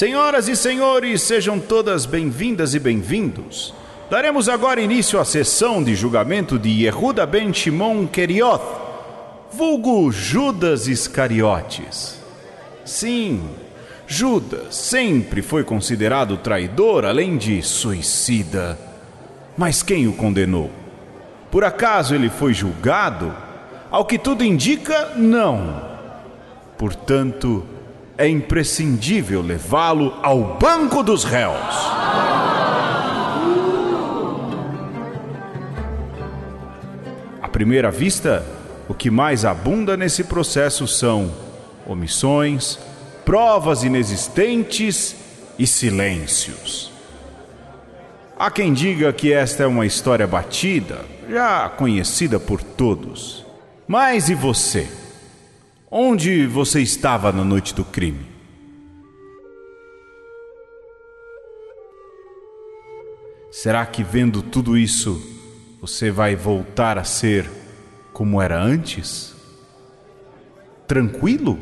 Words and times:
Senhoras 0.00 0.48
e 0.48 0.56
senhores, 0.56 1.20
sejam 1.20 1.60
todas 1.60 2.06
bem-vindas 2.06 2.74
e 2.74 2.78
bem-vindos. 2.78 3.74
Daremos 4.08 4.48
agora 4.48 4.80
início 4.80 5.20
à 5.20 5.26
sessão 5.26 5.84
de 5.84 5.94
julgamento 5.94 6.58
de 6.58 6.70
Yehuda 6.70 7.26
ben 7.26 7.52
Shimon 7.52 8.06
Kerioth, 8.06 8.62
vulgo 9.52 10.10
Judas 10.10 10.88
Iscariotes. 10.88 12.18
Sim, 12.82 13.42
Judas 14.06 14.74
sempre 14.74 15.42
foi 15.42 15.64
considerado 15.64 16.38
traidor, 16.38 17.04
além 17.04 17.36
de 17.36 17.62
suicida. 17.62 18.78
Mas 19.54 19.82
quem 19.82 20.08
o 20.08 20.14
condenou? 20.14 20.70
Por 21.50 21.62
acaso 21.62 22.14
ele 22.14 22.30
foi 22.30 22.54
julgado? 22.54 23.36
Ao 23.90 24.06
que 24.06 24.18
tudo 24.18 24.42
indica, 24.42 25.12
não. 25.14 25.90
Portanto, 26.78 27.66
é 28.20 28.28
imprescindível 28.28 29.40
levá-lo 29.40 30.14
ao 30.22 30.58
banco 30.58 31.02
dos 31.02 31.24
réus. 31.24 31.74
À 37.40 37.48
primeira 37.48 37.90
vista, 37.90 38.44
o 38.86 38.92
que 38.92 39.10
mais 39.10 39.46
abunda 39.46 39.96
nesse 39.96 40.22
processo 40.24 40.86
são 40.86 41.34
omissões, 41.86 42.78
provas 43.24 43.84
inexistentes 43.84 45.16
e 45.58 45.66
silêncios. 45.66 46.92
Há 48.38 48.50
quem 48.50 48.74
diga 48.74 49.14
que 49.14 49.32
esta 49.32 49.62
é 49.62 49.66
uma 49.66 49.86
história 49.86 50.26
batida, 50.26 51.06
já 51.26 51.70
conhecida 51.70 52.38
por 52.38 52.62
todos. 52.62 53.46
Mas 53.88 54.28
e 54.28 54.34
você? 54.34 54.86
Onde 55.92 56.46
você 56.46 56.80
estava 56.80 57.32
na 57.32 57.42
noite 57.42 57.74
do 57.74 57.84
crime? 57.84 58.24
Será 63.50 63.84
que 63.84 64.04
vendo 64.04 64.40
tudo 64.40 64.78
isso, 64.78 65.20
você 65.80 66.08
vai 66.12 66.36
voltar 66.36 66.96
a 66.96 67.02
ser 67.02 67.50
como 68.12 68.40
era 68.40 68.56
antes? 68.62 69.34
Tranquilo? 70.86 71.58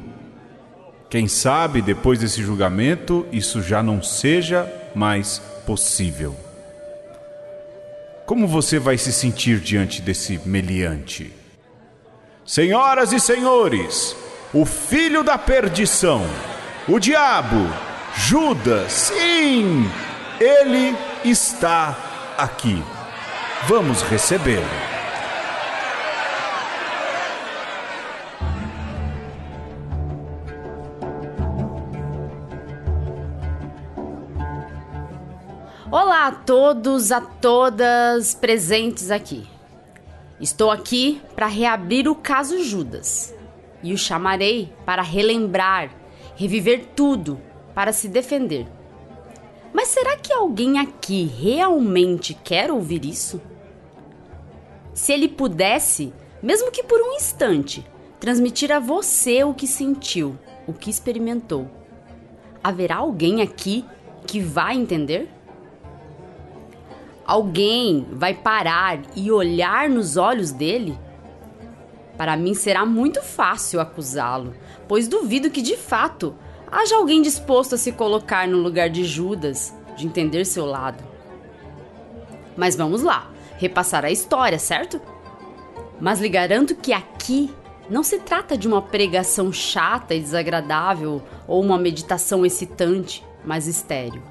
Quem 1.08 1.26
sabe 1.26 1.80
depois 1.80 2.18
desse 2.18 2.42
julgamento 2.42 3.26
isso 3.32 3.62
já 3.62 3.82
não 3.82 4.02
seja 4.02 4.70
mais 4.94 5.38
possível. 5.64 6.36
Como 8.26 8.46
você 8.46 8.78
vai 8.78 8.98
se 8.98 9.10
sentir 9.10 9.58
diante 9.58 10.02
desse 10.02 10.38
meliante? 10.44 11.37
Senhoras 12.48 13.12
e 13.12 13.20
senhores, 13.20 14.16
o 14.54 14.64
filho 14.64 15.22
da 15.22 15.36
perdição, 15.36 16.22
o 16.88 16.98
diabo, 16.98 17.58
Judas, 18.16 18.90
sim, 18.90 19.84
ele 20.40 20.96
está 21.22 21.94
aqui. 22.38 22.82
Vamos 23.66 24.00
recebê-lo. 24.00 24.64
Olá 35.90 36.28
a 36.28 36.32
todos, 36.32 37.12
a 37.12 37.20
todas 37.20 38.34
presentes 38.34 39.10
aqui. 39.10 39.57
Estou 40.40 40.70
aqui 40.70 41.20
para 41.34 41.46
reabrir 41.46 42.08
o 42.08 42.14
caso 42.14 42.62
Judas 42.62 43.34
e 43.82 43.92
o 43.92 43.98
chamarei 43.98 44.72
para 44.86 45.02
relembrar, 45.02 45.90
reviver 46.36 46.86
tudo 46.94 47.40
para 47.74 47.92
se 47.92 48.08
defender. 48.08 48.66
Mas 49.72 49.88
será 49.88 50.16
que 50.16 50.32
alguém 50.32 50.78
aqui 50.78 51.24
realmente 51.24 52.34
quer 52.34 52.70
ouvir 52.70 53.04
isso? 53.04 53.40
Se 54.94 55.12
ele 55.12 55.28
pudesse, 55.28 56.12
mesmo 56.42 56.70
que 56.70 56.82
por 56.82 57.00
um 57.00 57.14
instante, 57.14 57.84
transmitir 58.20 58.72
a 58.72 58.78
você 58.78 59.42
o 59.42 59.54
que 59.54 59.66
sentiu, 59.66 60.38
o 60.66 60.72
que 60.72 60.90
experimentou, 60.90 61.68
haverá 62.62 62.96
alguém 62.96 63.42
aqui 63.42 63.84
que 64.26 64.40
vai 64.40 64.76
entender? 64.76 65.28
Alguém 67.28 68.06
vai 68.10 68.32
parar 68.32 69.02
e 69.14 69.30
olhar 69.30 69.86
nos 69.90 70.16
olhos 70.16 70.50
dele? 70.50 70.98
Para 72.16 72.38
mim 72.38 72.54
será 72.54 72.86
muito 72.86 73.22
fácil 73.22 73.80
acusá-lo, 73.80 74.54
pois 74.88 75.06
duvido 75.06 75.50
que 75.50 75.60
de 75.60 75.76
fato 75.76 76.34
haja 76.72 76.96
alguém 76.96 77.20
disposto 77.20 77.74
a 77.74 77.78
se 77.78 77.92
colocar 77.92 78.48
no 78.48 78.56
lugar 78.56 78.88
de 78.88 79.04
Judas, 79.04 79.74
de 79.94 80.06
entender 80.06 80.46
seu 80.46 80.64
lado. 80.64 81.04
Mas 82.56 82.74
vamos 82.74 83.02
lá, 83.02 83.30
repassar 83.58 84.06
a 84.06 84.10
história, 84.10 84.58
certo? 84.58 84.98
Mas 86.00 86.22
lhe 86.22 86.30
garanto 86.30 86.74
que 86.74 86.94
aqui 86.94 87.54
não 87.90 88.02
se 88.02 88.20
trata 88.20 88.56
de 88.56 88.66
uma 88.66 88.80
pregação 88.80 89.52
chata 89.52 90.14
e 90.14 90.20
desagradável 90.20 91.20
ou 91.46 91.62
uma 91.62 91.76
meditação 91.76 92.46
excitante, 92.46 93.22
mas 93.44 93.66
estéril. 93.66 94.22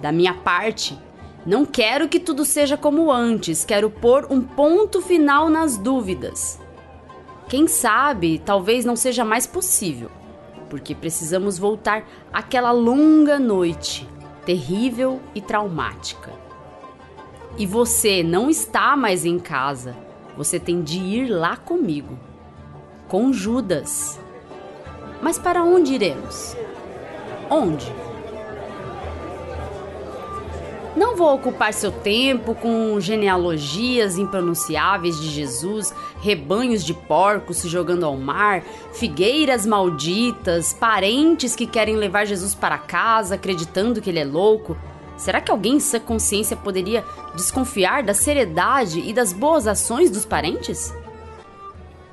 Da 0.00 0.10
minha 0.10 0.34
parte, 0.34 0.98
não 1.44 1.64
quero 1.64 2.08
que 2.08 2.20
tudo 2.20 2.44
seja 2.44 2.76
como 2.76 3.10
antes, 3.10 3.64
quero 3.64 3.90
pôr 3.90 4.26
um 4.30 4.40
ponto 4.40 5.02
final 5.02 5.48
nas 5.50 5.76
dúvidas. 5.76 6.60
Quem 7.48 7.66
sabe, 7.66 8.38
talvez 8.38 8.84
não 8.84 8.94
seja 8.94 9.24
mais 9.24 9.46
possível, 9.46 10.08
porque 10.70 10.94
precisamos 10.94 11.58
voltar 11.58 12.04
àquela 12.32 12.70
longa 12.70 13.40
noite, 13.40 14.08
terrível 14.46 15.20
e 15.34 15.40
traumática. 15.40 16.32
E 17.58 17.66
você 17.66 18.22
não 18.22 18.48
está 18.48 18.96
mais 18.96 19.24
em 19.24 19.38
casa, 19.38 19.96
você 20.36 20.60
tem 20.60 20.80
de 20.80 20.98
ir 20.98 21.28
lá 21.28 21.56
comigo, 21.56 22.18
com 23.08 23.32
Judas. 23.32 24.18
Mas 25.20 25.38
para 25.38 25.62
onde 25.62 25.94
iremos? 25.94 26.56
Onde? 27.50 27.92
Não 30.94 31.16
vou 31.16 31.34
ocupar 31.34 31.72
seu 31.72 31.90
tempo 31.90 32.54
com 32.54 33.00
genealogias 33.00 34.18
impronunciáveis 34.18 35.18
de 35.18 35.30
Jesus, 35.30 35.94
rebanhos 36.20 36.84
de 36.84 36.92
porcos 36.92 37.56
se 37.58 37.68
jogando 37.68 38.04
ao 38.04 38.14
mar, 38.14 38.62
figueiras 38.92 39.64
malditas, 39.64 40.74
parentes 40.74 41.56
que 41.56 41.66
querem 41.66 41.96
levar 41.96 42.26
Jesus 42.26 42.54
para 42.54 42.76
casa 42.76 43.36
acreditando 43.36 44.02
que 44.02 44.10
ele 44.10 44.18
é 44.18 44.24
louco. 44.24 44.76
Será 45.16 45.40
que 45.40 45.50
alguém 45.50 45.76
em 45.76 45.80
sua 45.80 45.98
consciência 45.98 46.58
poderia 46.58 47.02
desconfiar 47.34 48.02
da 48.02 48.12
seriedade 48.12 49.00
e 49.00 49.14
das 49.14 49.32
boas 49.32 49.66
ações 49.66 50.10
dos 50.10 50.26
parentes? 50.26 50.92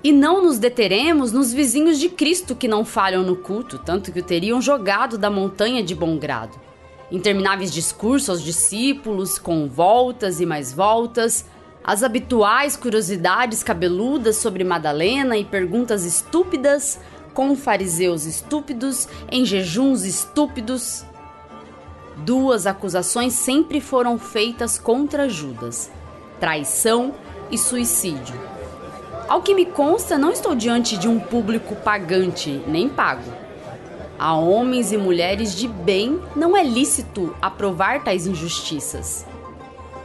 E 0.01 0.13
não 0.13 0.41
nos 0.41 0.57
deteremos 0.57 1.34
nos 1.34 1.51
vizinhos 1.51 2.00
de 2.00 2.07
Cristo 2.07 2.56
que 2.56 2.69
não 2.69 2.85
falham 2.85 3.23
no 3.23 3.35
culto, 3.35 3.78
tanto 3.78 4.09
que 4.09 4.22
o 4.22 4.23
teriam 4.23 4.61
jogado 4.61 5.17
da 5.17 5.29
montanha 5.29 5.84
de 5.84 5.94
bom 5.94 6.17
grado 6.17 6.69
intermináveis 7.12 7.72
discursos 7.72 8.30
aos 8.30 8.42
discípulos, 8.42 9.40
com 9.40 9.68
voltas 9.68 10.40
e 10.40 10.46
mais 10.46 10.74
voltas, 10.74 11.46
as 11.84 12.03
habituais 12.03 12.75
curiosidades 12.75 13.64
cabeludas 13.64 14.36
sobre 14.38 14.64
Madalena 14.64 15.38
e 15.38 15.46
perguntas 15.46 16.06
estúpidas, 16.06 17.00
com 17.34 17.56
fariseus 17.56 18.26
estúpidos, 18.26 19.08
em 19.32 19.46
jejuns 19.46 20.03
estúpidos. 20.03 21.06
Duas 22.17 22.67
acusações 22.67 23.34
sempre 23.34 23.79
foram 23.79 24.20
feitas 24.20 24.78
contra 24.78 25.29
Judas: 25.29 25.90
traição 26.40 27.16
e 27.50 27.58
suicídio. 27.58 28.40
Ao 29.28 29.41
que 29.41 29.55
me 29.55 29.66
consta, 29.66 30.17
não 30.17 30.32
estou 30.32 30.53
diante 30.53 30.97
de 30.97 31.08
um 31.08 31.20
público 31.20 31.76
pagante 31.76 32.64
nem 32.67 32.90
pago 32.90 33.39
a 34.19 34.35
homens 34.35 34.91
e 34.91 34.97
mulheres 34.97 35.55
de 35.55 35.67
bem 35.67 36.19
não 36.35 36.55
é 36.55 36.61
lícito 36.61 37.33
aprovar 37.41 38.03
tais 38.03 38.27
injustiças. 38.27 39.25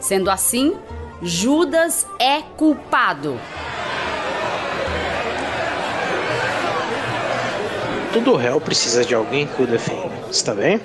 Sendo 0.01 0.31
assim, 0.31 0.77
Judas 1.21 2.07
é 2.21 2.41
culpado. 2.41 3.37
Todo 8.13 8.37
réu 8.37 8.61
precisa 8.61 9.05
de 9.05 9.15
alguém 9.15 9.49
que 9.49 9.61
o 9.61 9.67
defenda, 9.67 10.13
está 10.31 10.55
bem? 10.55 10.81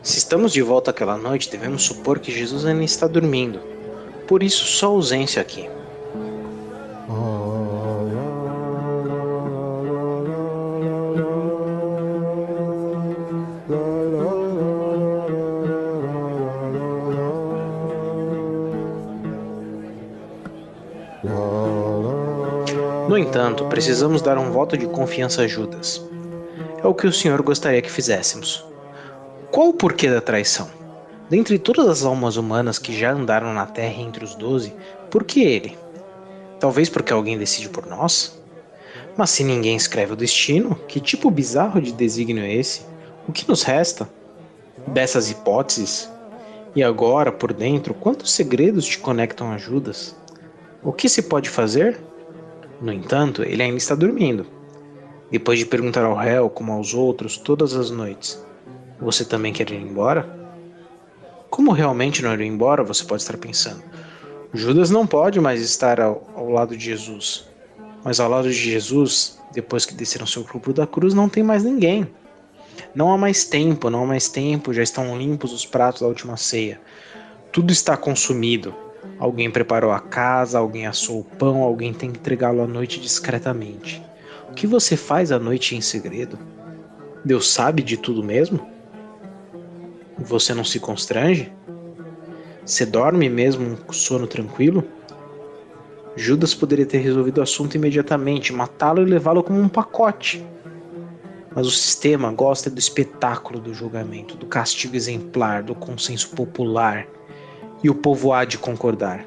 Se 0.00 0.18
estamos 0.18 0.52
de 0.52 0.62
volta 0.62 0.92
aquela 0.92 1.16
noite, 1.16 1.50
devemos 1.50 1.82
supor 1.82 2.20
que 2.20 2.30
Jesus 2.30 2.64
ainda 2.64 2.84
está 2.84 3.08
dormindo. 3.08 3.58
Por 4.28 4.44
isso, 4.44 4.64
só 4.64 4.86
ausência 4.86 5.42
aqui. 5.42 5.68
Entanto, 23.26 23.64
precisamos 23.66 24.22
dar 24.22 24.38
um 24.38 24.52
voto 24.52 24.76
de 24.76 24.86
confiança 24.86 25.42
a 25.42 25.48
Judas. 25.48 26.02
é 26.82 26.86
o 26.86 26.94
que 26.94 27.06
o 27.06 27.12
Senhor 27.12 27.42
gostaria 27.42 27.82
que 27.82 27.90
fizéssemos. 27.90 28.64
Qual 29.50 29.68
o 29.68 29.74
porquê 29.74 30.08
da 30.08 30.20
traição? 30.20 30.68
Dentre 31.28 31.58
todas 31.58 31.88
as 31.88 32.04
almas 32.04 32.36
humanas 32.36 32.78
que 32.78 32.96
já 32.96 33.12
andaram 33.12 33.52
na 33.52 33.66
Terra 33.66 34.00
entre 34.00 34.24
os 34.24 34.36
doze, 34.36 34.72
por 35.10 35.24
que 35.24 35.42
ele? 35.42 35.76
Talvez 36.60 36.88
porque 36.88 37.12
alguém 37.12 37.36
decide 37.36 37.68
por 37.68 37.86
nós? 37.86 38.40
Mas 39.16 39.30
se 39.30 39.42
ninguém 39.42 39.76
escreve 39.76 40.12
o 40.12 40.16
destino, 40.16 40.76
que 40.86 41.00
tipo 41.00 41.30
bizarro 41.30 41.80
de 41.80 41.92
desígnio 41.92 42.44
é 42.44 42.54
esse? 42.54 42.82
O 43.26 43.32
que 43.32 43.48
nos 43.48 43.62
resta? 43.62 44.08
Dessas 44.86 45.30
hipóteses? 45.30 46.08
E 46.76 46.82
agora, 46.82 47.32
por 47.32 47.52
dentro, 47.52 47.92
quantos 47.92 48.30
segredos 48.30 48.86
te 48.86 48.98
conectam 48.98 49.50
a 49.50 49.58
Judas? 49.58 50.14
O 50.82 50.92
que 50.92 51.08
se 51.08 51.22
pode 51.22 51.48
fazer? 51.48 51.98
No 52.80 52.92
entanto, 52.92 53.42
ele 53.42 53.62
ainda 53.62 53.78
está 53.78 53.94
dormindo. 53.94 54.46
Depois 55.30 55.58
de 55.58 55.66
perguntar 55.66 56.04
ao 56.04 56.14
réu, 56.14 56.48
como 56.48 56.72
aos 56.72 56.94
outros, 56.94 57.36
todas 57.36 57.74
as 57.74 57.90
noites: 57.90 58.42
Você 59.00 59.24
também 59.24 59.52
quer 59.52 59.70
ir 59.70 59.80
embora? 59.80 60.28
Como 61.50 61.72
realmente 61.72 62.22
não 62.22 62.34
ir 62.34 62.42
embora, 62.42 62.84
você 62.84 63.04
pode 63.04 63.22
estar 63.22 63.36
pensando. 63.38 63.82
Judas 64.52 64.90
não 64.90 65.06
pode 65.06 65.40
mais 65.40 65.60
estar 65.60 66.00
ao, 66.00 66.28
ao 66.34 66.50
lado 66.50 66.76
de 66.76 66.84
Jesus. 66.84 67.48
Mas 68.04 68.20
ao 68.20 68.30
lado 68.30 68.48
de 68.48 68.54
Jesus, 68.54 69.38
depois 69.52 69.84
que 69.84 69.94
desceram 69.94 70.26
seu 70.26 70.44
corpo 70.44 70.72
da 70.72 70.86
cruz, 70.86 71.12
não 71.14 71.28
tem 71.28 71.42
mais 71.42 71.64
ninguém. 71.64 72.06
Não 72.94 73.10
há 73.10 73.18
mais 73.18 73.44
tempo, 73.44 73.90
não 73.90 74.04
há 74.04 74.06
mais 74.06 74.28
tempo, 74.28 74.72
já 74.72 74.82
estão 74.82 75.18
limpos 75.18 75.52
os 75.52 75.66
pratos 75.66 76.02
da 76.02 76.06
última 76.06 76.36
ceia. 76.36 76.80
Tudo 77.50 77.72
está 77.72 77.96
consumido. 77.96 78.74
Alguém 79.18 79.50
preparou 79.50 79.90
a 79.92 80.00
casa, 80.00 80.58
alguém 80.58 80.86
assou 80.86 81.20
o 81.20 81.24
pão, 81.24 81.62
alguém 81.62 81.92
tem 81.92 82.10
que 82.10 82.18
entregá-lo 82.18 82.62
à 82.62 82.66
noite 82.66 83.00
discretamente. 83.00 84.02
O 84.50 84.52
que 84.52 84.66
você 84.66 84.96
faz 84.96 85.32
à 85.32 85.38
noite 85.38 85.74
em 85.74 85.80
segredo? 85.80 86.38
Deus 87.24 87.50
sabe 87.50 87.82
de 87.82 87.96
tudo 87.96 88.22
mesmo? 88.22 88.66
Você 90.18 90.54
não 90.54 90.64
se 90.64 90.78
constrange? 90.78 91.52
Você 92.64 92.84
dorme 92.84 93.28
mesmo 93.28 93.64
um 93.88 93.92
sono 93.92 94.26
tranquilo? 94.26 94.84
Judas 96.16 96.54
poderia 96.54 96.86
ter 96.86 96.98
resolvido 96.98 97.38
o 97.38 97.42
assunto 97.42 97.74
imediatamente, 97.74 98.52
matá-lo 98.52 99.02
e 99.02 99.04
levá-lo 99.04 99.42
como 99.42 99.60
um 99.60 99.68
pacote. 99.68 100.44
Mas 101.54 101.66
o 101.66 101.70
sistema 101.70 102.32
gosta 102.32 102.68
do 102.70 102.78
espetáculo 102.78 103.60
do 103.60 103.72
julgamento, 103.72 104.36
do 104.36 104.46
castigo 104.46 104.96
exemplar, 104.96 105.62
do 105.62 105.74
consenso 105.74 106.30
popular. 106.30 107.06
E 107.82 107.90
o 107.90 107.94
povo 107.94 108.32
há 108.32 108.44
de 108.44 108.58
concordar. 108.58 109.26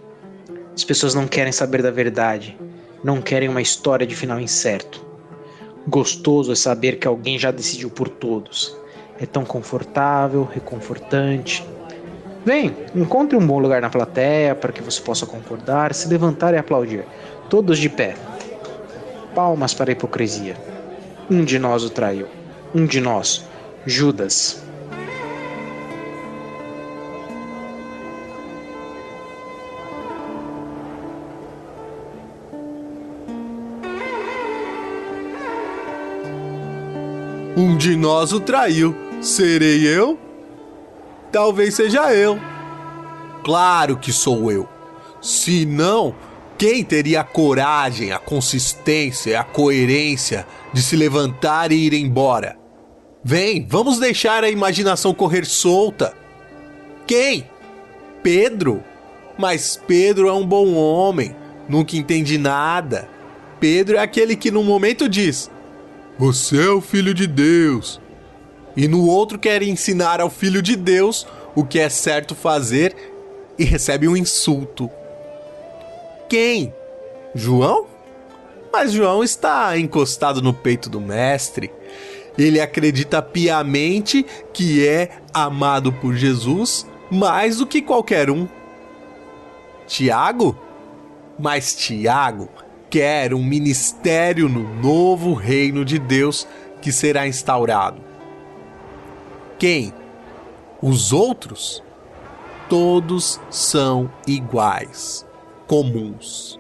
As 0.76 0.84
pessoas 0.84 1.14
não 1.14 1.28
querem 1.28 1.52
saber 1.52 1.82
da 1.84 1.92
verdade, 1.92 2.58
não 3.04 3.22
querem 3.22 3.50
uma 3.50 3.62
história 3.62 4.08
de 4.08 4.16
final 4.16 4.40
incerto. 4.40 5.06
Gostoso 5.88 6.52
é 6.52 6.56
saber 6.56 6.98
que 6.98 7.08
alguém 7.08 7.38
já 7.38 7.52
decidiu 7.52 7.90
por 7.90 8.10
todos. 8.10 8.78
É 9.20 9.26
tão 9.26 9.44
confortável, 9.44 10.44
reconfortante. 10.44 11.66
Vem, 12.46 12.76
encontre 12.96 13.38
um 13.38 13.46
bom 13.46 13.60
lugar 13.60 13.82
na 13.82 13.90
plateia 13.90 14.56
para 14.56 14.72
que 14.72 14.82
você 14.82 15.02
possa 15.02 15.26
concordar, 15.26 15.94
se 15.94 16.08
levantar 16.08 16.54
e 16.54 16.58
aplaudir. 16.58 17.06
Todos 17.50 17.78
de 17.78 17.90
pé. 17.90 18.16
Palmas 19.36 19.74
para 19.74 19.92
a 19.92 19.94
hipocrisia. 19.94 20.56
Um 21.30 21.44
de 21.44 21.60
nós 21.60 21.84
o 21.84 21.90
traiu. 21.90 22.28
Um 22.74 22.86
de 22.86 23.02
nós, 23.02 23.46
Judas. 23.86 24.64
Um 37.60 37.76
de 37.76 37.94
nós 37.98 38.32
o 38.32 38.40
traiu. 38.40 38.96
Serei 39.22 39.86
eu? 39.86 40.18
Talvez 41.30 41.76
seja 41.76 42.14
eu. 42.14 42.40
Claro 43.44 43.98
que 43.98 44.14
sou 44.14 44.50
eu. 44.50 44.66
Se 45.22 45.66
não, 45.66 46.16
quem 46.58 46.86
teria 46.86 47.20
a 47.20 47.24
coragem, 47.26 48.14
a 48.14 48.18
consistência, 48.18 49.38
a 49.38 49.44
coerência 49.44 50.48
de 50.72 50.82
se 50.82 50.96
levantar 50.96 51.74
e 51.74 51.86
ir 51.86 51.94
embora? 51.94 52.58
Vem, 53.22 53.68
vamos 53.68 54.00
deixar 54.00 54.42
a 54.42 54.50
imaginação 54.50 55.14
correr 55.14 55.46
solta. 55.46 56.14
Quem? 57.06 57.50
Pedro? 58.24 58.82
Mas 59.38 59.78
Pedro 59.86 60.30
é 60.30 60.34
um 60.34 60.48
bom 60.48 60.76
homem, 60.76 61.36
nunca 61.68 61.98
entende 61.98 62.38
nada. 62.38 63.10
Pedro 63.60 63.98
é 63.98 64.00
aquele 64.00 64.38
que 64.38 64.50
no 64.50 64.64
momento 64.64 65.10
diz: 65.10 65.52
Você 66.20 66.66
é 66.66 66.70
o 66.70 66.82
filho 66.82 67.14
de 67.14 67.26
Deus. 67.26 67.98
E 68.76 68.90
no 68.90 69.08
outro 69.08 69.40
quer 69.40 69.64
ensinar 69.64 70.20
ao 70.20 70.30
filho 70.30 70.62
de 70.62 70.76
Deus 70.76 71.26
o 71.56 71.64
que 71.64 71.80
é 71.80 71.88
certo 71.88 72.36
fazer 72.36 72.94
e 73.58 73.64
recebe 73.64 74.06
um 74.06 74.18
insulto. 74.18 74.92
Quem? 76.28 76.74
João? 77.34 77.88
Mas 78.70 78.92
João 78.92 79.24
está 79.24 79.78
encostado 79.80 80.42
no 80.42 80.54
peito 80.54 80.90
do 80.90 81.00
mestre. 81.00 81.72
Ele 82.38 82.60
acredita 82.60 83.22
piamente 83.22 84.26
que 84.52 84.86
é 84.86 85.22
amado 85.34 85.94
por 85.94 86.16
Jesus 86.16 86.86
mais 87.10 87.60
do 87.60 87.66
que 87.66 87.82
qualquer 87.82 88.30
um. 88.30 88.46
Tiago? 89.88 90.54
Mas 91.40 91.74
Tiago 91.74 92.50
quer 92.90 93.34
um 93.34 93.44
ministério 93.44 94.50
no 94.50 94.76
novo 94.82 95.34
reino 95.34 95.86
de 95.86 96.00
Deus 96.00 96.48
que 96.82 96.92
será 96.92 97.28
instaurado. 97.28 98.02
Quem? 99.58 99.94
Os 100.82 101.12
outros? 101.12 101.84
Todos 102.68 103.40
são 103.50 104.12
iguais, 104.26 105.26
comuns. 105.68 106.60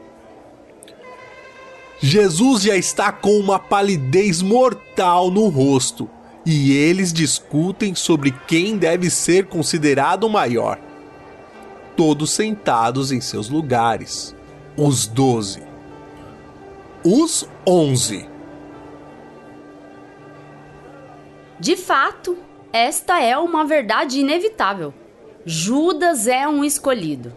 Jesus 2.02 2.64
já 2.64 2.76
está 2.76 3.12
com 3.12 3.38
uma 3.38 3.60
palidez 3.60 4.42
mortal 4.42 5.30
no 5.30 5.48
rosto 5.50 6.09
e 6.45 6.71
eles 6.71 7.12
discutem 7.12 7.94
sobre 7.94 8.31
quem 8.48 8.78
deve 8.78 9.09
ser 9.09 9.48
considerado 9.48 10.24
o 10.24 10.30
maior. 10.30 10.80
Todos 11.95 12.31
sentados 12.31 13.12
em 13.12 13.19
seus 13.19 13.50
lugares. 13.50 14.36
Os 14.78 15.06
doze. 15.06 15.69
Os 17.03 17.47
onze. 17.65 18.27
De 21.57 21.77
fato, 21.77 22.37
esta 22.73 23.21
é 23.21 23.37
uma 23.37 23.63
verdade 23.63 24.19
inevitável. 24.19 24.94
Judas 25.45 26.27
é 26.27 26.45
um 26.45 26.61
escolhido. 26.61 27.31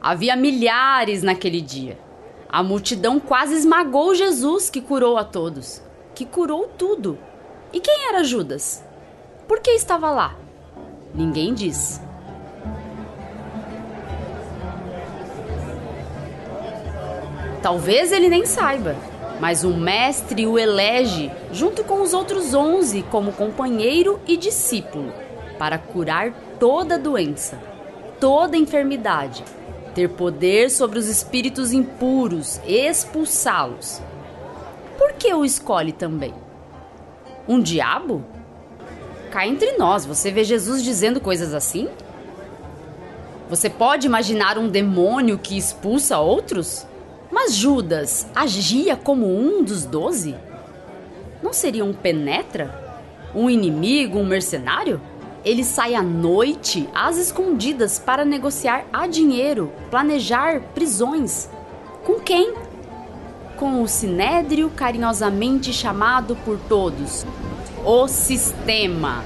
Havia 0.00 0.34
milhares 0.34 1.22
naquele 1.22 1.60
dia. 1.60 1.96
A 2.48 2.60
multidão 2.60 3.20
quase 3.20 3.54
esmagou 3.54 4.16
Jesus, 4.16 4.68
que 4.68 4.80
curou 4.80 5.16
a 5.16 5.22
todos, 5.22 5.80
que 6.12 6.26
curou 6.26 6.66
tudo. 6.66 7.16
E 7.72 7.78
quem 7.78 8.08
era 8.08 8.24
Judas? 8.24 8.82
Por 9.46 9.60
que 9.60 9.70
estava 9.70 10.10
lá? 10.10 10.36
Ninguém 11.14 11.54
diz. 11.54 12.00
Talvez 17.62 18.12
ele 18.12 18.28
nem 18.28 18.46
saiba, 18.46 18.96
mas 19.40 19.64
o 19.64 19.74
mestre 19.74 20.46
o 20.46 20.58
elege 20.58 21.30
junto 21.52 21.84
com 21.84 22.02
os 22.02 22.12
outros 22.14 22.54
onze 22.54 23.02
como 23.02 23.32
companheiro 23.32 24.20
e 24.26 24.36
discípulo 24.36 25.12
para 25.58 25.78
curar 25.78 26.32
toda 26.58 26.98
doença, 26.98 27.58
toda 28.20 28.56
enfermidade 28.56 29.44
ter 29.98 30.10
poder 30.10 30.70
sobre 30.70 30.96
os 30.96 31.08
espíritos 31.08 31.72
impuros, 31.72 32.60
expulsá-los. 32.64 34.00
Por 34.96 35.14
que 35.14 35.34
o 35.34 35.44
escolhe 35.44 35.90
também? 35.90 36.32
Um 37.48 37.60
diabo? 37.60 38.24
Cá 39.32 39.44
entre 39.44 39.72
nós, 39.72 40.06
você 40.06 40.30
vê 40.30 40.44
Jesus 40.44 40.84
dizendo 40.84 41.20
coisas 41.20 41.52
assim? 41.52 41.88
Você 43.50 43.68
pode 43.68 44.06
imaginar 44.06 44.56
um 44.56 44.68
demônio 44.68 45.36
que 45.36 45.58
expulsa 45.58 46.18
outros? 46.18 46.86
Mas 47.30 47.54
Judas 47.54 48.26
agia 48.34 48.96
como 48.96 49.26
um 49.26 49.62
dos 49.62 49.84
doze? 49.84 50.34
Não 51.42 51.52
seria 51.52 51.84
um 51.84 51.92
penetra? 51.92 52.88
Um 53.34 53.50
inimigo, 53.50 54.18
um 54.18 54.26
mercenário? 54.26 55.00
Ele 55.44 55.62
sai 55.62 55.94
à 55.94 56.02
noite, 56.02 56.88
às 56.94 57.16
escondidas, 57.16 57.98
para 57.98 58.24
negociar 58.24 58.84
a 58.92 59.06
dinheiro, 59.06 59.72
planejar 59.90 60.60
prisões. 60.74 61.48
Com 62.04 62.20
quem? 62.20 62.54
Com 63.56 63.82
o 63.82 63.88
sinédrio 63.88 64.70
carinhosamente 64.70 65.72
chamado 65.72 66.36
por 66.44 66.58
todos, 66.68 67.24
o 67.84 68.08
sistema. 68.08 69.22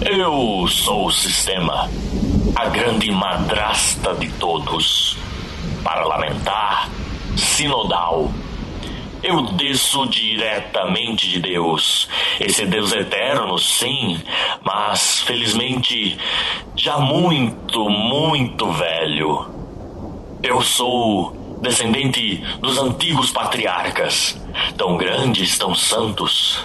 Eu 0.00 0.68
sou 0.68 1.06
o 1.06 1.10
sistema, 1.10 1.90
a 2.54 2.66
grande 2.66 3.10
madrasta 3.10 4.14
de 4.14 4.30
todos. 4.32 5.16
Parlamentar, 5.82 6.88
sinodal, 7.36 8.30
Eu 9.22 9.42
desço 9.42 10.06
diretamente 10.06 11.28
de 11.28 11.40
Deus. 11.40 12.08
Esse 12.38 12.62
é 12.62 12.66
Deus 12.66 12.92
eterno, 12.92 13.58
sim, 13.58 14.20
mas 14.62 15.20
felizmente 15.22 16.16
já 16.76 16.98
muito, 16.98 17.88
muito 17.88 18.70
velho. 18.70 19.48
Eu 20.42 20.62
sou 20.62 21.58
descendente 21.60 22.36
dos 22.60 22.78
antigos 22.78 23.30
patriarcas, 23.30 24.40
tão 24.76 24.96
grandes, 24.96 25.58
tão 25.58 25.74
santos. 25.74 26.62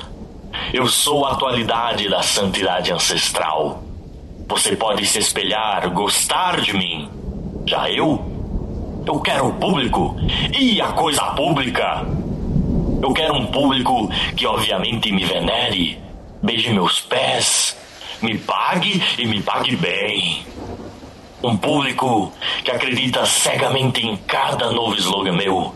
Eu 0.73 0.87
sou 0.87 1.25
a 1.25 1.31
atualidade 1.31 2.09
da 2.09 2.21
santidade 2.21 2.91
ancestral. 2.91 3.81
Você 4.51 4.75
pode 4.75 5.05
se 5.05 5.17
espelhar, 5.17 5.89
gostar 5.91 6.59
de 6.59 6.73
mim. 6.73 7.09
Já 7.65 7.89
eu? 7.89 8.21
Eu 9.07 9.17
quero 9.21 9.47
o 9.47 9.53
público 9.53 10.17
e 10.53 10.81
a 10.81 10.91
coisa 10.91 11.23
pública. 11.27 12.05
Eu 13.01 13.13
quero 13.13 13.33
um 13.33 13.45
público 13.45 14.09
que 14.35 14.45
obviamente 14.45 15.09
me 15.09 15.23
venere, 15.23 15.97
beije 16.43 16.69
meus 16.73 16.99
pés, 16.99 17.77
me 18.21 18.37
pague 18.39 19.01
e 19.17 19.25
me 19.25 19.41
pague 19.41 19.77
bem. 19.77 20.45
Um 21.41 21.55
público 21.55 22.33
que 22.65 22.71
acredita 22.71 23.25
cegamente 23.25 24.05
em 24.05 24.17
cada 24.17 24.69
novo 24.69 24.97
slogan 24.97 25.31
meu, 25.31 25.73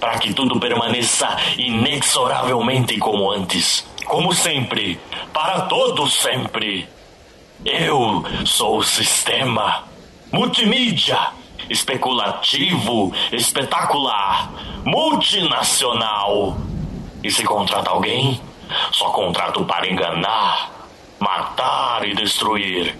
para 0.00 0.18
que 0.18 0.34
tudo 0.34 0.58
permaneça 0.58 1.28
inexoravelmente 1.56 2.98
como 2.98 3.30
antes, 3.30 3.86
como 4.04 4.34
sempre, 4.34 4.98
para 5.32 5.60
todos 5.62 6.12
sempre. 6.12 6.95
Eu 7.64 8.24
sou 8.44 8.78
o 8.78 8.84
sistema 8.84 9.84
multimídia 10.32 11.18
especulativo, 11.68 13.12
espetacular, 13.32 14.50
multinacional. 14.84 16.56
E 17.22 17.30
se 17.30 17.42
contrata 17.44 17.90
alguém, 17.90 18.40
só 18.92 19.10
contrato 19.10 19.64
para 19.64 19.90
enganar, 19.90 20.70
matar 21.18 22.06
e 22.06 22.14
destruir. 22.14 22.96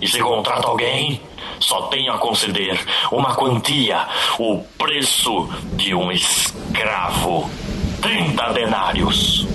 E 0.00 0.08
se 0.08 0.18
contrata 0.20 0.66
alguém, 0.66 1.20
só 1.58 1.82
tenho 1.88 2.12
a 2.12 2.18
conceder 2.18 2.80
uma 3.12 3.34
quantia, 3.34 4.06
o 4.38 4.62
preço 4.78 5.46
de 5.74 5.94
um 5.94 6.10
escravo: 6.10 7.50
30 8.00 8.52
denários. 8.52 9.46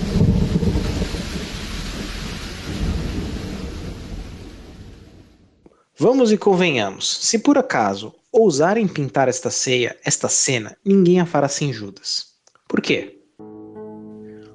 Vamos 5.97 6.29
e 6.29 6.37
convenhamos, 6.37 7.19
se 7.21 7.39
por 7.39 7.57
acaso 7.57 8.13
ousarem 8.29 8.85
pintar 8.85 9.29
esta 9.29 9.49
ceia, 9.49 9.95
esta 10.03 10.27
cena, 10.27 10.75
ninguém 10.83 11.21
a 11.21 11.25
fará 11.25 11.47
sem 11.47 11.71
Judas. 11.71 12.33
Por 12.67 12.81
quê? 12.81 13.17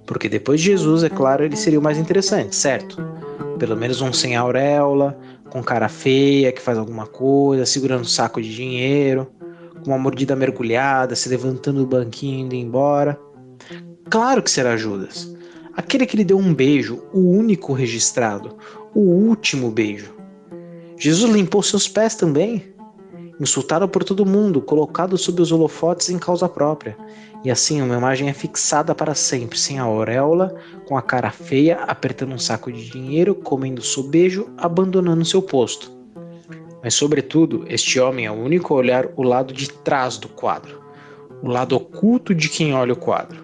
Porque 0.06 0.28
depois 0.28 0.60
de 0.60 0.66
Jesus, 0.66 1.02
é 1.02 1.08
claro, 1.08 1.42
ele 1.42 1.56
seria 1.56 1.78
o 1.78 1.82
mais 1.82 1.96
interessante, 1.96 2.54
certo? 2.54 2.98
Pelo 3.58 3.74
menos 3.74 4.02
um 4.02 4.12
sem 4.12 4.36
auréola, 4.36 5.18
com 5.48 5.62
cara 5.62 5.88
feia, 5.88 6.52
que 6.52 6.60
faz 6.60 6.76
alguma 6.76 7.06
coisa, 7.06 7.64
segurando 7.64 8.02
um 8.02 8.04
saco 8.04 8.42
de 8.42 8.54
dinheiro, 8.54 9.26
com 9.82 9.92
uma 9.92 9.98
mordida 9.98 10.36
mergulhada, 10.36 11.16
se 11.16 11.30
levantando 11.30 11.80
do 11.80 11.86
banquinho 11.86 12.36
e 12.36 12.42
indo 12.42 12.54
embora. 12.54 13.18
Claro 14.10 14.42
que 14.42 14.50
será 14.50 14.76
Judas. 14.76 15.34
Aquele 15.74 16.04
que 16.04 16.18
lhe 16.18 16.24
deu 16.24 16.36
um 16.36 16.52
beijo, 16.52 17.02
o 17.14 17.30
único 17.30 17.72
registrado, 17.72 18.58
o 18.94 19.00
último 19.00 19.70
beijo. 19.70 20.19
Jesus 21.00 21.32
limpou 21.32 21.62
seus 21.62 21.88
pés 21.88 22.14
também, 22.14 22.74
insultado 23.40 23.88
por 23.88 24.04
todo 24.04 24.26
mundo, 24.26 24.60
colocado 24.60 25.16
sob 25.16 25.40
os 25.40 25.50
holofotes 25.50 26.10
em 26.10 26.18
causa 26.18 26.46
própria. 26.46 26.94
E 27.42 27.50
assim 27.50 27.80
uma 27.80 27.96
imagem 27.96 28.28
é 28.28 28.34
fixada 28.34 28.94
para 28.94 29.14
sempre, 29.14 29.58
sem 29.58 29.78
a 29.78 29.84
auréola, 29.84 30.54
com 30.86 30.98
a 30.98 31.00
cara 31.00 31.30
feia, 31.30 31.78
apertando 31.84 32.34
um 32.34 32.38
saco 32.38 32.70
de 32.70 32.90
dinheiro, 32.90 33.34
comendo 33.34 33.80
sobejo, 33.80 34.50
abandonando 34.58 35.24
seu 35.24 35.40
posto. 35.40 35.90
Mas, 36.82 36.92
sobretudo, 36.92 37.64
este 37.66 37.98
homem 37.98 38.26
é 38.26 38.30
o 38.30 38.34
único 38.34 38.74
a 38.74 38.76
olhar 38.76 39.08
o 39.16 39.22
lado 39.22 39.54
de 39.54 39.70
trás 39.70 40.18
do 40.18 40.28
quadro, 40.28 40.82
o 41.42 41.48
lado 41.48 41.74
oculto 41.74 42.34
de 42.34 42.50
quem 42.50 42.74
olha 42.74 42.92
o 42.92 42.96
quadro. 42.96 43.42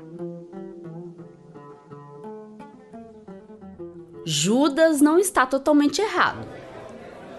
Judas 4.26 5.00
não 5.00 5.18
está 5.18 5.46
totalmente 5.46 6.02
errado. 6.02 6.55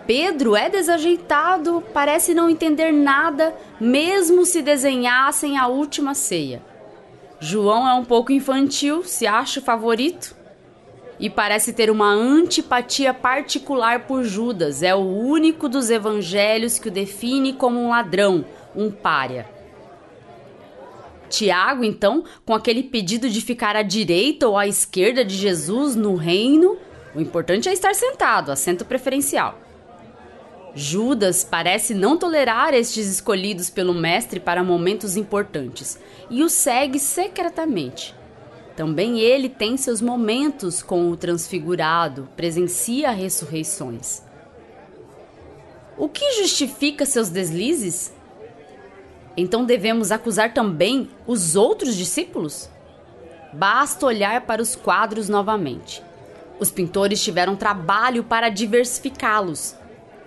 Pedro 0.08 0.56
é 0.56 0.70
desajeitado, 0.70 1.84
parece 1.94 2.34
não 2.34 2.50
entender 2.50 2.94
nada, 2.94 3.54
mesmo 3.78 4.46
se 4.46 4.62
desenhassem 4.62 5.58
a 5.58 5.68
última 5.68 6.16
ceia. 6.16 6.64
João 7.42 7.86
é 7.86 7.94
um 7.94 8.06
pouco 8.06 8.32
infantil, 8.32 9.04
se 9.04 9.28
acha 9.28 9.60
o 9.60 9.64
favorito. 9.64 10.34
E 11.20 11.30
parece 11.30 11.74
ter 11.74 11.92
uma 11.92 12.10
antipatia 12.10 13.14
particular 13.14 14.08
por 14.08 14.24
Judas, 14.24 14.82
é 14.82 14.96
o 14.96 15.00
único 15.00 15.68
dos 15.68 15.90
evangelhos 15.90 16.80
que 16.80 16.88
o 16.88 16.92
define 16.92 17.52
como 17.52 17.78
um 17.78 17.90
ladrão, 17.90 18.46
um 18.74 18.90
pária. 18.90 19.46
Tiago, 21.28 21.84
então, 21.84 22.24
com 22.46 22.54
aquele 22.54 22.82
pedido 22.82 23.30
de 23.30 23.42
ficar 23.42 23.76
à 23.76 23.82
direita 23.82 24.48
ou 24.48 24.58
à 24.58 24.66
esquerda 24.66 25.26
de 25.26 25.36
Jesus 25.36 25.98
no 25.98 26.16
reino, 26.16 26.78
o 27.14 27.20
importante 27.20 27.68
é 27.68 27.74
estar 27.74 27.94
sentado, 27.94 28.54
assento 28.54 28.86
preferencial. 28.86 29.67
Judas 30.80 31.44
parece 31.44 31.96
não 31.96 32.20
tolerar 32.20 32.72
estes 32.72 33.08
escolhidos 33.08 33.68
pelo 33.68 33.96
Mestre 33.96 34.40
para 34.40 34.64
momentos 34.64 35.18
importantes 35.18 35.98
e 36.30 36.44
o 36.44 36.50
segue 36.50 37.00
secretamente. 37.00 38.14
Também 38.76 39.20
ele 39.20 39.50
tem 39.50 39.76
seus 39.76 40.02
momentos 40.02 40.84
com 40.84 41.10
o 41.10 41.18
transfigurado, 41.18 42.30
presencia 42.38 43.10
ressurreições. 43.10 44.22
O 45.98 46.08
que 46.08 46.44
justifica 46.44 47.08
seus 47.08 47.30
deslizes? 47.30 48.14
Então 49.36 49.66
devemos 49.66 50.12
acusar 50.12 50.54
também 50.54 51.10
os 51.26 51.56
outros 51.56 51.96
discípulos? 51.96 52.70
Basta 53.52 54.06
olhar 54.06 54.42
para 54.42 54.62
os 54.62 54.76
quadros 54.76 55.28
novamente. 55.28 56.04
Os 56.60 56.70
pintores 56.70 57.24
tiveram 57.24 57.56
trabalho 57.56 58.24
para 58.24 58.50
diversificá-los 58.50 59.76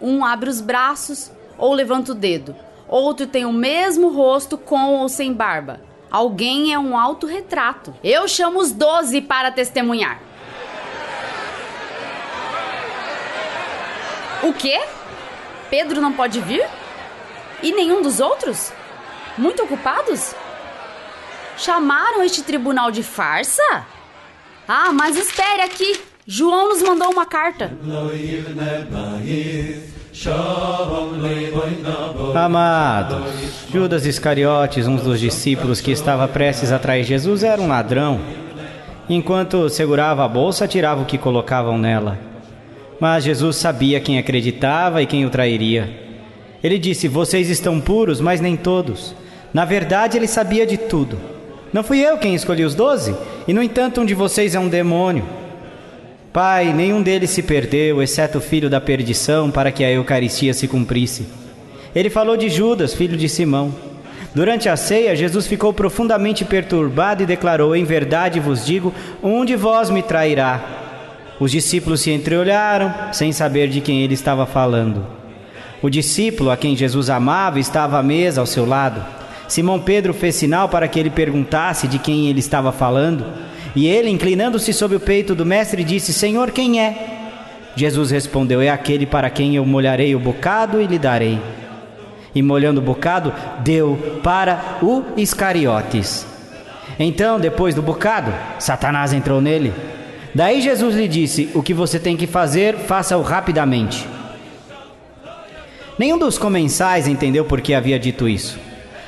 um 0.01 0.25
abre 0.25 0.49
os 0.49 0.61
braços 0.61 1.31
ou 1.59 1.73
levanta 1.73 2.13
o 2.13 2.15
dedo. 2.15 2.57
Outro 2.89 3.27
tem 3.27 3.45
o 3.45 3.53
mesmo 3.53 4.09
rosto 4.09 4.59
com 4.59 4.97
ou 4.97 5.09
sem 5.09 5.33
barba. 5.33 5.81
Alguém 6.11 6.73
é 6.73 6.79
um 6.79 6.99
autorretrato. 6.99 7.95
Eu 8.03 8.27
chamo 8.27 8.59
os 8.59 8.73
doze 8.73 9.21
para 9.21 9.53
testemunhar. 9.53 10.21
O 14.43 14.53
quê? 14.53 14.81
Pedro 15.69 16.01
não 16.01 16.13
pode 16.13 16.41
vir? 16.41 16.67
E 17.63 17.73
nenhum 17.73 18.03
dos 18.03 18.19
outros? 18.21 18.73
Muito 19.37 19.63
ocupados? 19.63 20.35
Chamaram 21.57 22.23
este 22.25 22.43
tribunal 22.43 22.91
de 22.91 23.03
farsa? 23.03 23.87
Ah, 24.67 24.93
mas 24.93 25.17
espere 25.17 25.63
aqui. 25.63 26.10
João 26.27 26.69
nos 26.69 26.83
mandou 26.83 27.11
uma 27.11 27.25
carta. 27.27 27.73
Amados, 32.35 33.33
Judas 33.73 34.05
Iscariotes, 34.05 34.87
um 34.87 34.97
dos 34.97 35.19
discípulos 35.19 35.81
que 35.81 35.91
estava 35.91 36.29
prestes 36.29 36.73
a 36.73 36.79
trair 36.79 37.05
Jesus, 37.05 37.43
era 37.43 37.61
um 37.61 37.69
ladrão. 37.69 38.21
Enquanto 39.09 39.69
segurava 39.69 40.25
a 40.25 40.29
bolsa, 40.29 40.69
tirava 40.69 41.03
o 41.03 41.07
que 41.07 41.19
colocavam 41.19 41.79
nela. 41.79 42.19
Mas 43.01 43.25
Jesus 43.25 43.57
sabia 43.57 43.99
quem 43.99 44.19
acreditava 44.19 45.03
e 45.03 45.07
quem 45.07 45.25
o 45.25 45.31
trairia. 45.31 45.89
Ele 46.63 46.79
disse: 46.79 47.09
Vocês 47.09 47.49
estão 47.49 47.81
puros, 47.81 48.21
mas 48.21 48.41
nem 48.41 48.57
todos. 48.57 49.15
Na 49.55 49.65
verdade, 49.65 50.19
ele 50.19 50.29
sabia 50.29 50.67
de 50.67 50.77
tudo. 50.77 51.19
Não 51.73 51.83
fui 51.83 51.99
eu 51.99 52.19
quem 52.19 52.35
escolhi 52.35 52.63
os 52.63 52.75
doze, 52.75 53.17
e 53.49 53.55
no 53.55 53.63
entanto, 53.63 54.01
um 54.01 54.05
de 54.05 54.15
vocês 54.15 54.55
é 54.55 54.61
um 54.61 54.69
demônio. 54.69 55.40
Pai, 56.33 56.73
nenhum 56.73 57.03
deles 57.03 57.31
se 57.31 57.43
perdeu, 57.43 58.01
exceto 58.01 58.39
o 58.39 58.41
filho 58.41 58.71
da 58.71 58.81
perdição, 58.81 59.51
para 59.51 59.73
que 59.73 59.83
a 59.83 59.91
Eucaristia 59.91 60.55
se 60.55 60.69
cumprisse. 60.69 61.27
Ele 61.93 62.09
falou 62.09 62.37
de 62.37 62.49
Judas, 62.49 62.95
filho 62.95 63.17
de 63.17 63.29
Simão. 63.29 63.75
Durante 64.33 64.69
a 64.69 64.77
ceia, 64.77 65.17
Jesus 65.17 65.49
ficou 65.49 65.73
profundamente 65.73 66.45
perturbado 66.45 67.25
e 67.25 67.27
declarou: 67.27 67.75
Em 67.75 67.83
verdade 67.83 68.39
vos 68.39 68.65
digo, 68.65 68.95
um 69.21 69.45
de 69.45 69.57
vós 69.57 69.91
me 69.91 70.05
trairá. 70.05 70.63
Os 71.41 71.51
discípulos 71.51 72.01
se 72.03 72.13
entreolharam, 72.13 72.95
sem 73.13 73.33
saber 73.33 73.69
de 73.69 73.81
quem 73.81 74.03
ele 74.03 74.15
estava 74.15 74.47
falando. 74.47 75.05
O 75.83 75.91
discípulo 75.91 76.51
a 76.51 76.57
quem 76.57 76.77
Jesus 76.77 77.11
amava 77.11 77.59
estava 77.59 77.99
à 77.99 78.03
mesa 78.05 78.41
ao 78.41 78.47
seu 78.47 78.65
lado. 78.65 79.05
Simão 79.49 79.81
Pedro 79.81 80.15
fez 80.15 80.37
sinal 80.37 80.69
para 80.69 80.87
que 80.87 81.01
ele 81.01 81.11
perguntasse 81.11 81.89
de 81.89 81.99
quem 81.99 82.29
ele 82.29 82.39
estava 82.39 82.71
falando. 82.71 83.50
E 83.75 83.87
ele, 83.87 84.11
inclinando-se 84.11 84.73
sobre 84.73 84.97
o 84.97 85.01
peito 85.01 85.35
do 85.35 85.47
mestre, 85.47 85.85
disse: 85.85 86.13
Senhor, 86.13 86.51
quem 86.51 86.81
é? 86.81 87.21
Jesus 87.77 88.11
respondeu: 88.11 88.61
É 88.61 88.69
aquele 88.69 89.07
para 89.07 89.31
quem 89.31 89.57
eu 89.57 89.65
molharei 89.65 90.15
o 90.15 90.21
bocado 90.21 90.81
e 90.81 90.87
lhe 90.87 90.99
darei. 90.99 91.41
E 92.35 92.43
molhando 92.43 92.81
o 92.81 92.85
bocado, 92.85 93.33
deu 93.61 94.21
para 94.23 94.79
o 94.83 95.03
Iscariotes. 95.17 96.27
Então, 96.99 97.41
depois 97.41 97.75
do 97.75 97.83
bocado, 97.83 98.33
Satanás 98.59 99.13
entrou 99.13 99.41
nele. 99.41 99.73
Daí 100.35 100.61
Jesus 100.61 100.95
lhe 100.95 101.09
disse: 101.09 101.51
O 101.55 101.63
que 101.63 101.75
você 101.75 101.99
tem 101.99 102.17
que 102.17 102.27
fazer, 102.27 102.77
faça-o 102.77 103.23
rapidamente. 103.23 104.07
Nenhum 105.99 106.19
dos 106.19 106.39
comensais 106.39 107.07
entendeu 107.07 107.45
por 107.45 107.61
que 107.61 107.75
havia 107.75 107.99
dito 107.99 108.29
isso. 108.29 108.59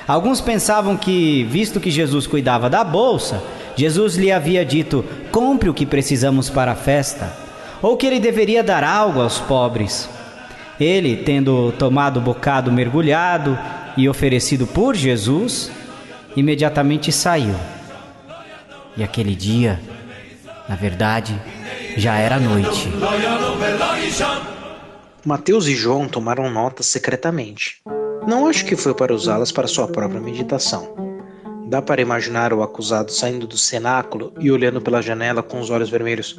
Alguns 0.07 0.41
pensavam 0.41 0.97
que, 0.97 1.45
visto 1.45 1.81
que 1.81 1.91
Jesus 1.91 2.27
cuidava 2.27 2.69
da 2.69 2.85
bolsa, 2.85 3.43
Jesus 3.77 4.17
lhe 4.17 4.31
havia 4.31 4.65
dito: 4.65 5.05
compre 5.31 5.69
o 5.69 5.75
que 5.75 5.87
precisamos 5.87 6.51
para 6.51 6.73
a 6.73 6.77
festa, 6.77 7.33
ou 7.81 7.97
que 7.97 8.07
ele 8.07 8.21
deveria 8.21 8.63
dar 8.63 8.85
algo 8.85 9.21
aos 9.21 9.39
pobres. 9.39 10.09
Ele, 10.79 11.17
tendo 11.17 11.73
tomado 11.73 12.19
o 12.19 12.23
bocado 12.23 12.73
mergulhado 12.73 13.59
e 13.97 14.09
oferecido 14.09 14.67
por 14.67 14.95
Jesus, 14.95 15.71
imediatamente 16.37 17.13
saiu. 17.13 17.55
E 18.97 19.03
aquele 19.03 19.35
dia, 19.35 19.81
na 20.69 20.77
verdade, 20.77 21.35
já 21.97 22.17
era 22.17 22.39
noite. 22.39 22.89
Mateus 25.25 25.67
e 25.67 25.75
João 25.75 26.09
tomaram 26.09 26.51
notas 26.51 26.87
secretamente. 26.87 27.81
Não 28.27 28.47
acho 28.47 28.65
que 28.65 28.77
foi 28.77 28.95
para 28.95 29.15
usá-las 29.15 29.53
para 29.53 29.69
sua 29.69 29.87
própria 29.89 30.21
meditação. 30.21 31.12
Dá 31.73 31.81
para 31.81 32.03
imaginar 32.03 32.53
o 32.53 32.63
acusado 32.63 33.11
saindo 33.11 33.47
do 33.47 33.57
cenáculo 33.57 34.35
e 34.39 34.51
olhando 34.51 34.79
pela 34.79 35.01
janela 35.01 35.43
com 35.43 35.59
os 35.59 35.71
olhos 35.71 35.89
vermelhos. 35.89 36.39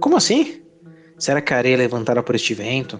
Como 0.00 0.16
assim? 0.16 0.62
Será 1.18 1.42
que 1.42 1.52
a 1.52 1.58
areia 1.58 1.76
levantará 1.76 2.22
por 2.22 2.34
este 2.34 2.54
vento? 2.54 2.98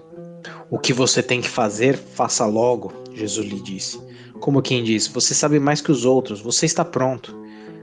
O 0.70 0.78
que 0.78 0.92
você 0.92 1.22
tem 1.22 1.40
que 1.40 1.48
fazer, 1.48 1.96
faça 1.96 2.44
logo, 2.44 2.92
Jesus 3.14 3.48
lhe 3.48 3.58
disse. 3.58 3.98
Como 4.38 4.60
quem 4.60 4.84
diz: 4.84 5.08
Você 5.08 5.34
sabe 5.34 5.58
mais 5.58 5.80
que 5.80 5.90
os 5.90 6.04
outros, 6.04 6.42
você 6.42 6.66
está 6.66 6.84
pronto. 6.84 7.34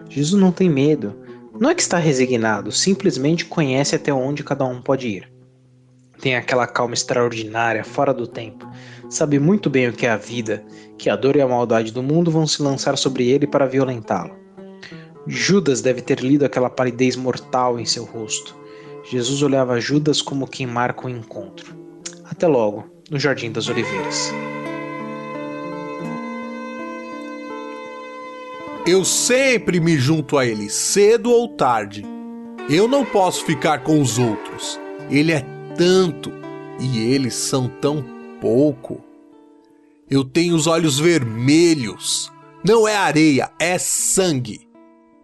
Jesus 0.08 0.40
não 0.40 0.52
tem 0.52 0.70
medo. 0.70 1.16
Não 1.60 1.72
é 1.72 1.74
que 1.74 1.82
está 1.82 1.98
resignado, 1.98 2.72
simplesmente 2.72 3.44
conhece 3.44 3.96
até 3.96 4.14
onde 4.14 4.44
cada 4.44 4.66
um 4.66 4.84
pode 4.84 5.08
ir. 5.08 5.34
Tem 6.22 6.36
aquela 6.36 6.68
calma 6.68 6.94
extraordinária, 6.94 7.84
fora 7.84 8.14
do 8.14 8.28
tempo. 8.28 8.70
Sabe 9.10 9.40
muito 9.40 9.72
bem 9.72 9.88
o 9.88 9.94
que 9.94 10.06
é 10.06 10.12
a 10.12 10.18
vida, 10.18 10.64
que 10.96 11.10
a 11.10 11.16
dor 11.16 11.36
e 11.36 11.42
a 11.42 11.48
maldade 11.48 11.92
do 11.92 12.04
mundo 12.04 12.30
vão 12.30 12.46
se 12.46 12.62
lançar 12.62 12.96
sobre 12.96 13.28
ele 13.28 13.48
para 13.48 13.66
violentá-lo. 13.66 14.38
Judas 15.26 15.82
deve 15.82 16.02
ter 16.02 16.20
lido 16.20 16.46
aquela 16.46 16.70
palidez 16.70 17.16
mortal 17.16 17.80
em 17.80 17.86
seu 17.86 18.04
rosto. 18.04 18.56
Jesus 19.04 19.42
olhava 19.42 19.80
Judas 19.80 20.22
como 20.22 20.48
quem 20.48 20.68
marca 20.68 21.08
um 21.08 21.10
encontro. 21.10 21.76
Até 22.24 22.46
logo, 22.48 22.86
no 23.10 23.20
Jardim 23.20 23.52
das 23.52 23.68
Oliveiras. 23.68 24.32
Eu 28.86 29.04
sempre 29.04 29.80
me 29.80 29.98
junto 29.98 30.38
a 30.38 30.46
ele, 30.46 30.70
cedo 30.70 31.32
ou 31.32 31.50
tarde. 31.50 32.06
Eu 32.70 32.88
não 32.88 33.04
posso 33.04 33.44
ficar 33.44 33.84
com 33.84 34.00
os 34.00 34.20
outros. 34.20 34.80
Ele 35.10 35.32
é 35.32 35.44
tanto 35.76 36.32
e 36.80 37.12
eles 37.12 37.34
são 37.34 37.68
tão 37.68 38.19
pouco. 38.42 39.04
Eu 40.10 40.24
tenho 40.24 40.56
os 40.56 40.68
olhos 40.68 41.00
vermelhos. 41.00 42.32
Não 42.64 42.88
é 42.88 42.96
areia, 42.96 43.52
é 43.60 43.78
sangue. 43.78 44.68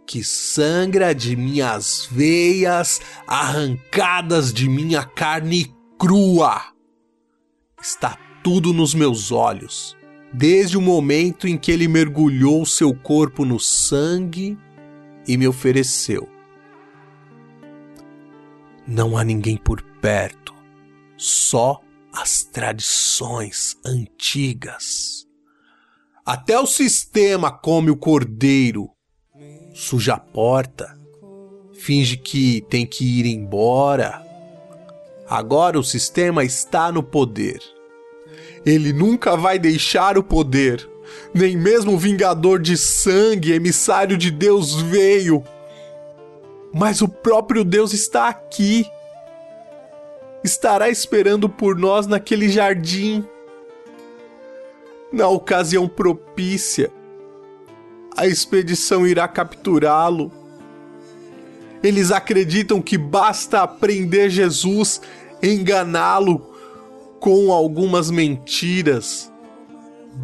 Que 0.05 0.23
sangra 0.23 1.13
de 1.13 1.35
minhas 1.35 2.07
veias, 2.11 3.01
arrancadas 3.27 4.53
de 4.53 4.69
minha 4.69 5.03
carne 5.03 5.73
crua. 5.97 6.61
Está 7.81 8.17
tudo 8.43 8.71
nos 8.71 8.93
meus 8.93 9.31
olhos 9.31 9.97
desde 10.37 10.77
o 10.77 10.81
momento 10.81 11.47
em 11.47 11.57
que 11.57 11.71
ele 11.71 11.87
mergulhou 11.87 12.65
seu 12.65 12.93
corpo 12.93 13.45
no 13.45 13.57
sangue 13.57 14.57
e 15.25 15.37
me 15.37 15.47
ofereceu. 15.47 16.27
Não 18.85 19.17
há 19.17 19.23
ninguém 19.23 19.55
por 19.55 19.81
perto, 20.01 20.53
só 21.15 21.81
as 22.15 22.43
tradições 22.43 23.75
antigas. 23.85 25.25
Até 26.25 26.59
o 26.59 26.65
sistema 26.65 27.51
come 27.51 27.91
o 27.91 27.97
cordeiro, 27.97 28.89
suja 29.73 30.15
a 30.15 30.19
porta, 30.19 30.97
finge 31.73 32.17
que 32.17 32.65
tem 32.69 32.85
que 32.85 33.19
ir 33.19 33.25
embora. 33.25 34.23
Agora 35.29 35.77
o 35.77 35.83
sistema 35.83 36.43
está 36.43 36.91
no 36.91 37.03
poder 37.03 37.59
ele 38.65 38.91
nunca 38.91 39.37
vai 39.37 39.59
deixar 39.59 40.17
o 40.17 40.23
poder. 40.23 40.89
Nem 41.33 41.55
mesmo 41.55 41.93
o 41.93 41.97
vingador 41.97 42.59
de 42.59 42.75
sangue, 42.75 43.51
emissário 43.51 44.17
de 44.17 44.31
Deus, 44.31 44.73
veio. 44.73 45.43
Mas 46.73 47.01
o 47.01 47.07
próprio 47.07 47.63
Deus 47.63 47.93
está 47.93 48.27
aqui. 48.27 48.85
Estará 50.45 50.89
esperando 50.89 51.49
por 51.49 51.75
nós 51.75 52.05
naquele 52.05 52.47
jardim. 52.49 53.25
Na 55.11 55.27
ocasião 55.27 55.87
propícia, 55.87 56.91
a 58.15 58.27
expedição 58.27 59.07
irá 59.07 59.27
capturá-lo. 59.27 60.31
Eles 61.81 62.11
acreditam 62.11 62.79
que 62.79 62.95
basta 62.95 63.67
prender 63.67 64.29
Jesus, 64.29 65.01
enganá-lo 65.41 66.53
com 67.19 67.51
algumas 67.51 68.11
mentiras, 68.11 69.33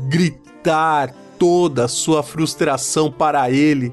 gritar 0.07 1.15
toda 1.39 1.85
a 1.85 1.87
sua 1.87 2.21
frustração 2.21 3.11
para 3.11 3.49
ele. 3.49 3.91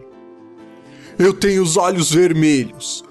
Eu 1.18 1.32
tenho 1.32 1.62
os 1.62 1.78
olhos 1.78 2.12
vermelhos. 2.12 3.07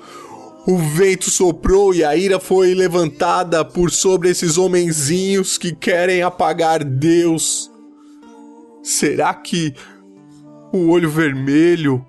O 0.68 0.78
vento 0.78 1.32
soprou 1.32 1.96
e 1.96 2.04
a 2.04 2.18
ira 2.18 2.42
foi 2.42 2.74
levantada 2.74 3.64
por 3.64 3.90
sobre 3.90 4.30
esses 4.30 4.58
homenzinhos 4.58 5.58
que 5.58 5.74
querem 5.74 6.22
apagar 6.22 6.84
Deus. 6.84 7.72
Será 8.84 9.34
que 9.34 9.74
o 10.74 10.90
olho 10.90 11.10
vermelho, 11.10 12.06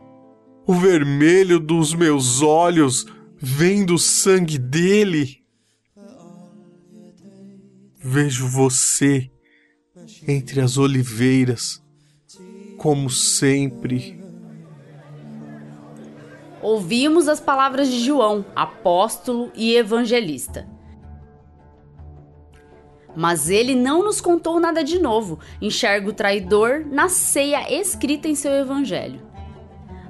o 0.66 0.74
vermelho 0.74 1.60
dos 1.60 1.94
meus 1.94 2.42
olhos, 2.42 3.06
vem 3.40 3.84
do 3.84 3.96
sangue 3.96 4.58
dele? 4.58 5.38
Vejo 8.00 8.48
você 8.48 9.30
entre 10.26 10.60
as 10.60 10.76
oliveiras, 10.76 11.80
como 12.76 13.08
sempre. 13.08 14.17
Ouvimos 16.60 17.28
as 17.28 17.40
palavras 17.40 17.88
de 17.88 18.00
João, 18.00 18.44
apóstolo 18.54 19.50
e 19.54 19.74
evangelista. 19.74 20.66
Mas 23.14 23.48
ele 23.48 23.74
não 23.74 24.04
nos 24.04 24.20
contou 24.20 24.60
nada 24.60 24.82
de 24.82 24.98
novo. 24.98 25.38
Enxerga 25.60 26.08
o 26.08 26.12
traidor 26.12 26.84
na 26.86 27.08
ceia 27.08 27.72
escrita 27.72 28.28
em 28.28 28.34
seu 28.34 28.52
evangelho. 28.52 29.20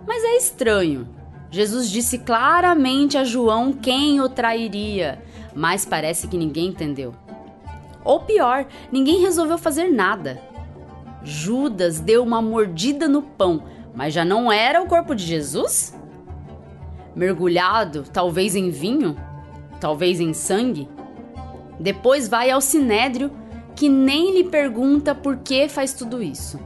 Mas 0.06 0.24
é 0.24 0.36
estranho. 0.36 1.08
Jesus 1.50 1.90
disse 1.90 2.18
claramente 2.18 3.16
a 3.16 3.24
João 3.24 3.72
quem 3.72 4.20
o 4.20 4.28
trairia, 4.28 5.22
mas 5.54 5.84
parece 5.84 6.28
que 6.28 6.36
ninguém 6.36 6.66
entendeu. 6.66 7.14
Ou 8.04 8.20
pior, 8.20 8.66
ninguém 8.92 9.20
resolveu 9.20 9.56
fazer 9.56 9.90
nada. 9.90 10.40
Judas 11.22 12.00
deu 12.00 12.22
uma 12.22 12.40
mordida 12.40 13.08
no 13.08 13.22
pão, 13.22 13.64
mas 13.94 14.12
já 14.12 14.24
não 14.24 14.52
era 14.52 14.82
o 14.82 14.86
corpo 14.86 15.14
de 15.14 15.24
Jesus? 15.24 15.94
Mergulhado, 17.18 18.04
talvez 18.12 18.54
em 18.54 18.70
vinho, 18.70 19.16
talvez 19.80 20.20
em 20.20 20.32
sangue. 20.32 20.88
Depois 21.80 22.28
vai 22.28 22.48
ao 22.48 22.60
sinédrio, 22.60 23.32
que 23.74 23.88
nem 23.88 24.32
lhe 24.32 24.44
pergunta 24.44 25.16
por 25.16 25.38
que 25.38 25.68
faz 25.68 25.92
tudo 25.92 26.22
isso. 26.22 26.60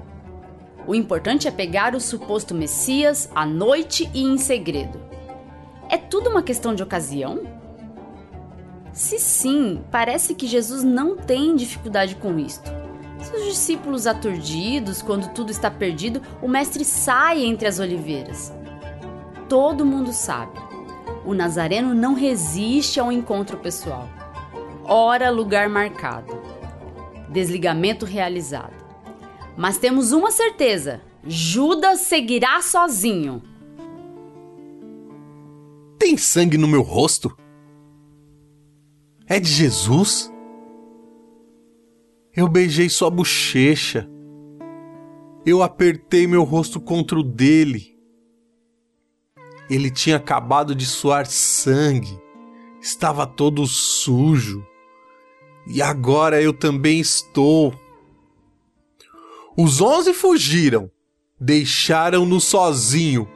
O 0.87 0.95
importante 0.95 1.49
é 1.49 1.51
pegar 1.51 1.95
o 1.95 2.01
suposto 2.01 2.55
Messias 2.55 3.31
à 3.35 3.47
noite 3.47 4.11
e 4.13 4.23
em 4.23 4.37
segredo. 4.37 5.01
É 5.89 5.97
tudo 5.97 6.29
uma 6.29 6.43
questão 6.43 6.75
de 6.75 6.83
ocasião? 6.83 7.41
Se 8.93 9.19
sim, 9.19 9.81
parece 9.91 10.35
que 10.35 10.47
Jesus 10.47 10.85
não 10.85 11.17
tem 11.17 11.57
dificuldade 11.57 12.15
com 12.17 12.39
isto. 12.39 12.71
Seus 13.23 13.47
discípulos 13.47 14.07
aturdidos, 14.07 15.01
quando 15.01 15.33
tudo 15.33 15.51
está 15.51 15.71
perdido, 15.71 16.21
o 16.43 16.49
mestre 16.49 16.85
sai 16.85 17.43
entre 17.43 17.67
as 17.67 17.79
oliveiras. 17.79 18.53
Todo 19.53 19.85
mundo 19.85 20.15
sabe. 20.15 20.59
O 21.27 21.35
nazareno 21.35 21.95
não 21.95 22.15
resiste 22.15 22.99
ao 22.99 23.13
encontro 23.13 23.59
pessoal. 23.59 24.09
Hora, 24.83 25.29
lugar 25.29 25.69
marcado. 25.69 26.41
Desligamento 27.29 28.07
realizado. 28.07 28.73
Mas 29.55 29.77
temos 29.77 30.11
uma 30.11 30.31
certeza: 30.31 31.03
Judas 31.23 32.01
seguirá 32.01 32.63
sozinho. 32.63 33.43
Tem 35.99 36.17
sangue 36.17 36.57
no 36.57 36.67
meu 36.67 36.81
rosto? 36.81 37.37
É 39.27 39.39
de 39.39 39.51
Jesus? 39.51 40.33
Eu 42.35 42.49
beijei 42.49 42.89
sua 42.89 43.11
bochecha. 43.11 44.09
Eu 45.45 45.63
apertei 45.63 46.27
meu 46.27 46.43
rosto 46.43 46.81
contra 46.81 47.21
o 47.21 47.23
dele. 47.23 47.92
Ele 49.73 49.91
tinha 49.91 50.17
acabado 50.17 50.75
de 50.75 50.85
suar 50.85 51.25
sangue, 51.25 52.21
estava 52.79 53.27
todo 53.27 53.67
sujo. 53.67 54.63
E 55.67 55.81
agora 55.81 56.43
eu 56.43 56.53
também 56.53 57.01
estou. 57.01 57.73
Os 59.57 59.81
onze 59.81 60.13
fugiram, 60.13 60.91
deixaram-no 61.41 62.39
sozinho 62.39 63.27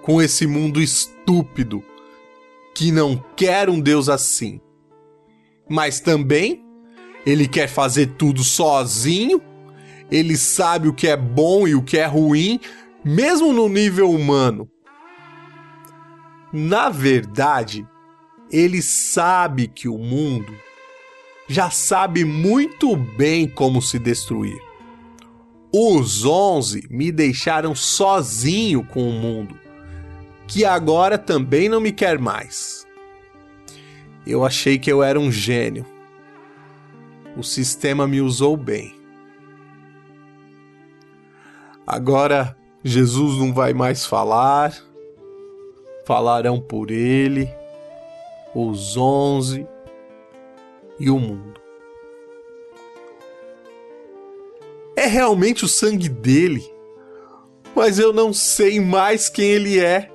com 0.00 0.22
esse 0.22 0.46
mundo 0.46 0.80
estúpido 0.80 1.84
que 2.74 2.90
não 2.90 3.22
quer 3.36 3.68
um 3.68 3.78
Deus 3.78 4.08
assim. 4.08 4.62
Mas 5.68 6.00
também 6.00 6.64
ele 7.26 7.46
quer 7.46 7.68
fazer 7.68 8.14
tudo 8.16 8.42
sozinho, 8.42 9.42
ele 10.10 10.38
sabe 10.38 10.88
o 10.88 10.94
que 10.94 11.06
é 11.06 11.18
bom 11.18 11.68
e 11.68 11.74
o 11.74 11.82
que 11.82 11.98
é 11.98 12.06
ruim, 12.06 12.58
mesmo 13.04 13.52
no 13.52 13.68
nível 13.68 14.10
humano. 14.10 14.70
Na 16.52 16.90
verdade, 16.90 17.86
ele 18.50 18.82
sabe 18.82 19.66
que 19.66 19.88
o 19.88 19.96
mundo 19.96 20.54
já 21.48 21.70
sabe 21.70 22.24
muito 22.24 22.94
bem 22.94 23.48
como 23.48 23.80
se 23.80 23.98
destruir. 23.98 24.60
Os 25.72 26.24
onze 26.26 26.86
me 26.90 27.10
deixaram 27.10 27.74
sozinho 27.74 28.84
com 28.84 29.08
o 29.08 29.12
mundo, 29.12 29.58
que 30.46 30.66
agora 30.66 31.16
também 31.16 31.68
não 31.68 31.80
me 31.80 31.92
quer 31.92 32.18
mais. 32.18 32.86
Eu 34.26 34.44
achei 34.44 34.78
que 34.78 34.92
eu 34.92 35.02
era 35.02 35.18
um 35.18 35.32
gênio. 35.32 35.86
O 37.36 37.42
sistema 37.42 38.06
me 38.06 38.20
usou 38.20 38.56
bem. 38.56 38.94
Agora 41.86 42.56
Jesus 42.84 43.38
não 43.38 43.54
vai 43.54 43.72
mais 43.72 44.04
falar, 44.04 44.74
falarão 46.04 46.60
por 46.60 46.90
ele 46.90 47.48
os 48.54 48.96
onze 48.96 49.66
e 50.98 51.10
o 51.10 51.18
mundo. 51.18 51.60
É 54.94 55.06
realmente 55.06 55.64
o 55.64 55.68
sangue 55.68 56.08
dele, 56.08 56.64
mas 57.74 57.98
eu 57.98 58.12
não 58.12 58.32
sei 58.32 58.78
mais 58.78 59.28
quem 59.28 59.50
ele 59.50 59.80
é. 59.80 60.10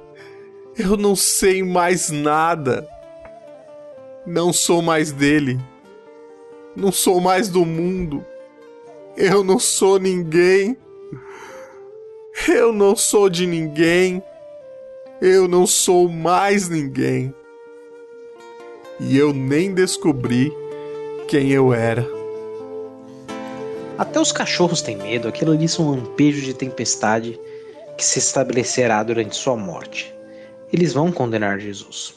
Eu 0.77 0.95
não 0.95 1.15
sei 1.15 1.63
mais 1.63 2.11
nada. 2.11 2.87
Não 4.25 4.53
sou 4.53 4.81
mais 4.81 5.11
dele. 5.11 5.59
Não 6.75 6.91
sou 6.91 7.19
mais 7.19 7.49
do 7.49 7.65
mundo. 7.65 8.23
Eu 9.15 9.43
não 9.43 9.57
sou 9.57 9.99
ninguém. 9.99 10.77
Eu 12.47 12.71
não 12.71 12.95
sou 12.95 13.27
de 13.27 13.47
ninguém. 13.47 14.21
Eu 15.19 15.47
não 15.47 15.65
sou 15.65 16.07
mais 16.07 16.69
ninguém 16.69 17.33
e 18.99 19.17
eu 19.17 19.33
nem 19.33 19.73
descobri 19.73 20.53
quem 21.27 21.49
eu 21.49 21.73
era. 21.73 22.07
Até 23.97 24.19
os 24.19 24.31
cachorros 24.31 24.83
têm 24.83 24.95
medo, 24.95 25.27
aquilo 25.27 25.53
ali 25.53 25.67
são 25.67 25.87
um 25.87 25.91
lampejo 25.95 26.41
de 26.41 26.53
tempestade 26.53 27.39
que 27.97 28.05
se 28.05 28.19
estabelecerá 28.19 29.01
durante 29.01 29.35
sua 29.35 29.57
morte. 29.57 30.13
Eles 30.71 30.93
vão 30.93 31.11
condenar 31.11 31.59
Jesus. 31.59 32.13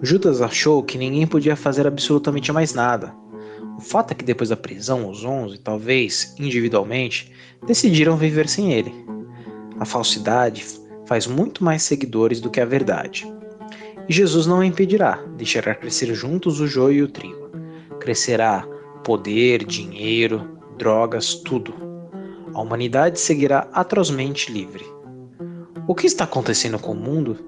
Judas 0.00 0.40
achou 0.40 0.84
que 0.84 0.96
ninguém 0.96 1.26
podia 1.26 1.56
fazer 1.56 1.84
absolutamente 1.84 2.52
mais 2.52 2.72
nada. 2.72 3.12
O 3.76 3.80
fato 3.80 4.12
é 4.12 4.14
que 4.14 4.24
depois 4.24 4.50
da 4.50 4.56
prisão, 4.56 5.10
os 5.10 5.24
onze, 5.24 5.58
talvez 5.58 6.32
individualmente, 6.38 7.32
decidiram 7.66 8.16
viver 8.16 8.48
sem 8.48 8.72
ele. 8.72 8.94
A 9.80 9.84
falsidade 9.84 10.64
faz 11.06 11.26
muito 11.26 11.62
mais 11.62 11.82
seguidores 11.82 12.40
do 12.40 12.50
que 12.50 12.60
a 12.60 12.64
verdade. 12.64 13.26
E 14.08 14.12
Jesus 14.12 14.46
não 14.46 14.58
o 14.58 14.64
impedirá, 14.64 15.22
deixará 15.36 15.74
crescer 15.74 16.14
juntos 16.14 16.60
o 16.60 16.66
joio 16.66 16.98
e 16.98 17.02
o 17.02 17.08
trigo. 17.08 17.50
Crescerá 17.98 18.66
poder, 19.02 19.64
dinheiro, 19.64 20.58
drogas, 20.76 21.34
tudo. 21.34 21.74
A 22.52 22.60
humanidade 22.60 23.18
seguirá 23.18 23.68
atrozmente 23.72 24.52
livre. 24.52 24.84
O 25.86 25.94
que 25.94 26.06
está 26.06 26.24
acontecendo 26.24 26.78
com 26.78 26.92
o 26.92 26.96
mundo? 26.96 27.38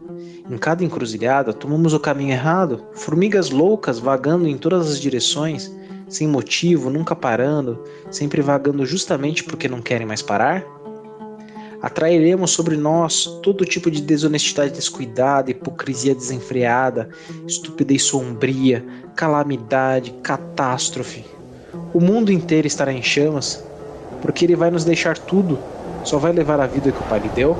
Em 0.51 0.59
cada 0.59 0.85
encruzilhada, 0.85 1.53
tomamos 1.53 1.93
o 1.95 2.01
caminho 2.01 2.33
errado, 2.33 2.87
formigas 2.93 3.51
loucas 3.51 3.99
vagando 3.99 4.47
em 4.47 4.57
todas 4.57 4.91
as 4.91 5.01
direções, 5.01 5.75
sem 6.09 6.29
motivo, 6.29 6.91
nunca 6.91 7.17
parando, 7.17 7.83
sempre 8.11 8.41
vagando 8.41 8.85
justamente 8.87 9.43
porque 9.43 9.69
não 9.69 9.83
querem 9.83 10.07
mais 10.07 10.23
parar? 10.23 10.65
Atrairemos 11.87 12.51
sobre 12.51 12.77
nós 12.77 13.27
todo 13.45 13.65
tipo 13.65 13.93
de 13.93 14.03
desonestidade 14.03 14.73
descuidada, 14.73 15.53
hipocrisia 15.53 16.17
desenfreada, 16.17 17.09
estupidez 17.47 18.03
sombria, 18.03 18.85
calamidade, 19.15 20.13
catástrofe. 20.21 21.25
O 21.95 22.01
mundo 22.01 22.33
inteiro 22.33 22.67
estará 22.67 22.93
em 22.93 23.05
chamas, 23.05 23.65
porque 24.21 24.45
ele 24.45 24.57
vai 24.57 24.69
nos 24.69 24.85
deixar 24.85 25.17
tudo, 25.17 25.61
só 26.03 26.19
vai 26.19 26.33
levar 26.33 26.59
a 26.59 26.67
vida 26.67 26.91
que 26.91 26.99
o 26.99 27.05
Pai 27.05 27.21
lhe 27.21 27.29
deu. 27.29 27.57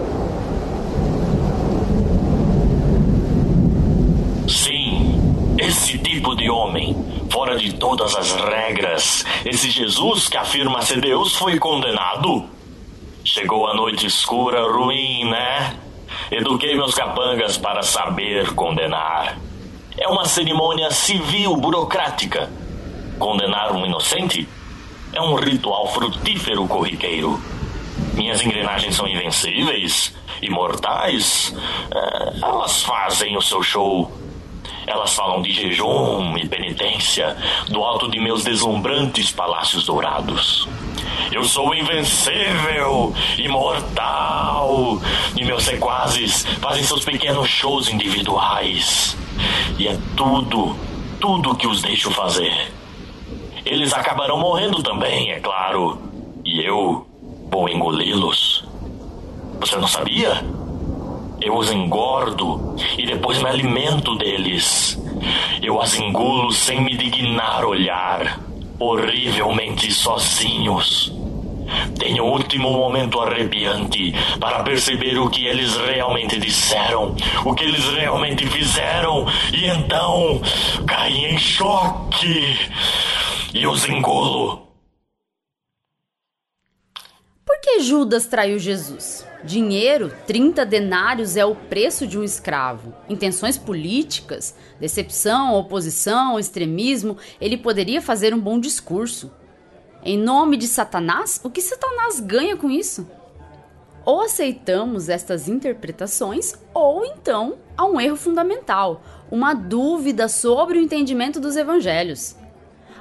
Sim, 4.49 5.21
esse 5.57 5.99
tipo 5.99 6.35
de 6.35 6.51
homem, 6.51 6.97
fora 7.31 7.57
de 7.57 7.75
todas 7.75 8.13
as 8.17 8.33
regras, 8.33 9.25
esse 9.45 9.71
Jesus 9.71 10.29
que 10.29 10.37
afirma 10.37 10.83
ser 10.83 11.01
Deus 11.01 11.37
foi 11.37 11.61
condenado 11.61 12.56
Chegou 13.27 13.67
a 13.67 13.75
noite 13.75 14.07
escura, 14.07 14.63
ruim, 14.71 15.25
né? 15.25 15.77
Eduquei 16.31 16.77
meus 16.77 16.95
capangas 16.95 17.59
para 17.59 17.83
saber 17.83 18.55
condenar. 18.55 19.37
É 19.99 20.07
uma 20.07 20.27
cerimônia 20.27 20.93
civil 20.93 21.57
burocrática. 21.57 22.49
Condenar 23.19 23.73
um 23.73 23.85
inocente 23.85 24.49
é 25.13 25.21
um 25.21 25.35
ritual 25.35 25.89
frutífero 25.89 26.69
corriqueiro. 26.69 27.43
Minhas 28.15 28.41
engrenagens 28.43 28.95
são 28.95 29.09
invencíveis, 29.09 30.15
imortais. 30.41 31.53
É, 31.93 32.47
elas 32.47 32.85
fazem 32.85 33.37
o 33.37 33.43
seu 33.43 33.61
show. 33.61 34.09
Elas 34.87 35.13
falam 35.17 35.43
de 35.43 35.53
jejum 35.53 36.39
e 36.39 36.49
penitência 36.49 37.37
do 37.67 37.83
alto 37.83 38.09
de 38.09 38.21
meus 38.21 38.45
deslumbrantes 38.45 39.33
palácios 39.33 39.85
dourados. 39.85 40.69
Eu 41.37 41.45
sou 41.45 41.75
invencível, 41.75 43.13
imortal. 43.37 44.99
E 45.37 45.45
meus 45.45 45.65
sequazes 45.65 46.47
fazem 46.63 46.83
seus 46.83 47.05
pequenos 47.05 47.47
shows 47.47 47.91
individuais. 47.91 49.15
E 49.79 49.87
é 49.87 49.99
tudo, 50.17 50.75
tudo 51.21 51.55
que 51.55 51.67
os 51.67 51.83
deixo 51.83 52.11
fazer. 52.11 52.73
Eles 53.67 53.93
acabarão 53.93 54.39
morrendo 54.39 54.83
também, 54.83 55.31
é 55.31 55.39
claro. 55.39 55.99
E 56.43 56.65
eu 56.65 57.07
vou 57.51 57.69
engoli-los. 57.69 58.65
Você 59.61 59.77
não 59.77 59.89
sabia? 59.89 60.43
Eu 61.39 61.55
os 61.55 61.71
engordo 61.71 62.75
e 62.97 63.05
depois 63.05 63.43
me 63.43 63.51
alimento 63.51 64.17
deles. 64.17 64.99
Eu 65.63 65.83
as 65.83 65.99
engulo 65.99 66.51
sem 66.51 66.81
me 66.81 66.97
dignar 66.97 67.63
olhar 67.63 68.41
horrivelmente 68.79 69.93
sozinhos. 69.93 71.16
Tenho 71.99 72.25
o 72.25 72.33
último 72.33 72.71
momento 72.71 73.21
arrepiante 73.21 74.15
para 74.41 74.63
perceber 74.63 75.19
o 75.19 75.29
que 75.31 75.47
eles 75.47 75.77
realmente 75.77 76.39
disseram, 76.39 77.15
o 77.45 77.55
que 77.55 77.65
eles 77.65 77.85
realmente 77.91 78.47
fizeram, 78.47 79.27
e 79.53 79.67
então 79.67 80.41
caí 80.87 81.27
em 81.27 81.39
choque 81.39 82.57
e 83.55 83.67
os 83.67 83.89
engulo. 83.89 84.67
Por 87.45 87.61
que 87.61 87.81
Judas 87.81 88.27
traiu 88.27 88.59
Jesus? 88.59 89.25
Dinheiro, 89.45 90.13
30 90.27 90.67
denários 90.67 91.37
é 91.37 91.45
o 91.45 91.55
preço 91.55 92.07
de 92.07 92.19
um 92.19 92.25
escravo. 92.25 92.93
Intenções 93.09 93.57
políticas, 93.57 94.57
decepção, 94.81 95.55
oposição, 95.55 96.39
extremismo, 96.39 97.17
ele 97.41 97.57
poderia 97.57 98.03
fazer 98.03 98.35
um 98.35 98.41
bom 98.41 98.59
discurso. 98.59 99.31
Em 100.09 100.17
nome 100.17 100.57
de 100.57 100.69
Satanás, 100.69 101.41
o 101.43 101.51
que 101.51 101.61
Satanás 101.61 102.21
ganha 102.21 102.57
com 102.57 102.71
isso? 102.71 103.11
Ou 104.05 104.21
aceitamos 104.21 105.09
estas 105.09 105.49
interpretações, 105.49 106.55
ou 106.73 107.05
então 107.05 107.59
há 107.77 107.85
um 107.85 108.01
erro 108.01 108.15
fundamental, 108.15 109.03
uma 109.33 109.53
dúvida 109.53 110.29
sobre 110.29 110.79
o 110.79 110.81
entendimento 110.81 111.41
dos 111.41 111.57
evangelhos. 111.57 112.37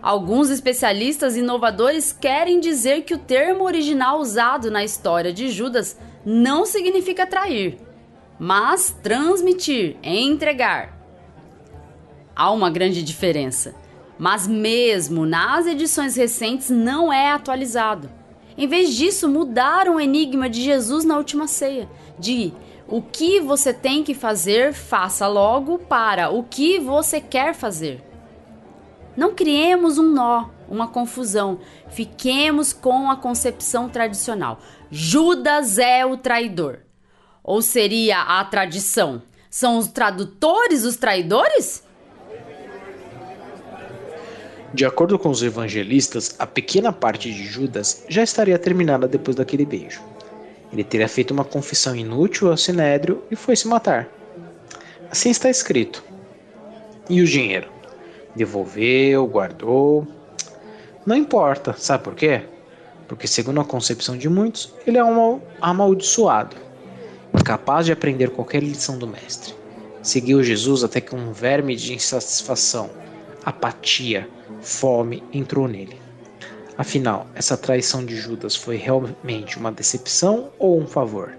Alguns 0.02 0.50
especialistas 0.50 1.38
inovadores 1.38 2.12
querem 2.12 2.60
dizer 2.60 3.04
que 3.04 3.14
o 3.14 3.20
termo 3.20 3.66
original 3.66 4.20
usado 4.20 4.72
na 4.72 4.84
história 4.84 5.32
de 5.32 5.50
Judas 5.50 5.96
não 6.26 6.66
significa 6.66 7.28
trair, 7.28 7.78
mas 8.40 8.90
transmitir, 9.04 9.96
entregar. 10.02 10.98
Há 12.36 12.50
uma 12.50 12.72
grande 12.72 13.04
diferença, 13.04 13.76
mas 14.18 14.48
mesmo 14.48 15.26
nas 15.26 15.66
edições 15.66 16.16
recentes 16.16 16.70
não 16.70 17.12
é 17.12 17.32
atualizado. 17.32 18.10
Em 18.58 18.68
vez 18.68 18.94
disso, 18.96 19.28
mudaram 19.28 19.96
o 19.96 20.00
enigma 20.00 20.50
de 20.50 20.62
Jesus 20.62 21.04
na 21.04 21.18
última 21.18 21.48
ceia, 21.48 21.90
de 22.18 22.54
O 22.88 23.02
que 23.02 23.40
você 23.40 23.74
tem 23.74 24.04
que 24.04 24.14
fazer, 24.14 24.72
faça 24.72 25.28
logo 25.28 25.80
para 25.80 26.30
o 26.30 26.44
que 26.44 26.80
você 26.80 27.20
quer 27.20 27.56
fazer. 27.56 28.04
Não 29.18 29.34
criemos 29.34 29.98
um 29.98 30.12
nó, 30.12 30.50
uma 30.70 30.88
confusão. 30.88 31.60
Fiquemos 31.90 32.74
com 32.74 33.10
a 33.10 33.16
concepção 33.16 33.90
tradicional. 33.90 34.60
Judas 34.92 35.80
é 35.80 36.06
o 36.06 36.18
traidor. 36.18 36.80
Ou 37.44 37.62
seria 37.62 38.22
a 38.22 38.44
tradição? 38.44 39.22
São 39.50 39.78
os 39.78 39.88
tradutores 39.88 40.84
os 40.84 40.96
traidores? 40.96 41.85
De 44.76 44.84
acordo 44.84 45.18
com 45.18 45.30
os 45.30 45.42
evangelistas, 45.42 46.36
a 46.38 46.46
pequena 46.46 46.92
parte 46.92 47.32
de 47.32 47.46
Judas 47.46 48.04
já 48.10 48.22
estaria 48.22 48.60
terminada 48.60 49.08
depois 49.08 49.34
daquele 49.34 49.66
beijo. 49.66 50.02
Ele 50.70 50.84
teria 50.84 51.08
feito 51.08 51.32
uma 51.32 51.46
confissão 51.46 51.96
inútil 51.96 52.52
ao 52.52 52.58
sinédrio 52.58 53.24
e 53.32 53.38
foi 53.38 53.56
se 53.56 53.70
matar. 53.70 54.10
Assim 55.10 55.30
está 55.30 55.50
escrito. 55.50 56.04
E 57.10 57.22
o 57.22 57.26
dinheiro? 57.26 57.70
Devolveu, 58.36 59.26
guardou. 59.28 60.06
Não 61.06 61.16
importa, 61.16 61.74
sabe 61.78 62.04
por 62.04 62.14
quê? 62.14 62.42
Porque, 63.08 63.30
segundo 63.30 63.62
a 63.62 63.66
concepção 63.66 64.18
de 64.18 64.28
muitos, 64.28 64.74
ele 64.86 64.98
é 64.98 65.04
um 65.06 65.40
amaldiçoado, 65.62 66.58
incapaz 67.34 67.86
de 67.86 67.94
aprender 67.94 68.30
qualquer 68.32 68.62
lição 68.62 68.98
do 68.98 69.08
Mestre. 69.08 69.56
Seguiu 70.02 70.44
Jesus 70.44 70.84
até 70.84 71.00
que 71.00 71.16
um 71.16 71.32
verme 71.32 71.78
de 71.78 71.94
insatisfação, 71.94 72.90
apatia, 73.46 74.35
fome 74.66 75.24
entrou 75.32 75.68
nele. 75.68 76.00
Afinal, 76.78 77.28
essa 77.36 77.56
traição 77.56 78.04
de 78.04 78.18
Judas 78.18 78.56
foi 78.56 78.76
realmente 78.76 79.58
uma 79.58 79.72
decepção 79.72 80.52
ou 80.60 80.82
um 80.82 80.88
favor? 80.88 81.38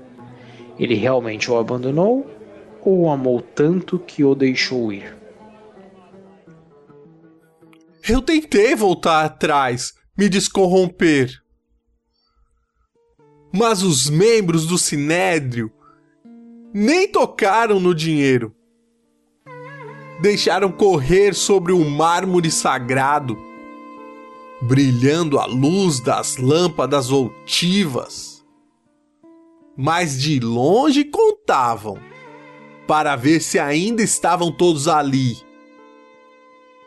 Ele 0.78 0.94
realmente 0.94 1.50
o 1.50 1.58
abandonou 1.58 2.26
ou 2.82 3.02
o 3.02 3.10
amou 3.10 3.42
tanto 3.42 3.98
que 3.98 4.24
o 4.24 4.34
deixou 4.34 4.92
ir? 4.92 5.14
Eu 8.08 8.22
tentei 8.22 8.74
voltar 8.74 9.24
atrás, 9.24 9.92
me 10.16 10.28
descorromper. 10.28 11.42
Mas 13.52 13.82
os 13.82 14.08
membros 14.08 14.66
do 14.66 14.78
Sinédrio 14.78 15.72
nem 16.72 17.08
tocaram 17.08 17.80
no 17.80 17.94
dinheiro. 17.94 18.54
Deixaram 20.20 20.72
correr 20.72 21.34
sobre 21.34 21.72
o 21.72 21.84
mármore 21.84 22.50
sagrado, 22.50 23.38
brilhando 24.60 25.38
à 25.38 25.46
luz 25.46 26.00
das 26.00 26.36
lâmpadas 26.36 27.08
voltivas. 27.08 28.44
Mas 29.76 30.20
de 30.20 30.40
longe 30.40 31.04
contavam, 31.04 31.98
para 32.86 33.14
ver 33.14 33.40
se 33.40 33.58
ainda 33.58 34.02
estavam 34.02 34.50
todos 34.50 34.88
ali 34.88 35.46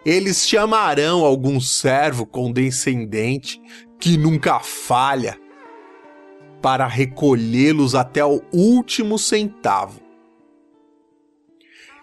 eles 0.06 0.48
chamarão 0.48 1.26
algum 1.26 1.60
servo 1.60 2.26
condescendente 2.26 3.62
que 4.00 4.18
nunca 4.18 4.60
falha 4.60 5.38
para 6.62 6.88
recolhê-los 6.88 7.96
até 7.96 8.24
o 8.24 8.42
último 8.54 9.18
centavo. 9.20 10.02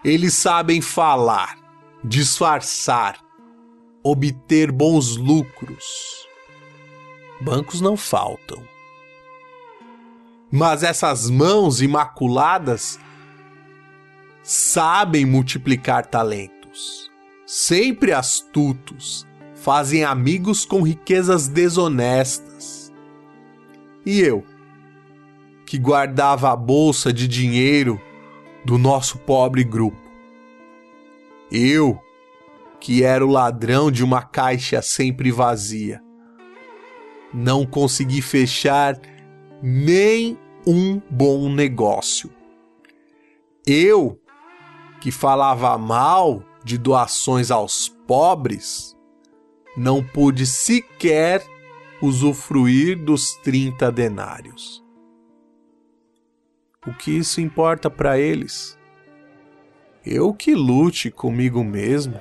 Eles 0.07 0.33
sabem 0.33 0.81
falar, 0.81 1.57
disfarçar, 2.03 3.19
obter 4.01 4.71
bons 4.71 5.17
lucros. 5.17 6.25
Bancos 7.41 7.81
não 7.81 7.95
faltam. 7.95 8.63
Mas 10.51 10.81
essas 10.81 11.29
mãos 11.29 11.81
imaculadas 11.81 12.99
sabem 14.41 15.25
multiplicar 15.25 16.05
talentos 16.05 16.57
sempre 17.47 18.11
astutos, 18.11 19.25
fazem 19.55 20.03
amigos 20.03 20.65
com 20.65 20.81
riquezas 20.81 21.47
desonestas. 21.47 22.91
E 24.05 24.19
eu, 24.19 24.45
que 25.65 25.77
guardava 25.77 26.51
a 26.51 26.55
bolsa 26.55 27.13
de 27.13 27.25
dinheiro 27.25 28.01
do 28.67 28.77
nosso 28.77 29.17
pobre 29.19 29.63
grupo. 29.63 30.11
Eu, 31.49 31.97
que 32.81 33.01
era 33.01 33.25
o 33.25 33.29
ladrão 33.29 33.89
de 33.89 34.03
uma 34.03 34.21
caixa 34.21 34.81
sempre 34.81 35.31
vazia. 35.31 36.03
Não 37.33 37.65
consegui 37.65 38.21
fechar 38.21 38.99
nem 39.63 40.37
um 40.67 41.01
bom 41.09 41.47
negócio. 41.49 42.29
Eu, 43.65 44.19
que 44.99 45.11
falava 45.11 45.77
mal 45.77 46.43
de 46.61 46.77
doações 46.77 47.49
aos 47.49 47.87
pobres, 47.87 48.97
não 49.77 50.03
pude 50.03 50.45
sequer 50.45 51.41
usufruir 52.01 53.01
dos 53.01 53.31
30 53.35 53.89
denários. 53.93 54.85
O 56.87 56.93
que 56.93 57.11
isso 57.11 57.41
importa 57.41 57.89
para 57.89 58.17
eles? 58.17 58.79
Eu 60.05 60.33
que 60.33 60.55
lute 60.55 61.11
comigo 61.11 61.61
mesmo. 61.61 62.17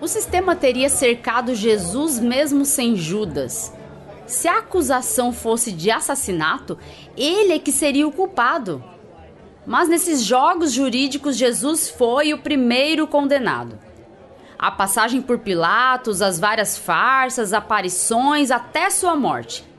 O 0.00 0.08
sistema 0.08 0.56
teria 0.56 0.88
cercado 0.88 1.54
Jesus 1.54 2.18
mesmo 2.18 2.64
sem 2.64 2.96
Judas. 2.96 3.70
Se 4.26 4.48
a 4.48 4.60
acusação 4.60 5.30
fosse 5.30 5.70
de 5.70 5.90
assassinato, 5.90 6.78
ele 7.14 7.52
é 7.52 7.58
que 7.58 7.70
seria 7.70 8.08
o 8.08 8.12
culpado. 8.12 8.82
Mas 9.66 9.90
nesses 9.90 10.24
jogos 10.24 10.72
jurídicos, 10.72 11.36
Jesus 11.36 11.90
foi 11.90 12.32
o 12.32 12.38
primeiro 12.38 13.06
condenado. 13.06 13.78
A 14.58 14.70
passagem 14.70 15.20
por 15.20 15.40
Pilatos, 15.40 16.22
as 16.22 16.40
várias 16.40 16.78
farsas, 16.78 17.52
aparições, 17.52 18.50
até 18.50 18.88
sua 18.88 19.14
morte. 19.14 19.70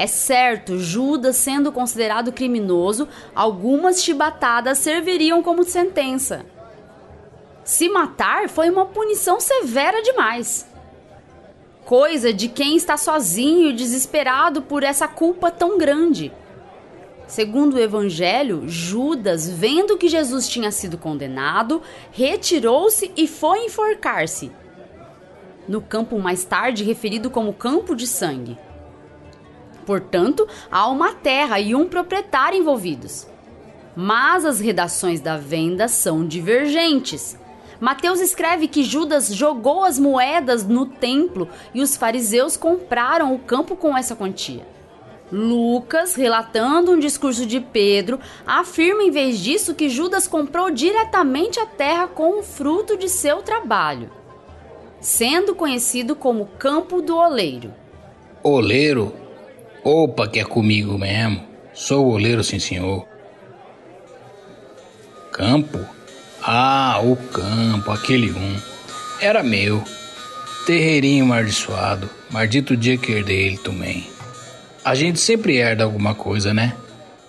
É 0.00 0.06
certo, 0.06 0.78
Judas 0.78 1.36
sendo 1.36 1.70
considerado 1.70 2.32
criminoso, 2.32 3.06
algumas 3.34 4.02
chibatadas 4.02 4.78
serviriam 4.78 5.42
como 5.42 5.62
sentença. 5.62 6.46
Se 7.62 7.86
matar 7.86 8.48
foi 8.48 8.70
uma 8.70 8.86
punição 8.86 9.38
severa 9.38 10.02
demais. 10.02 10.66
Coisa 11.84 12.32
de 12.32 12.48
quem 12.48 12.76
está 12.76 12.96
sozinho 12.96 13.68
e 13.68 13.74
desesperado 13.74 14.62
por 14.62 14.82
essa 14.84 15.06
culpa 15.06 15.50
tão 15.50 15.76
grande. 15.76 16.32
Segundo 17.26 17.74
o 17.74 17.78
evangelho, 17.78 18.62
Judas, 18.66 19.50
vendo 19.50 19.98
que 19.98 20.08
Jesus 20.08 20.48
tinha 20.48 20.70
sido 20.70 20.96
condenado, 20.96 21.82
retirou-se 22.10 23.12
e 23.14 23.28
foi 23.28 23.66
enforcar-se. 23.66 24.50
No 25.68 25.82
campo 25.82 26.18
mais 26.18 26.42
tarde 26.42 26.84
referido 26.84 27.28
como 27.28 27.52
campo 27.52 27.94
de 27.94 28.06
sangue. 28.06 28.56
Portanto, 29.84 30.46
há 30.70 30.88
uma 30.88 31.12
terra 31.14 31.58
e 31.60 31.74
um 31.74 31.86
proprietário 31.86 32.58
envolvidos. 32.58 33.26
Mas 33.96 34.44
as 34.44 34.60
redações 34.60 35.20
da 35.20 35.36
venda 35.36 35.88
são 35.88 36.24
divergentes. 36.26 37.38
Mateus 37.80 38.20
escreve 38.20 38.68
que 38.68 38.84
Judas 38.84 39.34
jogou 39.34 39.84
as 39.84 39.98
moedas 39.98 40.66
no 40.66 40.86
templo 40.86 41.48
e 41.74 41.80
os 41.80 41.96
fariseus 41.96 42.56
compraram 42.56 43.34
o 43.34 43.38
campo 43.38 43.74
com 43.74 43.96
essa 43.96 44.14
quantia. 44.14 44.66
Lucas, 45.32 46.14
relatando 46.14 46.90
um 46.90 46.98
discurso 46.98 47.46
de 47.46 47.60
Pedro, 47.60 48.18
afirma 48.44 49.02
em 49.02 49.10
vez 49.10 49.38
disso 49.38 49.74
que 49.74 49.88
Judas 49.88 50.26
comprou 50.26 50.70
diretamente 50.70 51.60
a 51.60 51.66
terra 51.66 52.08
com 52.08 52.40
o 52.40 52.42
fruto 52.42 52.96
de 52.96 53.08
seu 53.08 53.40
trabalho, 53.40 54.10
sendo 55.00 55.54
conhecido 55.54 56.16
como 56.16 56.48
Campo 56.58 57.00
do 57.00 57.16
Oleiro. 57.16 57.72
Oleiro? 58.42 59.12
Opa, 59.82 60.28
que 60.28 60.38
é 60.38 60.44
comigo 60.44 60.98
mesmo. 60.98 61.42
Sou 61.72 62.08
oleiro, 62.08 62.44
sim, 62.44 62.58
senhor. 62.58 63.06
Campo? 65.32 65.78
Ah, 66.42 67.00
o 67.02 67.16
campo, 67.16 67.90
aquele 67.90 68.30
um. 68.30 68.56
Era 69.20 69.42
meu. 69.42 69.82
Terreirinho 70.66 71.24
amaldiçoado. 71.24 72.10
Maldito 72.30 72.76
dia 72.76 72.98
que 72.98 73.12
herdei 73.12 73.46
ele 73.46 73.58
também. 73.58 74.06
A 74.84 74.94
gente 74.94 75.18
sempre 75.18 75.56
herda 75.56 75.84
alguma 75.84 76.14
coisa, 76.14 76.52
né? 76.52 76.74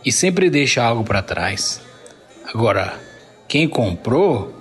E 0.03 0.11
sempre 0.11 0.49
deixa 0.49 0.83
algo 0.83 1.03
para 1.03 1.21
trás. 1.21 1.81
Agora, 2.53 2.99
quem 3.47 3.67
comprou? 3.67 4.53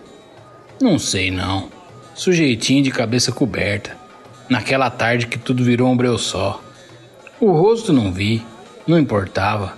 Não 0.80 0.98
sei 0.98 1.30
não. 1.30 1.68
Sujeitinho 2.14 2.82
de 2.82 2.90
cabeça 2.90 3.32
coberta. 3.32 3.96
Naquela 4.48 4.90
tarde 4.90 5.26
que 5.26 5.38
tudo 5.38 5.64
virou 5.64 5.88
um 5.88 5.96
breu 5.96 6.18
só. 6.18 6.62
O 7.40 7.52
rosto 7.52 7.90
não 7.90 8.12
vi, 8.12 8.44
não 8.86 8.98
importava. 8.98 9.72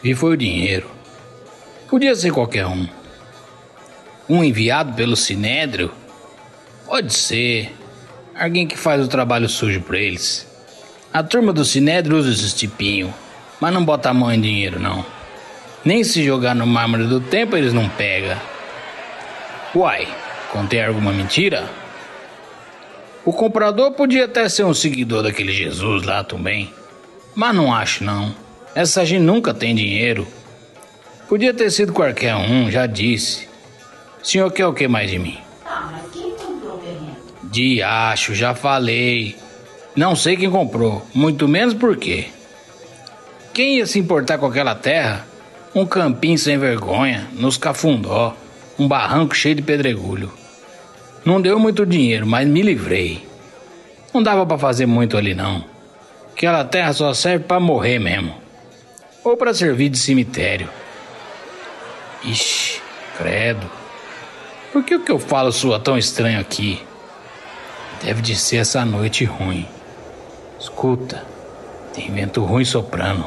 Vi 0.00 0.14
foi 0.14 0.34
o 0.34 0.36
dinheiro. 0.36 0.88
Podia 1.88 2.14
ser 2.14 2.30
qualquer 2.30 2.66
um. 2.66 2.86
Um 4.28 4.44
enviado 4.44 4.92
pelo 4.92 5.16
Sinédrio? 5.16 5.90
Pode 6.86 7.12
ser. 7.12 7.74
Alguém 8.32 8.68
que 8.68 8.78
faz 8.78 9.04
o 9.04 9.08
trabalho 9.08 9.48
sujo 9.48 9.80
para 9.80 9.98
eles. 9.98 10.46
A 11.12 11.20
turma 11.20 11.52
do 11.52 11.64
Sinédrio 11.64 12.16
usa 12.16 12.30
esses 12.30 12.54
tipinho, 12.54 13.12
mas 13.60 13.74
não 13.74 13.84
bota 13.84 14.10
a 14.10 14.14
mão 14.14 14.32
em 14.32 14.40
dinheiro, 14.40 14.78
não. 14.78 15.04
Nem 15.84 16.04
se 16.04 16.22
jogar 16.22 16.54
no 16.54 16.64
mármore 16.64 17.08
do 17.08 17.20
tempo 17.20 17.56
eles 17.56 17.72
não 17.72 17.88
pegam. 17.88 18.38
Uai, 19.74 20.06
contei 20.52 20.84
alguma 20.84 21.12
mentira? 21.12 21.68
O 23.24 23.32
comprador 23.32 23.90
podia 23.92 24.26
até 24.26 24.48
ser 24.48 24.62
um 24.62 24.72
seguidor 24.72 25.24
daquele 25.24 25.52
Jesus 25.52 26.04
lá 26.04 26.22
também. 26.22 26.72
Mas 27.34 27.54
não 27.54 27.74
acho 27.74 28.04
não. 28.04 28.34
Essa 28.74 29.04
gente 29.04 29.22
nunca 29.22 29.52
tem 29.52 29.74
dinheiro. 29.74 30.26
Podia 31.28 31.52
ter 31.54 31.70
sido 31.70 31.92
qualquer 31.92 32.34
um, 32.36 32.70
já 32.70 32.86
disse. 32.86 33.48
O 34.22 34.26
senhor 34.26 34.50
quer 34.50 34.66
o 34.66 34.72
que 34.72 34.86
mais 34.86 35.10
de 35.10 35.18
mim? 35.18 35.38
Ah, 35.64 35.90
mas 35.92 36.10
quem 36.12 36.30
comprou 36.32 36.74
o 36.74 36.78
terreno? 36.78 37.16
De 37.42 37.82
acho, 37.82 38.34
já 38.34 38.54
falei. 38.54 39.36
Não 39.96 40.16
sei 40.16 40.36
quem 40.36 40.50
comprou, 40.50 41.06
muito 41.14 41.46
menos 41.48 41.74
por 41.74 41.96
quê. 41.96 42.26
Quem 43.52 43.78
ia 43.78 43.86
se 43.86 43.98
importar 43.98 44.38
com 44.38 44.46
aquela 44.46 44.74
terra? 44.74 45.26
Um 45.74 45.86
campinho 45.86 46.38
sem 46.38 46.58
vergonha, 46.58 47.28
nos 47.32 47.56
cafundó, 47.56 48.34
um 48.78 48.86
barranco 48.86 49.34
cheio 49.34 49.54
de 49.56 49.62
pedregulho. 49.62 50.32
Não 51.24 51.40
deu 51.40 51.58
muito 51.58 51.86
dinheiro, 51.86 52.26
mas 52.26 52.46
me 52.46 52.62
livrei. 52.62 53.26
Não 54.12 54.22
dava 54.22 54.44
para 54.46 54.58
fazer 54.58 54.86
muito 54.86 55.16
ali 55.16 55.34
não. 55.34 55.73
Aquela 56.44 56.62
terra 56.62 56.92
só 56.92 57.14
serve 57.14 57.46
para 57.46 57.58
morrer 57.58 57.98
mesmo. 57.98 58.34
Ou 59.24 59.34
para 59.34 59.54
servir 59.54 59.88
de 59.88 59.98
cemitério. 59.98 60.68
Ixi, 62.22 62.82
credo. 63.16 63.66
Por 64.70 64.84
que 64.84 64.94
o 64.94 65.00
que 65.00 65.10
eu 65.10 65.18
falo 65.18 65.50
soa 65.50 65.80
tão 65.80 65.96
estranho 65.96 66.38
aqui? 66.38 66.82
Deve 68.02 68.20
de 68.20 68.36
ser 68.36 68.58
essa 68.58 68.84
noite 68.84 69.24
ruim. 69.24 69.66
Escuta, 70.60 71.24
tem 71.94 72.12
vento 72.12 72.44
ruim 72.44 72.66
soprando. 72.66 73.24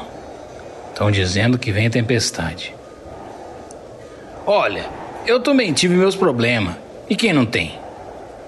Estão 0.90 1.10
dizendo 1.10 1.58
que 1.58 1.72
vem 1.72 1.90
tempestade. 1.90 2.72
Olha, 4.46 4.88
eu 5.26 5.40
também 5.40 5.72
tive 5.72 5.96
meus 5.96 6.14
problemas. 6.14 6.76
E 7.10 7.16
quem 7.16 7.32
não 7.32 7.44
tem? 7.44 7.80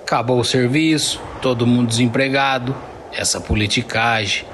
Acabou 0.03 0.39
o 0.39 0.45
serviço, 0.45 1.21
todo 1.43 1.67
mundo 1.67 1.89
desempregado, 1.89 2.73
essa 3.13 3.41
politicagem, 3.41 4.45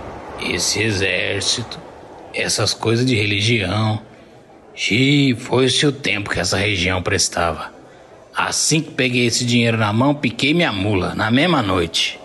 esse 0.40 0.82
exército, 0.82 1.78
essas 2.34 2.74
coisas 2.74 3.04
de 3.06 3.14
religião. 3.14 4.00
Xiii, 4.74 5.34
foi-se 5.34 5.86
o 5.86 5.92
tempo 5.92 6.30
que 6.30 6.38
essa 6.38 6.56
região 6.56 7.02
prestava. 7.02 7.72
Assim 8.34 8.82
que 8.82 8.90
peguei 8.90 9.26
esse 9.26 9.44
dinheiro 9.44 9.78
na 9.78 9.92
mão, 9.92 10.14
piquei 10.14 10.52
minha 10.52 10.72
mula, 10.72 11.14
na 11.14 11.30
mesma 11.30 11.62
noite. 11.62 12.20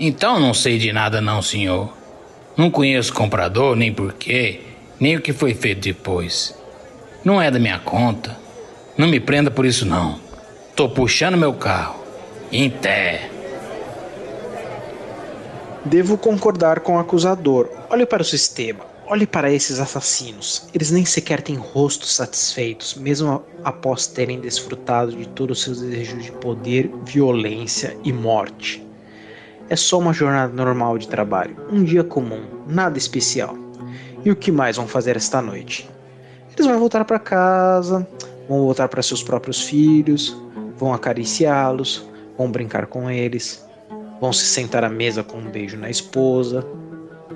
Então 0.00 0.40
não 0.40 0.54
sei 0.54 0.78
de 0.78 0.92
nada 0.92 1.20
não, 1.20 1.42
senhor. 1.42 1.92
Não 2.56 2.70
conheço 2.70 3.12
o 3.12 3.14
comprador, 3.14 3.76
nem 3.76 3.92
porquê, 3.92 4.60
nem 4.98 5.16
o 5.16 5.20
que 5.20 5.32
foi 5.32 5.54
feito 5.54 5.80
depois. 5.80 6.58
Não 7.24 7.42
é 7.42 7.50
da 7.50 7.58
minha 7.58 7.78
conta. 7.78 8.36
Não 8.96 9.06
me 9.06 9.20
prenda 9.20 9.50
por 9.50 9.66
isso 9.66 9.84
não. 9.84 10.18
Tô 10.74 10.88
puxando 10.88 11.36
meu 11.36 11.52
carro. 11.52 12.02
Em 12.50 12.70
pé. 12.70 13.28
Devo 15.88 16.18
concordar 16.18 16.80
com 16.80 16.96
o 16.96 16.98
acusador. 16.98 17.66
Olhe 17.88 18.04
para 18.04 18.20
o 18.20 18.24
sistema. 18.24 18.80
Olhe 19.06 19.26
para 19.26 19.50
esses 19.50 19.80
assassinos. 19.80 20.68
Eles 20.74 20.90
nem 20.90 21.06
sequer 21.06 21.40
têm 21.40 21.56
rostos 21.56 22.14
satisfeitos, 22.14 22.94
mesmo 22.94 23.42
após 23.64 24.06
terem 24.06 24.38
desfrutado 24.38 25.12
de 25.12 25.26
todos 25.28 25.56
os 25.56 25.64
seus 25.64 25.80
desejos 25.80 26.22
de 26.22 26.30
poder, 26.30 26.90
violência 27.06 27.96
e 28.04 28.12
morte. 28.12 28.86
É 29.70 29.76
só 29.76 29.98
uma 29.98 30.12
jornada 30.12 30.52
normal 30.52 30.98
de 30.98 31.08
trabalho, 31.08 31.56
um 31.72 31.82
dia 31.82 32.04
comum, 32.04 32.42
nada 32.66 32.98
especial. 32.98 33.56
E 34.22 34.30
o 34.30 34.36
que 34.36 34.52
mais 34.52 34.76
vão 34.76 34.86
fazer 34.86 35.16
esta 35.16 35.40
noite? 35.40 35.88
Eles 36.54 36.66
vão 36.66 36.78
voltar 36.78 37.06
para 37.06 37.18
casa, 37.18 38.06
vão 38.46 38.60
voltar 38.60 38.88
para 38.88 39.00
seus 39.00 39.22
próprios 39.22 39.62
filhos, 39.62 40.36
vão 40.76 40.92
acariciá-los, 40.92 42.06
vão 42.36 42.50
brincar 42.50 42.88
com 42.88 43.10
eles, 43.10 43.66
vão 44.20 44.32
se 44.32 44.44
sentar 44.44 44.84
à 44.84 44.88
mesa 44.88 45.22
com 45.22 45.38
um 45.38 45.50
beijo 45.50 45.76
na 45.76 45.90
esposa. 45.90 46.66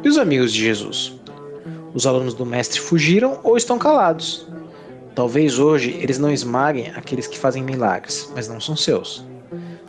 E 0.02 0.08
os 0.08 0.18
amigos 0.18 0.52
de 0.52 0.60
Jesus? 0.60 1.14
Os 1.94 2.06
alunos 2.06 2.34
do 2.34 2.46
Mestre 2.46 2.80
fugiram 2.80 3.38
ou 3.42 3.56
estão 3.56 3.78
calados. 3.78 4.46
Talvez 5.14 5.58
hoje 5.58 5.90
eles 6.00 6.18
não 6.18 6.32
esmaguem 6.32 6.90
aqueles 6.96 7.26
que 7.26 7.38
fazem 7.38 7.62
milagres, 7.62 8.30
mas 8.34 8.48
não 8.48 8.60
são 8.60 8.74
seus. 8.74 9.24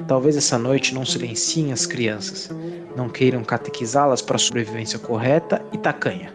Talvez 0.07 0.35
essa 0.35 0.57
noite 0.57 0.93
não 0.93 1.05
silenciem 1.05 1.71
as 1.71 1.85
crianças, 1.85 2.49
não 2.95 3.07
queiram 3.07 3.43
catequizá-las 3.43 4.21
para 4.21 4.35
a 4.35 4.39
sobrevivência 4.39 4.99
correta 4.99 5.61
e 5.71 5.77
tacanha. 5.77 6.33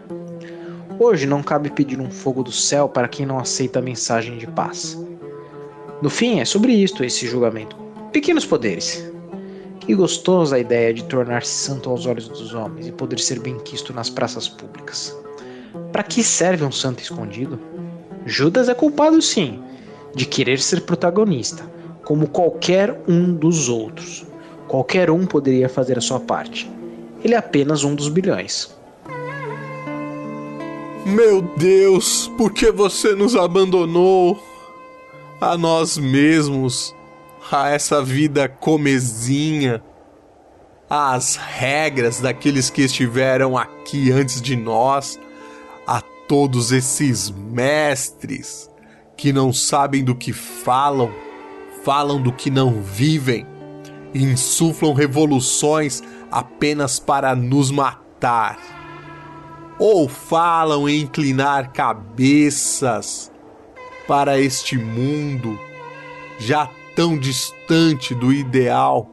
Hoje 0.99 1.27
não 1.27 1.43
cabe 1.43 1.69
pedir 1.69 2.01
um 2.01 2.09
fogo 2.09 2.43
do 2.43 2.51
céu 2.51 2.89
para 2.89 3.07
quem 3.07 3.25
não 3.25 3.37
aceita 3.37 3.79
a 3.79 3.81
mensagem 3.81 4.37
de 4.37 4.47
paz. 4.47 4.97
No 6.01 6.09
fim, 6.09 6.39
é 6.39 6.45
sobre 6.45 6.73
isto 6.73 7.03
esse 7.03 7.27
julgamento. 7.27 7.75
Pequenos 8.11 8.45
poderes. 8.45 9.08
Que 9.79 9.95
gostosa 9.95 10.55
a 10.55 10.59
ideia 10.59 10.93
de 10.93 11.03
tornar-se 11.05 11.51
santo 11.51 11.89
aos 11.89 12.05
olhos 12.05 12.27
dos 12.27 12.53
homens 12.53 12.87
e 12.87 12.91
poder 12.91 13.19
ser 13.19 13.39
bem-quisto 13.39 13.93
nas 13.93 14.09
praças 14.09 14.47
públicas. 14.47 15.17
Para 15.91 16.03
que 16.03 16.23
serve 16.23 16.63
um 16.63 16.71
santo 16.71 17.01
escondido? 17.01 17.59
Judas 18.25 18.69
é 18.69 18.73
culpado, 18.73 19.21
sim, 19.21 19.63
de 20.13 20.25
querer 20.25 20.59
ser 20.59 20.81
protagonista 20.81 21.63
como 22.09 22.27
qualquer 22.27 23.03
um 23.07 23.35
dos 23.35 23.69
outros. 23.69 24.25
Qualquer 24.67 25.11
um 25.11 25.27
poderia 25.27 25.69
fazer 25.69 25.95
a 25.95 26.01
sua 26.01 26.19
parte. 26.19 26.67
Ele 27.23 27.35
é 27.35 27.37
apenas 27.37 27.83
um 27.83 27.93
dos 27.93 28.09
bilhões. 28.09 28.75
Meu 31.05 31.43
Deus, 31.55 32.27
por 32.35 32.51
que 32.51 32.71
você 32.71 33.13
nos 33.13 33.35
abandonou? 33.35 34.41
A 35.39 35.55
nós 35.55 35.99
mesmos, 35.99 36.95
a 37.51 37.69
essa 37.69 38.03
vida 38.03 38.47
comezinha, 38.47 39.83
às 40.89 41.35
regras 41.35 42.19
daqueles 42.19 42.69
que 42.69 42.81
estiveram 42.81 43.57
aqui 43.57 44.11
antes 44.11 44.41
de 44.41 44.55
nós, 44.55 45.19
a 45.85 46.01
todos 46.27 46.71
esses 46.71 47.29
mestres 47.29 48.69
que 49.15 49.33
não 49.33 49.51
sabem 49.51 50.03
do 50.03 50.15
que 50.15 50.31
falam 50.31 51.11
falam 51.83 52.21
do 52.21 52.31
que 52.31 52.49
não 52.49 52.81
vivem, 52.81 53.45
insuflam 54.13 54.93
revoluções 54.93 56.01
apenas 56.31 56.99
para 56.99 57.35
nos 57.35 57.71
matar, 57.71 58.59
ou 59.79 60.07
falam 60.07 60.87
em 60.89 61.01
inclinar 61.01 61.71
cabeças 61.71 63.31
para 64.07 64.39
este 64.39 64.77
mundo. 64.77 65.59
Já 66.37 66.69
tão 66.99 67.17
distante 67.17 68.13
do 68.13 68.33
ideal. 68.33 69.09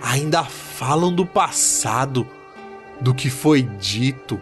Ainda 0.00 0.42
falam 0.42 1.14
do 1.14 1.26
passado, 1.26 2.26
do 2.98 3.12
que 3.12 3.28
foi 3.28 3.60
dito, 3.60 4.40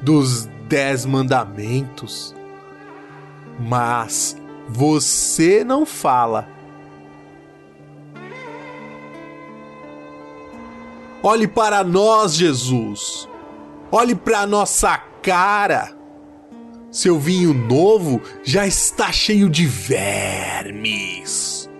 dos 0.00 0.46
dez 0.66 1.04
mandamentos, 1.04 2.34
mas 3.58 4.38
você 4.70 5.62
não 5.64 5.84
fala. 5.84 6.48
Olhe 11.22 11.46
para 11.46 11.84
nós, 11.84 12.36
Jesus. 12.36 13.28
Olhe 13.92 14.14
para 14.14 14.46
nossa 14.46 14.96
cara. 14.96 15.99
Seu 16.90 17.18
vinho 17.18 17.54
novo 17.54 18.20
já 18.42 18.66
está 18.66 19.12
cheio 19.12 19.48
de 19.48 19.66
vermes. 19.66 21.70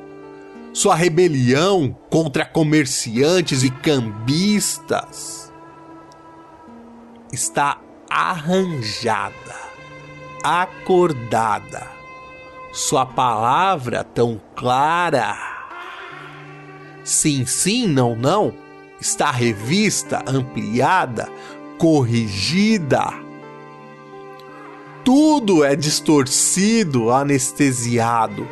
Sua 0.72 0.94
rebelião 0.94 1.96
contra 2.08 2.44
comerciantes 2.44 3.62
e 3.62 3.70
cambistas 3.70 5.52
está 7.32 7.78
arranjada, 8.08 9.56
acordada 10.42 12.00
sua 12.72 13.04
palavra 13.04 14.04
tão 14.04 14.40
clara. 14.54 15.36
Sim, 17.02 17.44
sim, 17.44 17.88
não, 17.88 18.14
não, 18.14 18.54
está 19.00 19.30
revista, 19.30 20.22
ampliada, 20.26 21.28
corrigida. 21.78 23.29
Tudo 25.04 25.64
é 25.64 25.74
distorcido, 25.74 27.10
anestesiado, 27.10 28.46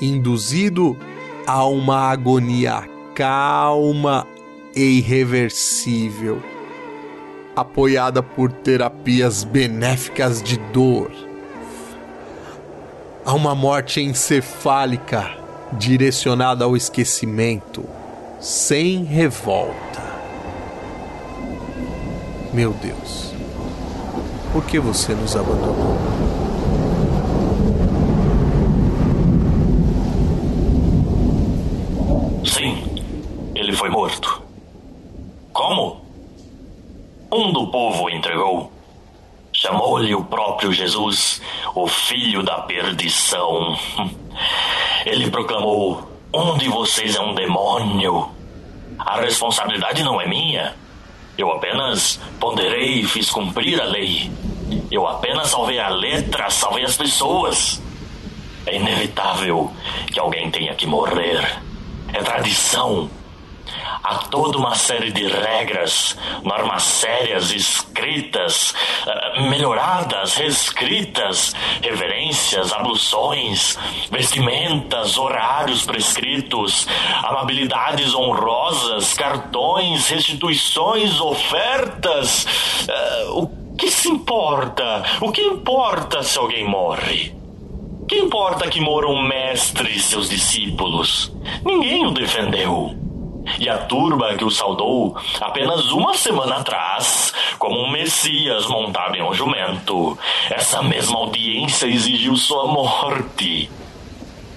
induzido 0.00 0.96
a 1.46 1.64
uma 1.66 2.10
agonia 2.10 2.88
calma 3.14 4.26
e 4.74 4.98
irreversível, 4.98 6.42
apoiada 7.54 8.22
por 8.22 8.50
terapias 8.50 9.44
benéficas 9.44 10.42
de 10.42 10.56
dor 10.72 11.10
a 13.24 13.32
uma 13.32 13.54
morte 13.54 14.00
encefálica 14.00 15.30
direcionada 15.72 16.64
ao 16.64 16.76
esquecimento, 16.76 17.84
sem 18.38 19.02
revolta. 19.04 20.02
Meu 22.52 22.72
Deus, 22.74 23.33
por 24.54 24.64
que 24.66 24.78
você 24.78 25.12
nos 25.16 25.34
abandonou? 25.34 25.98
Sim, 32.44 32.84
ele 33.52 33.72
foi 33.72 33.90
morto. 33.90 34.40
Como? 35.52 36.06
Um 37.32 37.52
do 37.52 37.66
povo 37.66 38.04
o 38.04 38.10
entregou. 38.10 38.70
Chamou-lhe 39.52 40.14
o 40.14 40.24
próprio 40.24 40.72
Jesus, 40.72 41.42
o 41.74 41.88
filho 41.88 42.44
da 42.44 42.58
perdição. 42.60 43.76
Ele 45.04 45.30
proclamou: 45.30 46.08
Um 46.32 46.56
de 46.58 46.68
vocês 46.68 47.16
é 47.16 47.20
um 47.20 47.34
demônio. 47.34 48.30
A 48.98 49.20
responsabilidade 49.20 50.04
não 50.04 50.20
é 50.20 50.28
minha. 50.28 50.76
Eu 51.36 51.50
apenas 51.50 52.20
ponderei 52.38 53.00
e 53.00 53.04
fiz 53.04 53.30
cumprir 53.30 53.80
a 53.80 53.84
lei. 53.84 54.30
Eu 54.90 55.06
apenas 55.06 55.48
salvei 55.48 55.78
a 55.78 55.88
letra, 55.88 56.48
salvei 56.50 56.84
as 56.84 56.96
pessoas. 56.96 57.82
É 58.66 58.76
inevitável 58.76 59.70
que 60.06 60.18
alguém 60.18 60.50
tenha 60.50 60.74
que 60.74 60.86
morrer. 60.86 61.60
É 62.12 62.22
tradição. 62.22 63.10
Há 64.06 64.16
toda 64.16 64.58
uma 64.58 64.74
série 64.74 65.10
de 65.10 65.26
regras, 65.26 66.14
normas 66.42 66.82
sérias, 66.82 67.50
escritas, 67.50 68.74
eh, 69.06 69.40
melhoradas, 69.48 70.34
reescritas, 70.34 71.54
reverências, 71.80 72.70
abluções, 72.70 73.78
vestimentas, 74.10 75.16
horários 75.16 75.86
prescritos, 75.86 76.86
amabilidades 77.22 78.14
honrosas, 78.14 79.14
cartões, 79.14 80.06
restituições, 80.10 81.18
ofertas. 81.18 82.46
Eh, 82.86 83.26
o 83.30 83.48
que 83.78 83.90
se 83.90 84.10
importa? 84.10 85.02
O 85.22 85.32
que 85.32 85.40
importa 85.40 86.22
se 86.22 86.38
alguém 86.38 86.68
morre? 86.68 87.34
Que 88.06 88.16
importa 88.16 88.68
que 88.68 88.82
moram 88.82 89.12
o 89.12 89.22
mestre 89.22 89.96
e 89.96 89.98
seus 89.98 90.28
discípulos? 90.28 91.32
Ninguém 91.64 92.06
o 92.06 92.10
defendeu. 92.10 93.03
E 93.58 93.68
a 93.68 93.78
turba 93.78 94.34
que 94.36 94.44
o 94.44 94.50
saudou 94.50 95.16
apenas 95.40 95.90
uma 95.92 96.14
semana 96.14 96.56
atrás, 96.56 97.32
como 97.58 97.78
um 97.78 97.90
Messias 97.90 98.66
montado 98.66 99.16
em 99.16 99.22
um 99.22 99.34
jumento, 99.34 100.18
essa 100.50 100.82
mesma 100.82 101.18
audiência 101.18 101.86
exigiu 101.86 102.36
sua 102.36 102.66
morte. 102.66 103.70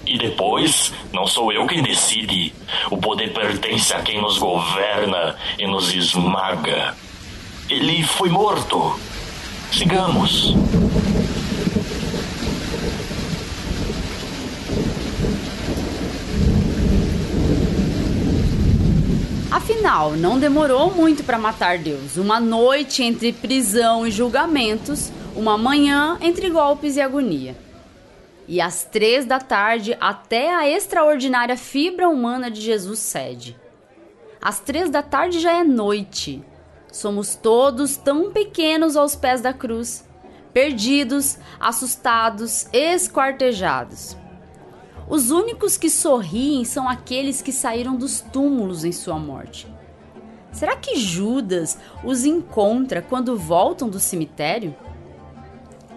E 0.06 0.16
depois, 0.16 0.92
não 1.12 1.26
sou 1.26 1.52
eu 1.52 1.66
quem 1.66 1.82
decide. 1.82 2.54
O 2.90 2.96
poder 2.96 3.32
pertence 3.34 3.92
a 3.92 4.00
quem 4.00 4.20
nos 4.20 4.38
governa 4.38 5.36
e 5.58 5.66
nos 5.66 5.94
esmaga. 5.94 6.96
Ele 7.68 8.02
foi 8.02 8.30
morto. 8.30 8.98
Sigamos. 9.70 10.54
Afinal, 19.58 20.12
não 20.12 20.38
demorou 20.38 20.94
muito 20.94 21.24
para 21.24 21.36
matar 21.36 21.78
Deus. 21.78 22.16
Uma 22.16 22.38
noite 22.38 23.02
entre 23.02 23.32
prisão 23.32 24.06
e 24.06 24.10
julgamentos, 24.10 25.10
uma 25.34 25.58
manhã 25.58 26.16
entre 26.20 26.48
golpes 26.48 26.94
e 26.94 27.00
agonia. 27.00 27.56
E 28.46 28.60
às 28.60 28.84
três 28.84 29.24
da 29.26 29.40
tarde, 29.40 29.96
até 30.00 30.54
a 30.54 30.68
extraordinária 30.68 31.56
fibra 31.56 32.08
humana 32.08 32.48
de 32.52 32.60
Jesus 32.60 33.00
cede. 33.00 33.58
Às 34.40 34.60
três 34.60 34.90
da 34.90 35.02
tarde 35.02 35.40
já 35.40 35.52
é 35.52 35.64
noite. 35.64 36.40
Somos 36.92 37.34
todos 37.34 37.96
tão 37.96 38.30
pequenos 38.30 38.96
aos 38.96 39.16
pés 39.16 39.40
da 39.40 39.52
cruz, 39.52 40.08
perdidos, 40.52 41.36
assustados, 41.58 42.68
esquartejados. 42.72 44.16
Os 45.08 45.30
únicos 45.30 45.76
que 45.76 45.88
sorriem 45.88 46.64
são 46.64 46.88
aqueles 46.88 47.40
que 47.40 47.52
saíram 47.52 47.96
dos 47.96 48.20
túmulos 48.20 48.84
em 48.84 48.92
sua 48.92 49.18
morte. 49.18 49.66
Será 50.52 50.76
que 50.76 50.96
Judas 50.96 51.78
os 52.04 52.24
encontra 52.24 53.00
quando 53.00 53.36
voltam 53.36 53.88
do 53.88 53.98
cemitério? 53.98 54.74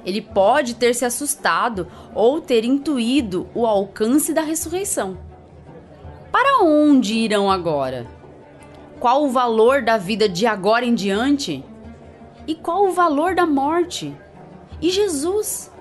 Ele 0.06 0.22
pode 0.22 0.76
ter 0.76 0.96
se 0.96 1.06
assustado 1.06 1.88
ou 2.16 2.42
ter 2.42 2.64
intuído 2.64 3.48
o 3.54 3.66
alcance 3.66 4.34
da 4.34 4.42
ressurreição. 4.42 5.18
Para 6.32 6.64
onde 6.64 7.14
irão 7.14 7.52
agora? 7.52 8.08
Qual 9.00 9.26
o 9.26 9.30
valor 9.30 9.82
da 9.82 9.98
vida 9.98 10.30
de 10.30 10.46
agora 10.46 10.86
em 10.86 10.96
diante? 10.96 11.64
E 12.48 12.56
qual 12.56 12.88
o 12.88 12.92
valor 12.92 13.36
da 13.36 13.46
morte? 13.46 14.16
E 14.82 14.90
Jesus? 14.90 15.72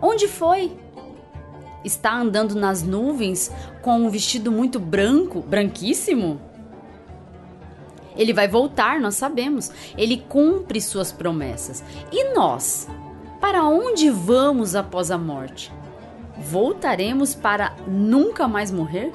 Onde 0.00 0.26
foi? 0.26 0.76
Está 1.88 2.16
andando 2.16 2.54
nas 2.54 2.82
nuvens 2.82 3.50
com 3.82 3.98
um 3.98 4.08
vestido 4.08 4.52
muito 4.52 4.78
branco, 4.78 5.40
branquíssimo? 5.40 6.40
Ele 8.16 8.32
vai 8.32 8.48
voltar, 8.48 9.00
nós 9.00 9.14
sabemos. 9.14 9.70
Ele 9.96 10.16
cumpre 10.28 10.80
suas 10.80 11.12
promessas. 11.12 11.84
E 12.12 12.34
nós? 12.34 12.88
Para 13.40 13.64
onde 13.64 14.10
vamos 14.10 14.74
após 14.74 15.10
a 15.10 15.18
morte? 15.18 15.72
Voltaremos 16.36 17.34
para 17.34 17.76
nunca 17.86 18.48
mais 18.48 18.70
morrer? 18.70 19.12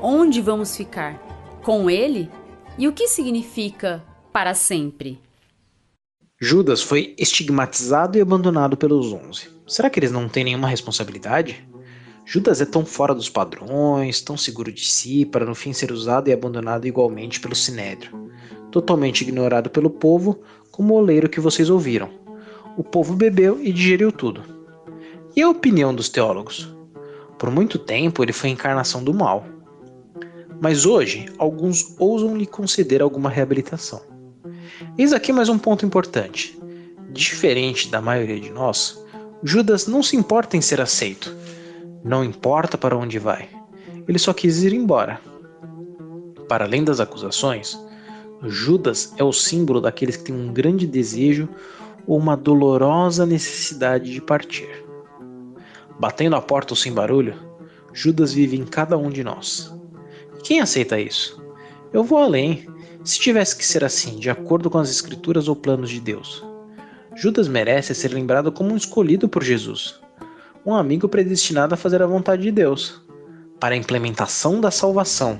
Onde 0.00 0.40
vamos 0.40 0.76
ficar? 0.76 1.14
Com 1.62 1.88
ele? 1.88 2.30
E 2.76 2.86
o 2.88 2.92
que 2.92 3.08
significa 3.08 4.02
para 4.32 4.54
sempre? 4.54 5.20
Judas 6.38 6.82
foi 6.82 7.14
estigmatizado 7.18 8.18
e 8.18 8.20
abandonado 8.20 8.76
pelos 8.76 9.12
onze. 9.12 9.48
Será 9.66 9.88
que 9.88 9.98
eles 9.98 10.12
não 10.12 10.28
têm 10.28 10.44
nenhuma 10.44 10.68
responsabilidade? 10.68 11.66
Judas 12.28 12.60
é 12.60 12.66
tão 12.66 12.84
fora 12.84 13.14
dos 13.14 13.28
padrões, 13.28 14.20
tão 14.20 14.36
seguro 14.36 14.72
de 14.72 14.84
si, 14.84 15.24
para 15.24 15.46
no 15.46 15.54
fim 15.54 15.72
ser 15.72 15.92
usado 15.92 16.28
e 16.28 16.32
abandonado 16.32 16.84
igualmente 16.84 17.38
pelo 17.38 17.54
sinédrio, 17.54 18.30
totalmente 18.72 19.20
ignorado 19.20 19.70
pelo 19.70 19.88
povo, 19.88 20.40
como 20.72 20.92
o 20.92 20.96
oleiro 20.96 21.28
que 21.28 21.38
vocês 21.38 21.70
ouviram. 21.70 22.10
O 22.76 22.82
povo 22.82 23.14
bebeu 23.14 23.62
e 23.62 23.72
digeriu 23.72 24.10
tudo. 24.10 24.42
E 25.36 25.40
a 25.40 25.48
opinião 25.48 25.94
dos 25.94 26.08
teólogos? 26.08 26.68
Por 27.38 27.48
muito 27.48 27.78
tempo 27.78 28.24
ele 28.24 28.32
foi 28.32 28.50
a 28.50 28.52
encarnação 28.54 29.04
do 29.04 29.14
mal. 29.14 29.46
Mas 30.60 30.84
hoje, 30.84 31.26
alguns 31.38 31.94
ousam 31.96 32.36
lhe 32.36 32.46
conceder 32.46 33.02
alguma 33.02 33.30
reabilitação. 33.30 34.02
Eis 34.98 35.12
aqui 35.12 35.32
mais 35.32 35.48
um 35.48 35.58
ponto 35.58 35.86
importante. 35.86 36.58
Diferente 37.12 37.88
da 37.88 38.00
maioria 38.00 38.40
de 38.40 38.50
nós, 38.50 39.00
Judas 39.44 39.86
não 39.86 40.02
se 40.02 40.16
importa 40.16 40.56
em 40.56 40.60
ser 40.60 40.80
aceito, 40.80 41.32
não 42.06 42.22
importa 42.22 42.78
para 42.78 42.96
onde 42.96 43.18
vai, 43.18 43.48
ele 44.06 44.18
só 44.18 44.32
quis 44.32 44.62
ir 44.62 44.72
embora. 44.72 45.20
Para 46.48 46.64
além 46.64 46.84
das 46.84 47.00
acusações, 47.00 47.76
Judas 48.44 49.12
é 49.16 49.24
o 49.24 49.32
símbolo 49.32 49.80
daqueles 49.80 50.16
que 50.16 50.24
têm 50.24 50.34
um 50.34 50.52
grande 50.52 50.86
desejo 50.86 51.48
ou 52.06 52.16
uma 52.16 52.36
dolorosa 52.36 53.26
necessidade 53.26 54.12
de 54.12 54.20
partir. 54.20 54.86
Batendo 55.98 56.36
a 56.36 56.40
porta 56.40 56.74
ou 56.74 56.76
sem 56.76 56.92
barulho, 56.92 57.34
Judas 57.92 58.32
vive 58.32 58.56
em 58.56 58.64
cada 58.64 58.96
um 58.96 59.10
de 59.10 59.24
nós. 59.24 59.74
Quem 60.44 60.60
aceita 60.60 61.00
isso? 61.00 61.42
Eu 61.92 62.04
vou 62.04 62.18
além. 62.18 62.68
Se 63.02 63.18
tivesse 63.18 63.56
que 63.56 63.64
ser 63.64 63.82
assim, 63.82 64.20
de 64.20 64.30
acordo 64.30 64.70
com 64.70 64.78
as 64.78 64.90
Escrituras 64.90 65.48
ou 65.48 65.56
planos 65.56 65.90
de 65.90 65.98
Deus, 65.98 66.44
Judas 67.16 67.48
merece 67.48 67.94
ser 67.96 68.12
lembrado 68.12 68.52
como 68.52 68.72
um 68.72 68.76
escolhido 68.76 69.28
por 69.28 69.42
Jesus, 69.42 70.00
um 70.66 70.74
amigo 70.74 71.08
predestinado 71.08 71.74
a 71.74 71.76
fazer 71.76 72.02
a 72.02 72.06
vontade 72.06 72.42
de 72.42 72.50
Deus, 72.50 73.00
para 73.60 73.74
a 73.74 73.78
implementação 73.78 74.60
da 74.60 74.70
salvação. 74.70 75.38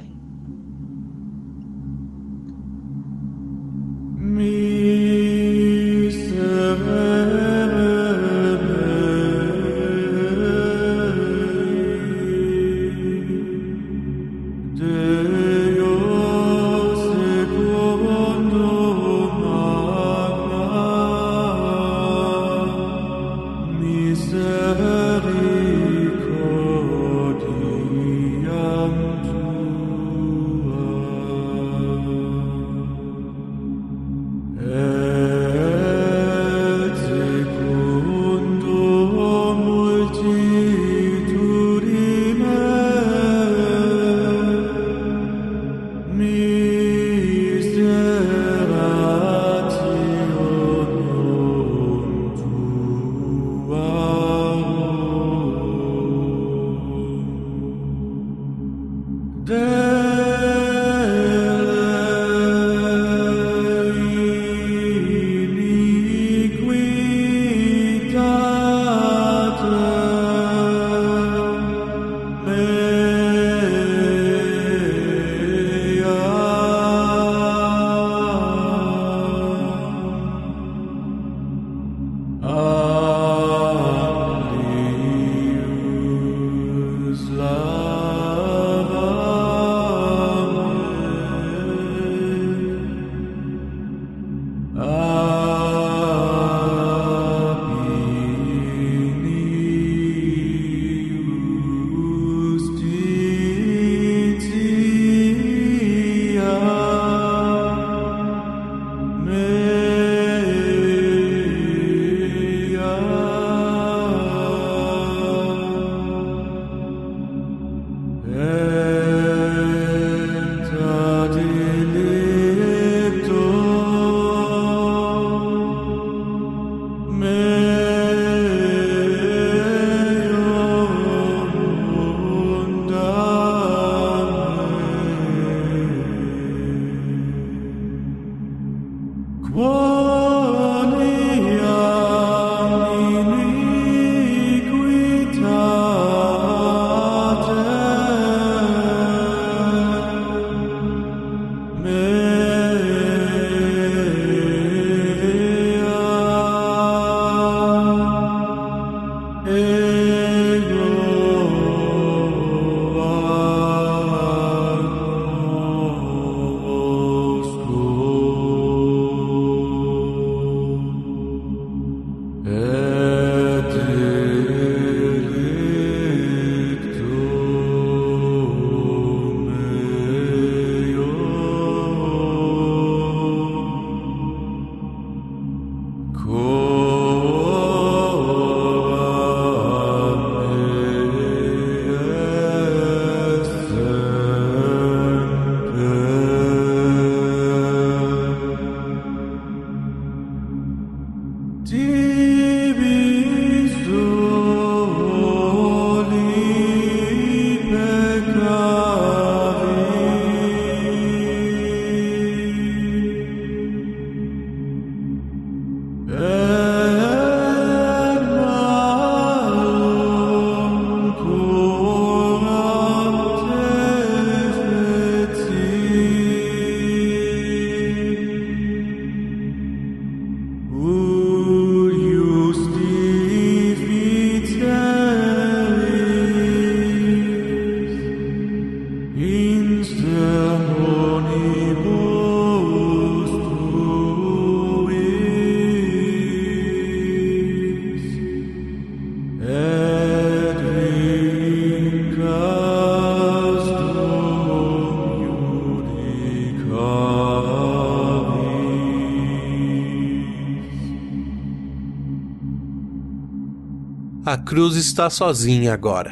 Cruz 264.57 264.75
está 264.77 265.11
sozinha 265.11 265.75
agora. 265.75 266.11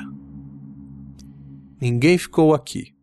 Ninguém 1.81 2.19
ficou 2.19 2.53
aqui. 2.53 2.95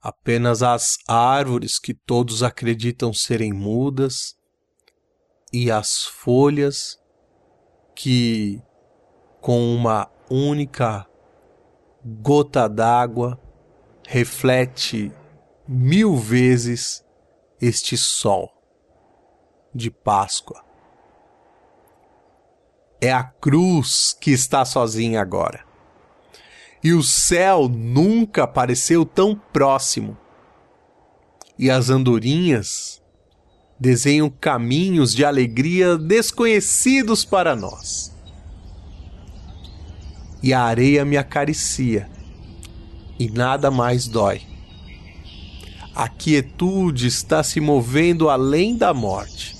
Apenas 0.00 0.64
as 0.64 0.96
árvores 1.06 1.78
que 1.78 1.94
todos 1.94 2.42
acreditam 2.42 3.12
serem 3.12 3.52
mudas 3.52 4.34
e 5.52 5.70
as 5.70 6.06
folhas 6.06 6.98
que, 7.94 8.60
com 9.40 9.72
uma 9.72 10.10
única 10.28 11.08
gota 12.04 12.68
d'água, 12.68 13.40
reflete 14.08 15.12
mil 15.68 16.16
vezes 16.16 17.00
este 17.60 17.96
sol 17.96 18.50
de 19.72 19.88
Páscoa. 19.88 20.63
É 23.04 23.12
a 23.12 23.22
cruz 23.22 24.16
que 24.18 24.30
está 24.30 24.64
sozinha 24.64 25.20
agora. 25.20 25.62
E 26.82 26.94
o 26.94 27.02
céu 27.02 27.68
nunca 27.68 28.46
pareceu 28.46 29.04
tão 29.04 29.38
próximo. 29.52 30.16
E 31.58 31.70
as 31.70 31.90
andorinhas 31.90 33.02
desenham 33.78 34.30
caminhos 34.30 35.14
de 35.14 35.22
alegria 35.22 35.98
desconhecidos 35.98 37.26
para 37.26 37.54
nós. 37.54 38.10
E 40.42 40.54
a 40.54 40.62
areia 40.62 41.04
me 41.04 41.18
acaricia, 41.18 42.08
e 43.18 43.28
nada 43.28 43.70
mais 43.70 44.08
dói. 44.08 44.40
A 45.94 46.08
quietude 46.08 47.06
está 47.06 47.42
se 47.42 47.60
movendo 47.60 48.30
além 48.30 48.74
da 48.78 48.94
morte, 48.94 49.54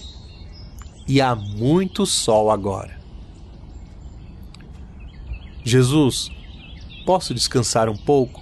e 1.07 1.21
há 1.21 1.35
muito 1.35 2.07
sol 2.07 2.51
agora. 2.51 3.04
Jesus, 5.67 6.31
posso 7.07 7.33
descansar 7.33 7.89
um 7.89 7.97
pouco? 7.97 8.39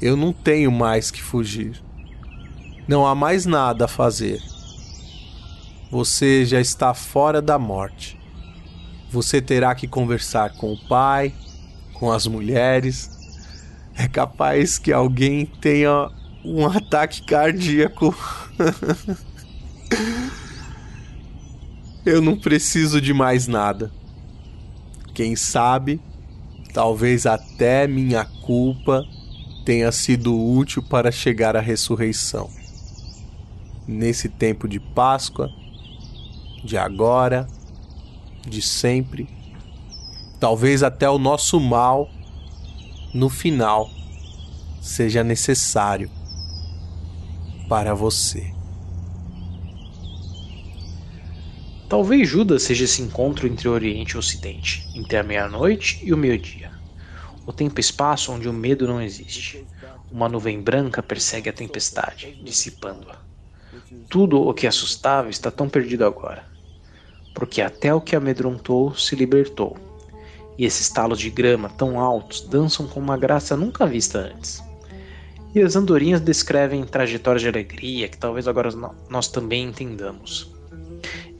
Eu 0.00 0.16
não 0.16 0.32
tenho 0.32 0.70
mais 0.70 1.10
que 1.10 1.20
fugir. 1.20 1.82
Não 2.86 3.04
há 3.04 3.12
mais 3.12 3.44
nada 3.44 3.86
a 3.86 3.88
fazer. 3.88 4.40
Você 5.90 6.44
já 6.44 6.60
está 6.60 6.94
fora 6.94 7.42
da 7.42 7.58
morte. 7.58 8.16
Você 9.10 9.42
terá 9.42 9.74
que 9.74 9.88
conversar 9.88 10.54
com 10.54 10.72
o 10.72 10.88
pai, 10.88 11.34
com 11.94 12.12
as 12.12 12.24
mulheres. 12.24 13.10
É 13.96 14.06
capaz 14.06 14.78
que 14.78 14.92
alguém 14.92 15.44
tenha 15.44 16.08
um 16.44 16.66
ataque 16.66 17.22
cardíaco. 17.22 18.16
Eu 22.06 22.22
não 22.22 22.38
preciso 22.38 23.00
de 23.00 23.12
mais 23.12 23.48
nada. 23.48 23.90
Quem 25.20 25.36
sabe, 25.36 26.00
talvez 26.72 27.26
até 27.26 27.86
minha 27.86 28.24
culpa 28.24 29.04
tenha 29.66 29.92
sido 29.92 30.34
útil 30.34 30.82
para 30.82 31.12
chegar 31.12 31.54
à 31.54 31.60
ressurreição. 31.60 32.48
Nesse 33.86 34.30
tempo 34.30 34.66
de 34.66 34.80
Páscoa, 34.80 35.50
de 36.64 36.78
agora, 36.78 37.46
de 38.48 38.62
sempre, 38.62 39.28
talvez 40.40 40.82
até 40.82 41.10
o 41.10 41.18
nosso 41.18 41.60
mal, 41.60 42.08
no 43.12 43.28
final, 43.28 43.90
seja 44.80 45.22
necessário 45.22 46.10
para 47.68 47.94
você. 47.94 48.54
Talvez 51.90 52.28
Judas 52.28 52.62
seja 52.62 52.84
esse 52.84 53.02
encontro 53.02 53.48
entre 53.48 53.68
o 53.68 53.72
Oriente 53.72 54.12
e 54.12 54.16
o 54.16 54.20
Ocidente, 54.20 54.86
entre 54.94 55.18
a 55.18 55.24
meia-noite 55.24 55.98
e 56.04 56.14
o 56.14 56.16
meio-dia. 56.16 56.70
O 57.44 57.52
tempo 57.52 57.80
e 57.80 57.82
espaço 57.82 58.30
onde 58.30 58.48
o 58.48 58.52
medo 58.52 58.86
não 58.86 59.02
existe. 59.02 59.66
Uma 60.08 60.28
nuvem 60.28 60.62
branca 60.62 61.02
persegue 61.02 61.50
a 61.50 61.52
tempestade, 61.52 62.38
dissipando-a. 62.44 63.18
Tudo 64.08 64.40
o 64.40 64.54
que 64.54 64.68
assustava 64.68 65.30
está 65.30 65.50
tão 65.50 65.68
perdido 65.68 66.04
agora, 66.04 66.46
porque 67.34 67.60
até 67.60 67.92
o 67.92 68.00
que 68.00 68.14
amedrontou 68.14 68.94
se 68.94 69.16
libertou, 69.16 69.76
e 70.56 70.64
esses 70.64 70.88
talos 70.90 71.18
de 71.18 71.28
grama 71.28 71.68
tão 71.70 71.98
altos 71.98 72.42
dançam 72.42 72.86
com 72.86 73.00
uma 73.00 73.16
graça 73.16 73.56
nunca 73.56 73.84
vista 73.84 74.20
antes. 74.20 74.62
E 75.52 75.60
as 75.60 75.74
andorinhas 75.74 76.20
descrevem 76.20 76.84
trajetórias 76.84 77.42
de 77.42 77.48
alegria 77.48 78.08
que 78.08 78.16
talvez 78.16 78.46
agora 78.46 78.70
nós 79.08 79.26
também 79.26 79.64
entendamos. 79.64 80.59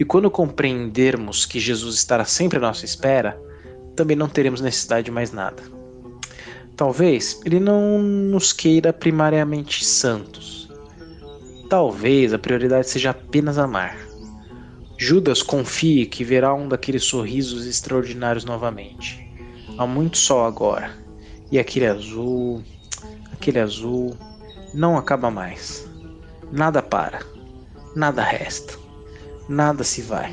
E 0.01 0.05
quando 0.05 0.31
compreendermos 0.31 1.45
que 1.45 1.61
Jesus 1.61 1.97
estará 1.97 2.25
sempre 2.25 2.57
à 2.57 2.61
nossa 2.63 2.87
espera, 2.87 3.39
também 3.95 4.17
não 4.17 4.31
teremos 4.31 4.63
necessidade 4.63 5.05
de 5.05 5.11
mais 5.11 5.31
nada. 5.31 5.63
Talvez 6.75 7.39
ele 7.45 7.61
não 7.61 7.99
nos 7.99 8.51
queira 8.51 8.95
primariamente 8.95 9.85
santos. 9.85 10.71
Talvez 11.69 12.33
a 12.33 12.39
prioridade 12.39 12.89
seja 12.89 13.11
apenas 13.11 13.59
amar. 13.59 13.95
Judas 14.97 15.43
confie 15.43 16.07
que 16.07 16.25
verá 16.25 16.55
um 16.55 16.67
daqueles 16.67 17.05
sorrisos 17.05 17.67
extraordinários 17.67 18.47
novamente. 18.47 19.31
Há 19.77 19.87
muito 19.87 20.17
sol 20.17 20.47
agora, 20.47 20.97
e 21.53 21.59
aquele 21.59 21.87
azul, 21.87 22.63
aquele 23.33 23.59
azul, 23.59 24.17
não 24.73 24.97
acaba 24.97 25.31
mais. 25.31 25.87
Nada 26.51 26.81
para, 26.81 27.21
nada 27.95 28.23
resta, 28.23 28.80
nada 29.51 29.83
se 29.83 30.01
vai. 30.01 30.33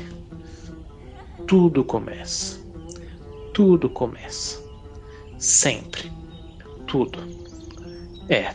Tudo 1.44 1.82
começa. 1.82 2.56
Tudo 3.52 3.90
começa. 3.90 4.62
Sempre. 5.36 6.12
Tudo. 6.86 7.18
É. 8.28 8.54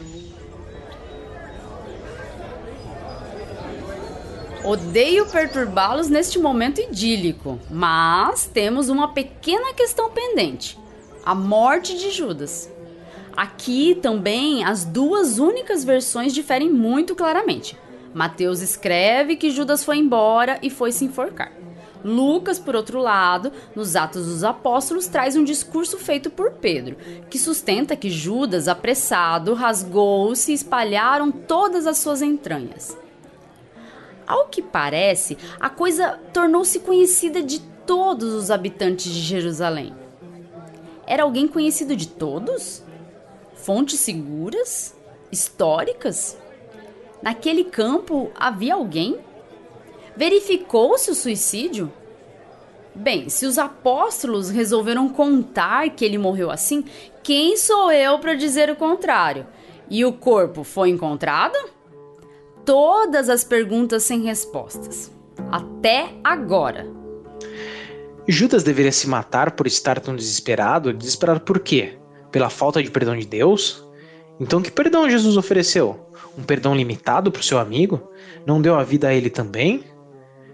Odeio 4.64 5.26
perturbá-los 5.26 6.07
neste 6.07 6.39
momento 6.39 6.80
idílico, 6.80 7.59
mas 7.70 8.45
temos 8.45 8.88
uma 8.88 9.09
pequena 9.09 9.74
questão 9.74 10.09
pendente: 10.09 10.80
a 11.26 11.36
morte 11.36 11.97
de 11.99 12.09
Judas. 12.09 12.72
Aqui 13.36 13.95
também 13.95 14.64
as 14.64 14.86
duas 14.86 15.39
únicas 15.39 15.84
versões 15.84 16.34
diferem 16.34 16.70
muito 16.70 17.16
claramente. 17.16 17.78
Mateus 18.14 18.61
escreve 18.61 19.36
que 19.36 19.49
Judas 19.49 19.84
foi 19.84 19.97
embora 19.97 20.59
e 20.61 20.70
foi 20.70 20.91
se 20.91 21.05
enforcar. 21.05 21.51
Lucas, 22.03 22.59
por 22.59 22.76
outro 22.76 22.99
lado, 22.99 23.51
nos 23.74 23.95
Atos 23.95 24.26
dos 24.26 24.43
Apóstolos, 24.43 25.07
traz 25.07 25.38
um 25.38 25.43
discurso 25.43 25.97
feito 25.97 26.30
por 26.30 26.51
Pedro, 26.51 26.97
que 27.30 27.39
sustenta 27.39 27.95
que 27.95 28.09
Judas, 28.09 28.68
apressado, 28.68 29.53
rasgou-se 29.53 30.51
e 30.51 30.55
espalharam 30.55 31.32
todas 31.32 31.88
as 31.88 31.97
suas 31.97 32.22
entranhas. 32.22 32.97
Ao 34.28 34.47
que 34.47 34.61
parece, 34.61 35.38
a 35.59 35.70
coisa 35.70 36.20
tornou-se 36.34 36.80
conhecida 36.80 37.41
de 37.41 37.59
todos 37.86 38.34
os 38.34 38.51
habitantes 38.51 39.11
de 39.11 39.22
Jerusalém. 39.22 39.93
Era 41.05 41.24
alguém 41.24 41.47
conhecido 41.47 41.95
de 41.95 42.07
todos? 42.07 42.84
Fontes 43.55 43.99
seguras? 43.99 44.95
Históricas? 45.32 46.38
Naquele 47.24 47.63
campo 47.63 48.30
havia 48.36 48.74
alguém? 48.74 49.17
Verificou-se 50.17 51.09
o 51.09 51.15
suicídio? 51.15 51.89
Bem, 52.93 53.30
se 53.30 53.45
os 53.45 53.57
apóstolos 53.57 54.49
resolveram 54.49 55.07
contar 55.07 55.89
que 55.91 56.03
ele 56.03 56.17
morreu 56.17 56.51
assim, 56.51 56.84
quem 57.24 57.55
sou 57.55 57.89
eu 57.93 58.19
para 58.19 58.36
dizer 58.36 58.69
o 58.69 58.76
contrário? 58.76 59.47
E 59.89 60.03
o 60.03 60.11
corpo 60.11 60.65
foi 60.65 60.89
encontrado? 60.89 61.57
Todas 62.65 63.30
as 63.30 63.45
perguntas 63.45 64.03
sem 64.03 64.24
respostas. 64.24 65.09
Até 65.49 66.09
agora. 66.26 66.86
Judas 68.28 68.63
deveria 68.63 68.91
se 68.91 69.07
matar 69.07 69.51
por 69.51 69.65
estar 69.65 70.01
tão 70.01 70.13
desesperado? 70.13 70.93
Desesperado 70.93 71.39
por 71.39 71.59
quê? 71.59 71.97
Pela 72.32 72.49
falta 72.49 72.84
de 72.84 72.91
perdão 72.91 73.17
de 73.17 73.26
Deus? 73.26 73.88
Então, 74.41 74.61
que 74.61 74.71
perdão 74.71 75.09
Jesus 75.09 75.38
ofereceu? 75.38 76.03
Um 76.38 76.43
perdão 76.43 76.75
limitado 76.75 77.31
para 77.31 77.41
o 77.41 77.43
seu 77.43 77.59
amigo? 77.59 78.11
Não 78.45 78.61
deu 78.61 78.75
a 78.75 78.84
vida 78.84 79.07
a 79.07 79.13
ele 79.13 79.29
também? 79.29 79.84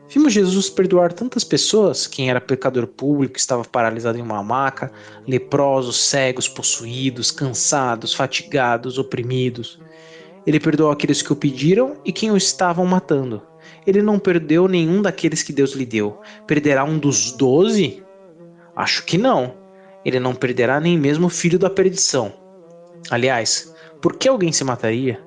Vimos 0.09 0.33
Jesus 0.33 0.69
perdoar 0.69 1.13
tantas 1.13 1.43
pessoas, 1.43 2.07
quem 2.07 2.31
era 2.31 2.41
pecador 2.41 2.87
público, 2.87 3.37
estava 3.37 3.63
paralisado 3.63 4.17
em 4.17 4.21
uma 4.21 4.41
maca, 4.41 4.91
leprosos, 5.27 6.03
cegos, 6.03 6.47
possuídos, 6.47 7.29
cansados, 7.29 8.11
fatigados, 8.13 8.97
oprimidos. 8.97 9.79
Ele 10.47 10.59
perdoou 10.59 10.89
aqueles 10.89 11.21
que 11.21 11.31
o 11.31 11.35
pediram 11.35 11.97
e 12.03 12.11
quem 12.11 12.31
o 12.31 12.37
estavam 12.37 12.87
matando. 12.87 13.39
Ele 13.85 14.01
não 14.01 14.17
perdeu 14.17 14.67
nenhum 14.67 14.99
daqueles 14.99 15.43
que 15.43 15.53
Deus 15.53 15.73
lhe 15.73 15.85
deu. 15.85 16.19
Perderá 16.47 16.83
um 16.83 16.97
dos 16.97 17.31
doze? 17.33 18.03
Acho 18.75 19.05
que 19.05 19.15
não. 19.17 19.53
Ele 20.03 20.19
não 20.19 20.33
perderá 20.33 20.79
nem 20.79 20.97
mesmo 20.97 21.27
o 21.27 21.29
filho 21.29 21.59
da 21.59 21.69
perdição. 21.69 22.33
Aliás, 23.11 23.75
por 24.01 24.15
que 24.15 24.27
alguém 24.27 24.51
se 24.51 24.63
mataria? 24.63 25.21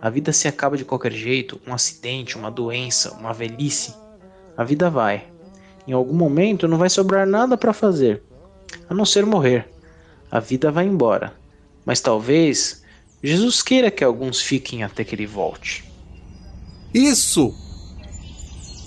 A 0.00 0.10
vida 0.10 0.32
se 0.32 0.46
acaba 0.46 0.76
de 0.76 0.84
qualquer 0.84 1.12
jeito, 1.12 1.60
um 1.66 1.72
acidente, 1.72 2.36
uma 2.36 2.50
doença, 2.50 3.12
uma 3.14 3.32
velhice. 3.32 3.94
A 4.56 4.62
vida 4.62 4.90
vai. 4.90 5.28
Em 5.86 5.92
algum 5.92 6.14
momento 6.14 6.68
não 6.68 6.78
vai 6.78 6.90
sobrar 6.90 7.26
nada 7.26 7.56
para 7.56 7.72
fazer, 7.72 8.22
a 8.88 8.94
não 8.94 9.04
ser 9.04 9.24
morrer. 9.24 9.68
A 10.30 10.40
vida 10.40 10.70
vai 10.70 10.86
embora. 10.86 11.34
Mas 11.84 12.00
talvez 12.00 12.84
Jesus 13.22 13.62
queira 13.62 13.90
que 13.90 14.04
alguns 14.04 14.40
fiquem 14.40 14.82
até 14.82 15.04
que 15.04 15.14
ele 15.14 15.26
volte. 15.26 15.84
Isso! 16.92 17.54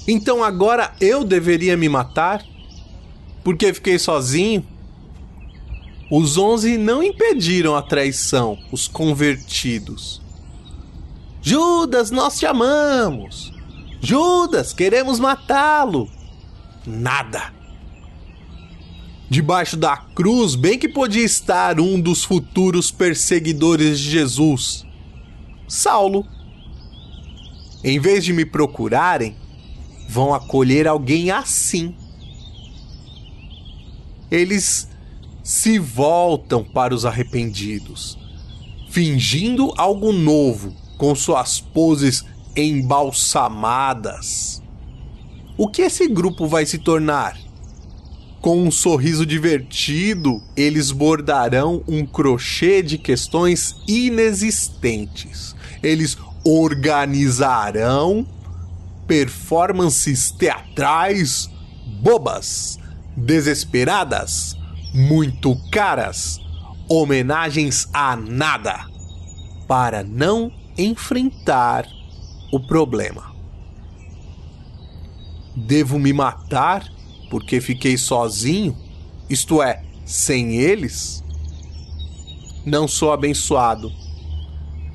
Então 0.07 0.43
agora 0.43 0.93
eu 0.99 1.23
deveria 1.23 1.77
me 1.77 1.87
matar? 1.87 2.43
Porque 3.43 3.73
fiquei 3.73 3.97
sozinho? 3.97 4.65
Os 6.11 6.37
onze 6.37 6.77
não 6.77 7.03
impediram 7.03 7.75
a 7.75 7.81
traição, 7.81 8.57
os 8.71 8.87
convertidos. 8.87 10.21
Judas, 11.41 12.11
nós 12.11 12.37
te 12.37 12.45
amamos! 12.45 13.53
Judas, 14.01 14.73
queremos 14.73 15.19
matá-lo! 15.19 16.09
Nada! 16.85 17.53
Debaixo 19.29 19.77
da 19.77 19.95
cruz, 19.95 20.55
bem 20.55 20.77
que 20.77 20.89
podia 20.89 21.23
estar 21.23 21.79
um 21.79 22.01
dos 22.01 22.23
futuros 22.23 22.91
perseguidores 22.91 23.99
de 23.99 24.09
Jesus, 24.09 24.85
Saulo. 25.67 26.25
Em 27.83 27.99
vez 27.99 28.25
de 28.25 28.33
me 28.33 28.43
procurarem, 28.43 29.35
vão 30.09 30.33
acolher 30.33 30.87
alguém 30.87 31.31
assim. 31.31 31.95
Eles 34.31 34.89
se 35.43 35.79
voltam 35.79 36.63
para 36.63 36.93
os 36.93 37.05
arrependidos, 37.05 38.17
fingindo 38.89 39.73
algo 39.77 40.11
novo 40.11 40.75
com 40.99 41.15
suas 41.15 41.59
poses 41.61 42.23
embalsamadas. 42.55 44.61
O 45.57 45.67
que 45.69 45.81
esse 45.81 46.07
grupo 46.09 46.45
vai 46.45 46.65
se 46.65 46.77
tornar? 46.77 47.37
Com 48.41 48.61
um 48.61 48.69
sorriso 48.69 49.25
divertido, 49.25 50.43
eles 50.55 50.91
bordarão 50.91 51.83
um 51.87 52.05
crochê 52.05 52.83
de 52.83 52.97
questões 52.97 53.77
inexistentes. 53.87 55.55
Eles 55.81 56.17
organizarão 56.43 58.27
performances 59.07 60.31
teatrais 60.31 61.49
bobas, 62.01 62.77
desesperadas, 63.15 64.57
muito 64.93 65.55
caras, 65.71 66.41
homenagens 66.89 67.87
a 67.93 68.17
nada, 68.17 68.85
para 69.65 70.03
não 70.03 70.58
enfrentar 70.83 71.87
o 72.51 72.59
problema. 72.59 73.35
Devo 75.55 75.99
me 75.99 76.13
matar 76.13 76.89
porque 77.29 77.59
fiquei 77.59 77.97
sozinho? 77.97 78.75
Isto 79.29 79.61
é, 79.61 79.83
sem 80.05 80.55
eles? 80.55 81.23
Não 82.65 82.87
sou 82.87 83.11
abençoado, 83.11 83.91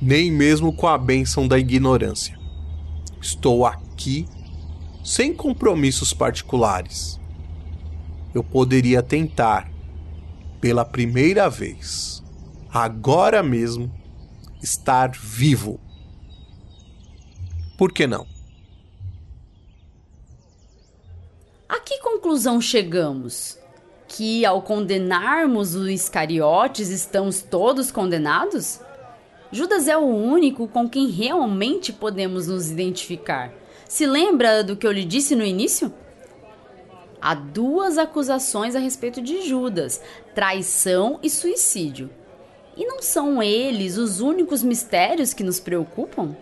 nem 0.01 0.31
mesmo 0.31 0.73
com 0.73 0.87
a 0.87 0.97
bênção 0.97 1.47
da 1.47 1.57
ignorância. 1.57 2.37
Estou 3.21 3.65
aqui 3.65 4.27
sem 5.03 5.33
compromissos 5.33 6.13
particulares. 6.13 7.19
Eu 8.33 8.43
poderia 8.43 9.01
tentar, 9.01 9.71
pela 10.59 10.83
primeira 10.83 11.49
vez, 11.49 12.23
agora 12.69 13.41
mesmo, 13.41 13.89
estar 14.65 15.11
vivo. 15.11 15.79
Por 17.77 17.91
que 17.91 18.07
não? 18.07 18.25
A 21.69 21.79
que 21.79 21.99
conclusão 21.99 22.59
chegamos? 22.59 23.59
Que 24.07 24.43
ao 24.43 24.61
condenarmos 24.63 25.75
os 25.75 25.87
Iscariotes 25.87 26.89
estamos 26.89 27.41
todos 27.41 27.91
condenados? 27.91 28.79
Judas 29.51 29.87
é 29.87 29.95
o 29.95 30.05
único 30.05 30.67
com 30.67 30.89
quem 30.89 31.09
realmente 31.09 31.93
podemos 31.93 32.47
nos 32.47 32.71
identificar. 32.71 33.53
Se 33.87 34.07
lembra 34.07 34.63
do 34.63 34.75
que 34.75 34.87
eu 34.87 34.91
lhe 34.91 35.05
disse 35.05 35.35
no 35.35 35.45
início? 35.45 35.93
Há 37.21 37.35
duas 37.35 37.97
acusações 37.99 38.75
a 38.75 38.79
respeito 38.79 39.21
de 39.21 39.47
Judas: 39.47 40.01
traição 40.33 41.19
e 41.21 41.29
suicídio. 41.29 42.09
E 42.77 42.85
não 42.85 43.01
são 43.01 43.41
eles 43.41 43.97
os 43.97 44.19
únicos 44.19 44.61
mistérios 44.61 45.33
que 45.33 45.43
nos 45.43 45.59
preocupam? 45.59 46.35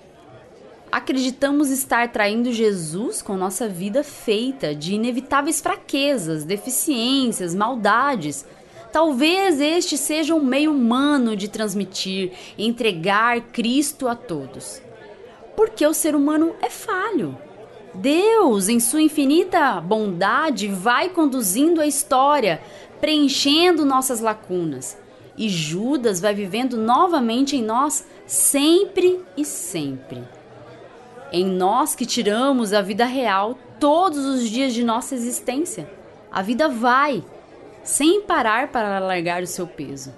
Acreditamos 0.92 1.70
estar 1.70 2.12
traindo 2.12 2.52
Jesus 2.52 3.22
com 3.22 3.36
nossa 3.36 3.68
vida 3.68 4.04
feita 4.04 4.76
de 4.76 4.96
inevitáveis 4.96 5.60
fraquezas, 5.60 6.44
deficiências, 6.44 7.54
maldades. 7.54 8.46
Talvez 8.92 9.60
este 9.60 9.98
seja 9.98 10.36
um 10.36 10.44
meio 10.44 10.72
humano 10.72 11.36
de 11.36 11.48
transmitir, 11.48 12.32
entregar 12.58 13.42
Cristo 13.52 14.08
a 14.08 14.16
todos. 14.16 14.82
Porque 15.56 15.86
o 15.86 15.94
ser 15.94 16.16
humano 16.16 16.56
é 16.62 16.70
falho. 16.70 17.38
Deus, 17.96 18.70
em 18.70 18.80
sua 18.80 19.02
infinita 19.02 19.80
bondade, 19.82 20.68
vai 20.68 21.10
conduzindo 21.10 21.80
a 21.82 21.88
história, 21.88 22.62
preenchendo 23.00 23.86
nossas 23.86 24.20
lacunas. 24.20 24.98
E 25.38 25.50
Judas 25.50 26.20
vai 26.20 26.34
vivendo 26.34 26.78
novamente 26.78 27.56
em 27.56 27.64
nós 27.64 28.06
sempre 28.26 29.20
e 29.36 29.44
sempre. 29.44 30.24
Em 31.32 31.46
nós 31.46 31.96
que 31.96 32.06
tiramos 32.06 32.74
a 32.74 32.82
vida 32.82 33.06
real 33.06 33.58
todos 33.80 34.26
os 34.26 34.50
dias 34.50 34.74
de 34.74 34.84
nossa 34.84 35.16
existência. 35.16 35.90
A 36.32 36.42
vida 36.42 36.70
vai, 36.70 37.24
sem 37.84 38.22
parar 38.22 38.68
para 38.70 39.00
largar 39.00 39.42
o 39.42 39.48
seu 39.48 39.66
peso. 39.66 40.14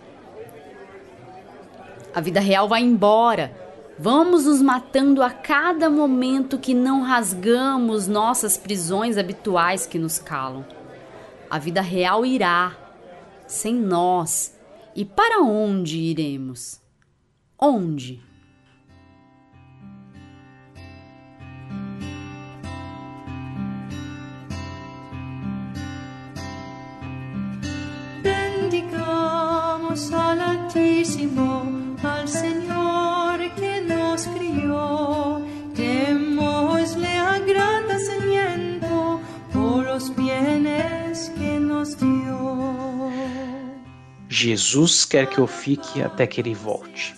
A 2.13 2.21
vida 2.21 2.39
real 2.39 2.67
vai 2.67 2.81
embora 2.81 3.65
Vamos 3.97 4.45
nos 4.45 4.61
matando 4.61 5.23
a 5.23 5.29
cada 5.29 5.89
momento 5.89 6.59
que 6.59 6.73
não 6.73 7.01
rasgamos 7.01 8.09
nossas 8.09 8.57
prisões 8.57 9.17
habituais 9.17 9.87
que 9.87 9.97
nos 9.97 10.19
calam. 10.19 10.65
A 11.49 11.57
vida 11.57 11.79
real 11.79 12.25
irá, 12.25 12.75
sem 13.47 13.73
nós. 13.73 14.53
E 14.95 15.03
para 15.03 15.41
onde 15.41 15.97
iremos? 15.97 16.79
Onde? 17.59 18.21
Jesus 44.45 45.05
quer 45.05 45.27
que 45.27 45.39
eu 45.39 45.47
fique 45.47 46.03
até 46.03 46.27
que 46.27 46.39
ele 46.39 46.53
volte. 46.53 47.15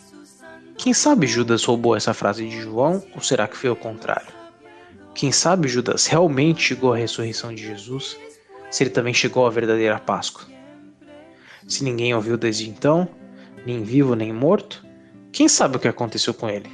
Quem 0.78 0.94
sabe 0.94 1.28
Judas 1.28 1.66
roubou 1.66 1.94
essa 1.94 2.14
frase 2.14 2.48
de 2.48 2.62
João 2.62 3.04
ou 3.14 3.22
será 3.22 3.50
que 3.50 3.58
foi 3.58 3.70
o 3.70 3.76
contrário? 3.76 4.32
Quem 5.14 5.30
sabe 5.30 5.68
Judas 5.68 6.06
realmente 6.06 6.64
chegou 6.64 6.94
à 6.94 6.96
ressurreição 6.96 7.54
de 7.54 7.62
Jesus, 7.62 8.18
se 8.72 8.82
ele 8.82 8.92
também 8.92 9.14
chegou 9.14 9.46
à 9.46 9.50
verdadeira 9.50 10.00
Páscoa? 10.00 10.46
Se 11.68 11.84
ninguém 11.84 12.16
ouviu 12.16 12.38
desde 12.38 12.70
então, 12.70 13.10
nem 13.66 13.84
vivo 13.84 14.16
nem 14.16 14.32
morto, 14.32 14.86
quem 15.34 15.50
sabe 15.50 15.76
o 15.76 15.80
que 15.82 15.88
aconteceu 15.90 16.34
com 16.34 16.50
ele? 16.50 16.72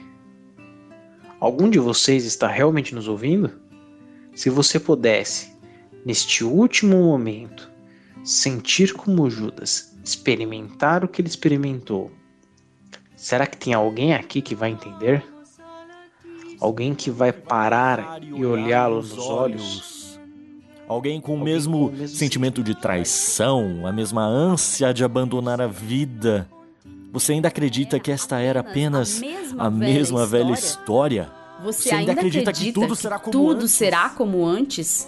Algum 1.39 1.67
de 1.67 1.79
vocês 1.79 2.25
está 2.25 2.47
realmente 2.47 2.93
nos 2.93 3.07
ouvindo? 3.07 3.49
Se 4.35 4.51
você 4.51 4.79
pudesse, 4.79 5.51
neste 6.05 6.43
último 6.43 6.97
momento, 6.97 7.71
sentir 8.23 8.93
como 8.93 9.31
Judas, 9.31 9.92
experimentar 10.03 11.03
o 11.03 11.07
que 11.07 11.21
ele 11.21 11.29
experimentou, 11.29 12.11
será 13.15 13.47
que 13.47 13.57
tem 13.57 13.73
alguém 13.73 14.13
aqui 14.13 14.41
que 14.41 14.55
vai 14.55 14.71
entender? 14.71 15.23
Alguém 16.59 16.93
que 16.93 17.09
vai 17.09 17.31
parar 17.31 18.21
e 18.21 18.45
olhá-lo 18.45 18.97
nos 18.97 19.17
olhos? 19.17 20.19
Alguém 20.87 21.19
com 21.19 21.35
o 21.35 21.43
mesmo 21.43 21.91
sentimento 22.07 22.61
de 22.63 22.75
traição, 22.75 23.87
a 23.87 23.91
mesma 23.91 24.25
ânsia 24.25 24.93
de 24.93 25.03
abandonar 25.03 25.61
a 25.61 25.67
vida 25.67 26.47
você 27.13 27.33
ainda 27.33 27.47
acredita 27.47 27.99
que 27.99 28.11
esta 28.11 28.39
era 28.39 28.61
apenas 28.61 29.21
a 29.55 29.69
mesma 29.69 30.25
velha 30.25 30.51
história? 30.51 31.29
Você 31.63 31.93
ainda 31.93 32.13
acredita 32.13 32.51
que 32.51 32.71
tudo 32.71 32.95
será 32.95 33.19
como 33.19 33.31
tudo 33.31 33.59
antes? 33.59 33.71
será 33.71 34.09
como 34.09 34.43
antes? 34.43 35.07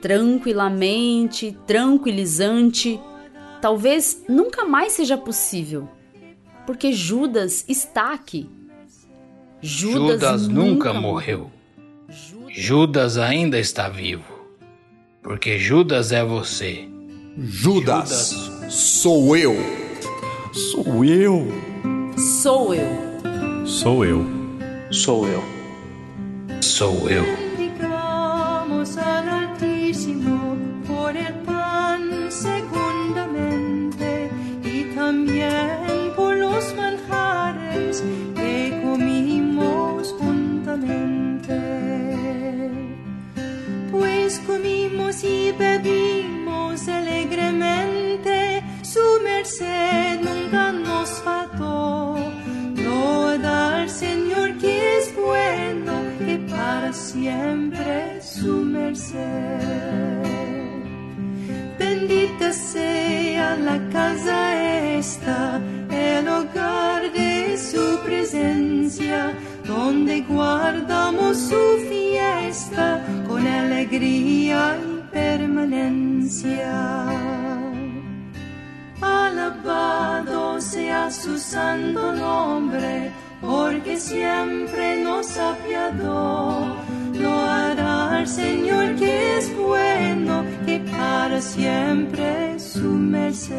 Tranquilamente, 0.00 1.54
tranquilizante, 1.66 2.98
talvez 3.62 4.24
nunca 4.28 4.64
mais 4.64 4.92
seja 4.92 5.16
possível, 5.16 5.88
porque 6.66 6.92
Judas 6.92 7.64
está 7.68 8.12
aqui. 8.12 8.50
Judas, 9.62 10.20
Judas 10.20 10.48
nunca, 10.48 10.92
nunca 10.92 10.92
morreu. 10.92 11.50
Judas 12.50 13.16
ainda 13.16 13.58
está 13.58 13.88
vivo, 13.88 14.24
porque 15.22 15.58
Judas 15.58 16.10
é 16.10 16.24
você. 16.24 16.88
Judas, 17.38 18.32
Judas 18.32 18.74
sou 18.74 19.36
eu. 19.36 19.54
Sou 20.52 21.04
eu. 21.04 21.48
Sou 22.18 22.74
eu. 22.74 23.64
Sou 23.64 24.04
eu. 24.04 24.26
Sou 24.90 25.26
eu. 25.26 25.42
Sou 26.60 27.08
eu. 27.08 27.24
Digamos 27.24 27.41
Bendita 61.78 62.52
sea 62.52 63.56
la 63.56 63.78
casa 63.90 64.96
esta, 64.98 65.60
el 65.90 66.26
hogar 66.28 67.12
de 67.12 67.58
su 67.58 68.00
presencia, 68.04 69.32
donde 69.66 70.22
guardamos 70.22 71.36
su 71.36 71.62
fiesta 71.88 73.04
con 73.28 73.46
alegría 73.46 74.78
y 74.78 75.02
permanencia. 75.12 76.72
Alabado 79.00 80.60
sea 80.60 81.10
su 81.10 81.38
santo 81.38 82.14
nombre, 82.14 83.10
porque 83.42 83.98
siempre 83.98 85.02
nos 85.04 85.36
apiadó. 85.36 86.76
Lo 87.14 87.32
hará 87.42 87.91
al 88.22 88.28
Señor 88.28 88.94
que 88.94 89.38
es 89.38 89.56
bueno 89.56 90.44
y 90.64 90.78
para 90.78 91.40
siempre 91.40 92.54
es 92.54 92.62
su 92.62 92.88
merced. 92.88 93.56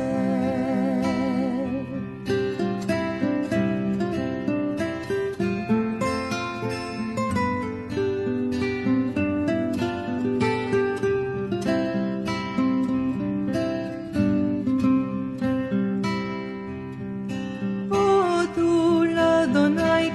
Oh, 17.92 18.46
tú 18.56 19.04
la 19.14 19.46
donai 19.48 20.10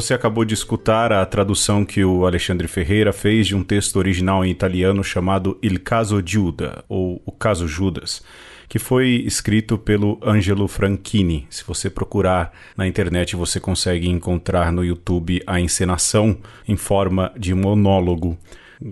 Você 0.00 0.14
acabou 0.14 0.46
de 0.46 0.54
escutar 0.54 1.12
a 1.12 1.26
tradução 1.26 1.84
que 1.84 2.02
o 2.02 2.24
Alexandre 2.24 2.66
Ferreira 2.66 3.12
fez 3.12 3.46
de 3.46 3.54
um 3.54 3.62
texto 3.62 3.96
original 3.96 4.42
em 4.42 4.50
italiano 4.50 5.04
chamado 5.04 5.58
Il 5.62 5.78
caso 5.78 6.22
Giuda, 6.24 6.82
ou 6.88 7.20
O 7.26 7.30
caso 7.30 7.68
Judas, 7.68 8.22
que 8.66 8.78
foi 8.78 9.22
escrito 9.26 9.76
pelo 9.76 10.18
Angelo 10.22 10.66
Franchini. 10.66 11.46
Se 11.50 11.62
você 11.64 11.90
procurar 11.90 12.50
na 12.74 12.86
internet, 12.86 13.36
você 13.36 13.60
consegue 13.60 14.08
encontrar 14.08 14.72
no 14.72 14.82
YouTube 14.82 15.42
a 15.46 15.60
encenação 15.60 16.38
em 16.66 16.78
forma 16.78 17.30
de 17.36 17.52
monólogo. 17.52 18.38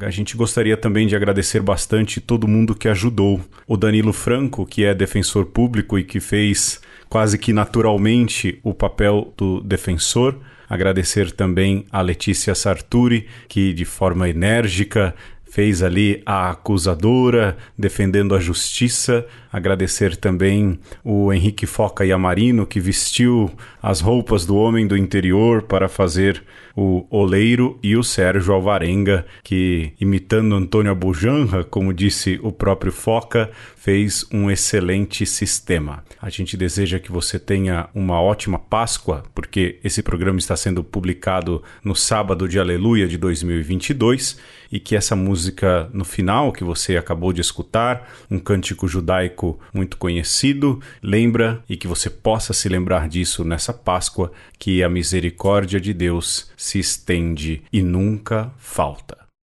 A 0.03 0.11
gente 0.11 0.37
gostaria 0.37 0.77
também 0.77 1.07
de 1.07 1.17
agradecer 1.17 1.63
bastante 1.63 2.21
todo 2.21 2.47
mundo 2.47 2.75
que 2.75 2.87
ajudou. 2.87 3.41
O 3.67 3.79
Danilo 3.79 4.13
Franco, 4.13 4.67
que 4.67 4.85
é 4.85 4.95
defensor 4.95 5.47
público 5.47 5.99
e 5.99 6.05
que 6.05 6.21
fez 6.21 6.83
quase 7.09 7.39
que 7.39 7.55
naturalmente 7.55 8.61
o 8.63 8.75
papel 8.75 9.33
do 9.39 9.63
defensor. 9.63 10.37
Agradecer 10.69 11.33
também 11.33 11.87
a 11.91 12.01
Letícia 12.01 12.55
Sarturi, 12.55 13.27
que 13.49 13.73
de 13.73 13.85
forma 13.85 14.29
enérgica 14.29 15.15
fez 15.51 15.83
ali 15.83 16.23
a 16.27 16.51
acusadora 16.51 17.57
defendendo 17.77 18.35
a 18.35 18.39
justiça. 18.39 19.27
Agradecer 19.53 20.17
também 20.17 20.79
o 21.03 21.33
Henrique 21.33 21.67
Foca 21.67 22.05
Yamarino, 22.05 22.67
que 22.67 22.81
vestiu 22.81 23.51
as 23.83 24.01
roupas 24.01 24.45
do 24.45 24.57
homem 24.57 24.87
do 24.87 24.97
interior 24.97 25.63
para 25.63 25.89
fazer 25.89 26.43
o 26.81 27.05
Oleiro 27.11 27.77
e 27.83 27.97
o 27.97 28.05
Sérgio 28.05 28.55
Alvarenga, 28.55 29.27
que, 29.43 29.95
imitando 30.01 30.55
Antônio 30.55 30.93
Abujanra, 30.93 31.65
como 31.65 31.93
disse 31.93 32.39
o 32.41 32.53
próprio 32.53 32.93
Foca, 32.93 33.51
fez 33.75 34.25
um 34.33 34.49
excelente 34.49 35.27
sistema. 35.27 36.05
A 36.23 36.31
gente 36.31 36.57
deseja 36.57 37.01
que 37.01 37.11
você 37.11 37.37
tenha 37.37 37.89
uma 37.93 38.21
ótima 38.21 38.61
Páscoa, 38.61 39.25
porque 39.35 39.81
esse 39.83 40.05
programa 40.05 40.39
está 40.39 40.57
sendo 40.57 40.85
publicado 40.85 41.65
no 41.83 41.97
sábado 41.97 42.49
de 42.49 42.61
Aleluia 42.61 43.09
de 43.09 43.19
2022 43.19 44.39
e 44.71 44.79
que 44.79 44.97
essa 44.97 45.17
música 45.17 45.89
no 45.93 46.05
final 46.05 46.53
que 46.53 46.65
você 46.65 46.97
acabou 46.97 47.33
de 47.33 47.41
escutar, 47.41 48.09
um 48.31 48.39
cântico 48.39 48.87
judaico 48.87 49.59
muito 49.73 49.97
conhecido, 49.97 50.81
lembra 51.03 51.63
e 51.69 51.77
que 51.77 51.87
você 51.87 52.09
possa 52.11 52.53
se 52.53 52.69
lembrar 52.69 53.09
disso 53.09 53.45
nessa 53.45 53.73
Páscoa, 53.73 54.33
que 54.59 54.83
a 54.83 54.89
misericórdia 54.89 55.81
de 55.81 55.93
Deus 55.93 56.51
se 56.57 56.79
estende 56.79 57.63
e 57.73 57.83
nunca 57.83 58.53
falta. 58.59 59.18